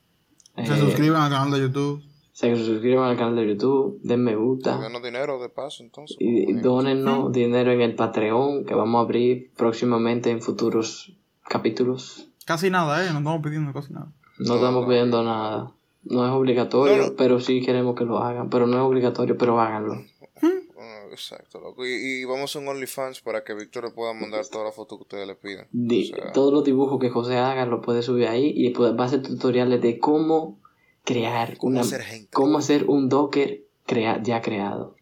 Se 0.57 0.63
eh, 0.63 0.79
suscriban 0.79 1.23
al 1.23 1.31
canal 1.31 1.51
de 1.53 1.61
YouTube. 1.61 2.03
Se 2.41 2.57
suscriban 2.65 3.11
al 3.11 3.17
canal 3.19 3.37
de 3.37 3.47
YouTube, 3.49 4.01
den 4.03 4.25
me 4.25 4.35
gusta. 4.35 4.79
Ganos 4.79 5.03
dinero 5.03 5.41
de 5.41 5.49
paso, 5.51 5.83
entonces. 5.83 6.17
Y 6.21 6.53
donennos 6.55 7.33
dinero 7.33 7.71
en 7.73 7.81
el 7.83 7.95
Patreon 7.95 8.65
que 8.65 8.75
vamos 8.75 8.99
a 8.99 9.03
abrir 9.03 9.51
próximamente 9.57 10.31
en 10.31 10.41
futuros 10.41 11.13
capítulos. 11.49 12.29
Casi 12.47 12.71
nada, 12.71 13.05
¿eh? 13.05 13.11
No 13.13 13.19
estamos 13.19 13.43
pidiendo 13.43 13.73
casi 13.73 13.93
nada. 13.93 14.11
No 14.39 14.55
estamos 14.55 14.87
pidiendo 14.87 15.23
nada. 15.23 15.73
No 16.05 16.25
es 16.25 16.33
obligatorio, 16.33 16.97
No, 16.97 17.07
no. 17.09 17.13
pero 17.17 17.41
sí 17.41 17.61
queremos 17.61 17.95
que 17.95 18.05
lo 18.07 18.19
hagan. 18.19 18.49
Pero 18.49 18.67
no 18.67 18.77
es 18.79 18.83
obligatorio, 18.83 19.37
pero 19.37 19.61
háganlo. 19.61 20.03
Ah, 20.43 21.05
exacto, 21.11 21.61
loco. 21.61 21.85
Y, 21.87 21.91
y 21.91 22.25
vamos 22.25 22.57
a 22.57 22.59
un 22.59 22.69
OnlyFans 22.69 23.21
para 23.21 23.45
que 23.45 23.53
Víctor 23.55 23.85
le 23.85 23.91
pueda 23.91 24.15
mandar 24.15 24.47
todas 24.51 24.65
las 24.69 24.75
fotos 24.75 24.97
que 24.99 25.03
ustedes 25.03 25.27
le 25.29 25.35
pidan. 25.35 25.67
O 25.73 26.05
sea, 26.17 26.33
Todos 26.33 26.53
los 26.55 26.65
dibujos 26.65 26.99
que 26.99 27.11
José 27.11 27.37
haga 27.37 27.67
lo 27.67 27.83
puede 27.83 28.03
subir 28.03 28.29
ahí 28.29 28.51
y 28.57 28.71
pues 28.71 28.97
va 28.99 29.03
a 29.05 29.07
hacer 29.09 29.23
tutoriales 29.23 29.83
de 29.83 29.99
cómo 29.99 30.59
crear 31.05 31.57
cómo 31.59 31.73
una, 31.73 31.81
hacer 31.83 32.03
gente. 32.03 32.29
cómo 32.33 32.59
hacer 32.59 32.85
un 32.85 33.09
Docker 33.09 33.63
crea, 33.87 34.21
ya 34.23 34.41
creado. 34.41 34.97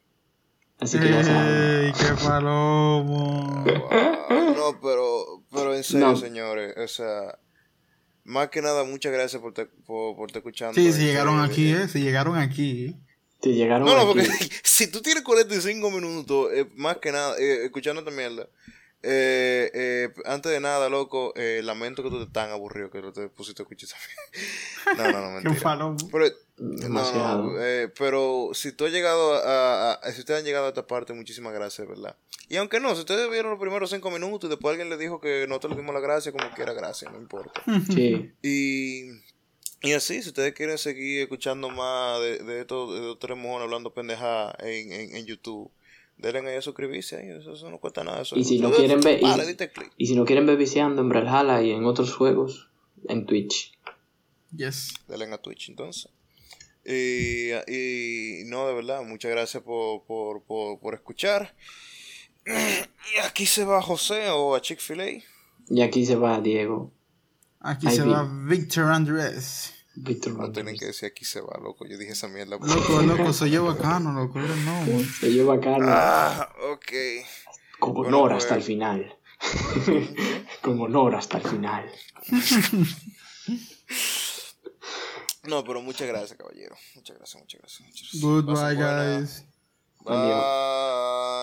Así 0.80 0.98
que 0.98 1.10
ya 1.10 1.24
saben. 1.24 1.84
¡Ey, 1.86 1.92
qué 1.92 2.14
palomo! 2.24 3.64
Wow, 3.64 4.54
no, 4.54 4.80
pero, 4.80 5.42
pero 5.50 5.74
en 5.74 5.82
serio, 5.82 6.08
No. 6.08 6.16
señores, 6.16 6.74
o 6.76 6.86
sea, 6.88 7.38
más 8.24 8.48
que 8.50 8.62
nada, 8.62 8.84
muchas 8.84 9.12
gracias 9.12 9.42
por 9.42 9.52
te, 9.54 9.66
por, 9.66 10.14
por 10.16 10.30
te 10.30 10.38
escuchando. 10.38 10.74
Sí, 10.74 10.86
Este, 10.88 11.00
si 11.00 11.06
llegaron 11.06 11.40
aquí, 11.40 11.72
¿eh? 11.72 11.88
Si 11.88 12.00
llegaron 12.00 12.36
aquí. 12.38 12.96
Si 13.42 13.54
llegaron 13.54 13.86
No, 13.88 13.94
no, 13.94 14.02
aquí, 14.02 14.06
porque 14.20 14.28
si 14.62 14.86
tú 14.90 15.00
tienes 15.02 15.22
45 15.24 15.90
minutos, 15.90 16.50
eh, 16.52 16.68
más 16.76 16.98
que 16.98 17.10
nada, 17.12 17.36
eh, 17.38 17.64
escuchando 17.64 18.00
esta 18.00 18.12
mierda, 18.12 18.48
eh, 19.02 19.70
eh, 19.74 20.08
antes 20.24 20.50
de 20.52 20.60
nada, 20.60 20.88
loco, 20.88 21.32
eh, 21.36 21.60
lamento 21.62 22.02
que 22.02 22.10
tú 22.10 22.18
estés 22.18 22.32
tan 22.32 22.50
aburrido 22.50 22.90
que 22.90 23.00
no 23.00 23.12
te 23.12 23.28
pusiste 23.28 23.62
a 23.62 23.64
escuchar. 23.64 23.98
No, 24.96 25.12
no, 25.12 25.20
no, 25.20 25.40
¡Qué 25.42 25.48
mentira. 25.50 25.96
Pero, 26.10 26.24
demasiado. 26.56 27.42
no, 27.44 27.52
no, 27.52 27.62
eh, 27.62 27.92
pero 27.98 28.50
si 28.54 28.72
tú 28.72 28.86
has 28.86 28.92
llegado 28.92 29.34
a, 29.34 29.92
a- 29.94 30.12
si 30.12 30.20
ustedes 30.20 30.40
han 30.40 30.46
llegado 30.46 30.64
a 30.66 30.68
esta 30.70 30.86
parte, 30.86 31.12
muchísimas 31.12 31.52
gracias, 31.52 31.86
¿verdad? 31.86 32.16
Y 32.48 32.56
aunque 32.56 32.80
no, 32.80 32.94
si 32.94 33.00
ustedes 33.00 33.30
vieron 33.30 33.50
los 33.50 33.60
primeros 33.60 33.90
cinco 33.90 34.10
minutos 34.10 34.48
y 34.48 34.50
después 34.50 34.70
alguien 34.72 34.88
les 34.88 34.98
dijo 34.98 35.20
que 35.20 35.46
nosotros 35.46 35.72
le 35.72 35.80
dimos 35.82 35.94
la 35.94 36.00
gracia, 36.00 36.32
como 36.32 36.50
quiera 36.54 36.72
gracias, 36.72 37.12
no 37.12 37.18
importa. 37.18 37.62
Sí. 37.94 38.32
Y, 38.42 39.10
y 39.82 39.92
así, 39.92 40.22
si 40.22 40.28
ustedes 40.30 40.54
quieren 40.54 40.78
seguir 40.78 41.20
escuchando 41.22 41.68
más 41.68 42.20
de, 42.20 42.38
de 42.38 42.60
estos 42.60 42.90
de 42.94 42.98
estos 43.00 43.18
tres 43.18 43.36
mojones 43.36 43.64
hablando 43.64 43.92
pendeja 43.92 44.54
en, 44.60 44.90
en, 44.92 45.16
en 45.16 45.26
YouTube, 45.26 45.70
denle 46.18 46.50
ahí 46.50 46.56
a 46.56 46.62
suscribirse 46.62 47.16
ahí, 47.16 47.28
eso, 47.30 47.52
eso 47.54 47.70
no 47.70 47.78
cuesta 47.78 48.04
nada. 48.04 48.22
Eso, 48.22 48.36
Y 48.36 48.44
si 48.44 48.58
no 48.58 48.70
quieren 48.70 49.00
ver- 49.00 49.20
y- 49.96 50.06
si 50.06 50.14
no 50.16 50.24
quieren 50.24 50.46
ver 50.46 50.56
viciando 50.56 51.02
en 51.02 51.08
Brawlhalla 51.08 51.62
y 51.62 51.70
en 51.70 51.84
otros 51.84 52.14
juegos, 52.14 52.70
en 53.08 53.26
Twitch. 53.26 53.72
Yes. 54.56 54.94
Denle 55.08 55.26
a 55.32 55.38
Twitch 55.38 55.68
entonces. 55.68 56.10
Y, 56.84 57.50
y 57.70 58.44
no, 58.46 58.66
de 58.66 58.74
verdad, 58.74 59.02
muchas 59.04 59.30
gracias 59.30 59.62
por, 59.62 60.04
por, 60.04 60.42
por, 60.42 60.80
por 60.80 60.94
escuchar. 60.94 61.54
Y 62.46 63.18
aquí 63.26 63.44
se 63.44 63.64
va 63.64 63.82
José 63.82 64.28
o 64.30 64.54
a 64.54 64.60
Chick-fil-A. 64.62 65.22
Y 65.70 65.82
aquí 65.82 66.06
se 66.06 66.16
va 66.16 66.40
Diego. 66.40 66.90
Aquí 67.60 67.90
se 67.90 68.02
va 68.04 68.26
Victor 68.46 68.86
Andrés. 68.86 69.74
Víctor 70.00 70.34
No 70.34 70.52
tienen 70.52 70.76
que 70.76 70.86
decir 70.86 71.08
aquí 71.10 71.24
se 71.24 71.40
va, 71.40 71.58
loco. 71.62 71.84
Yo 71.86 71.98
dije 71.98 72.12
esa 72.12 72.28
mierda. 72.28 72.56
Loco, 72.60 73.02
loco, 73.02 73.32
soy 73.32 73.50
yo 73.50 73.64
bacano, 73.64 74.12
loco. 74.12 74.38
No, 74.38 74.46
man. 74.46 75.04
Se 75.20 75.30
lleva 75.32 75.54
a 75.54 75.60
Carlos 75.60 75.88
Ah, 75.90 76.48
ok. 76.72 76.92
con 77.80 77.94
bueno, 77.94 78.18
honor 78.18 78.30
pues. 78.32 78.44
hasta 78.44 78.54
el 78.56 78.62
final. 78.62 79.16
con 80.62 80.80
honor 80.80 81.14
hasta 81.16 81.38
el 81.38 81.44
final. 81.48 81.90
No, 85.44 85.64
pero 85.64 85.80
muchas 85.82 86.06
gracias, 86.08 86.36
caballero. 86.38 86.76
Muchas 86.94 87.16
gracias, 87.16 87.42
muchas 87.42 87.60
gracias. 87.60 87.80
Muchas 87.88 88.02
gracias. 88.12 88.22
Goodbye, 88.22 88.74
buena. 88.74 89.18
guys. 89.18 89.44
Bye. 90.04 91.28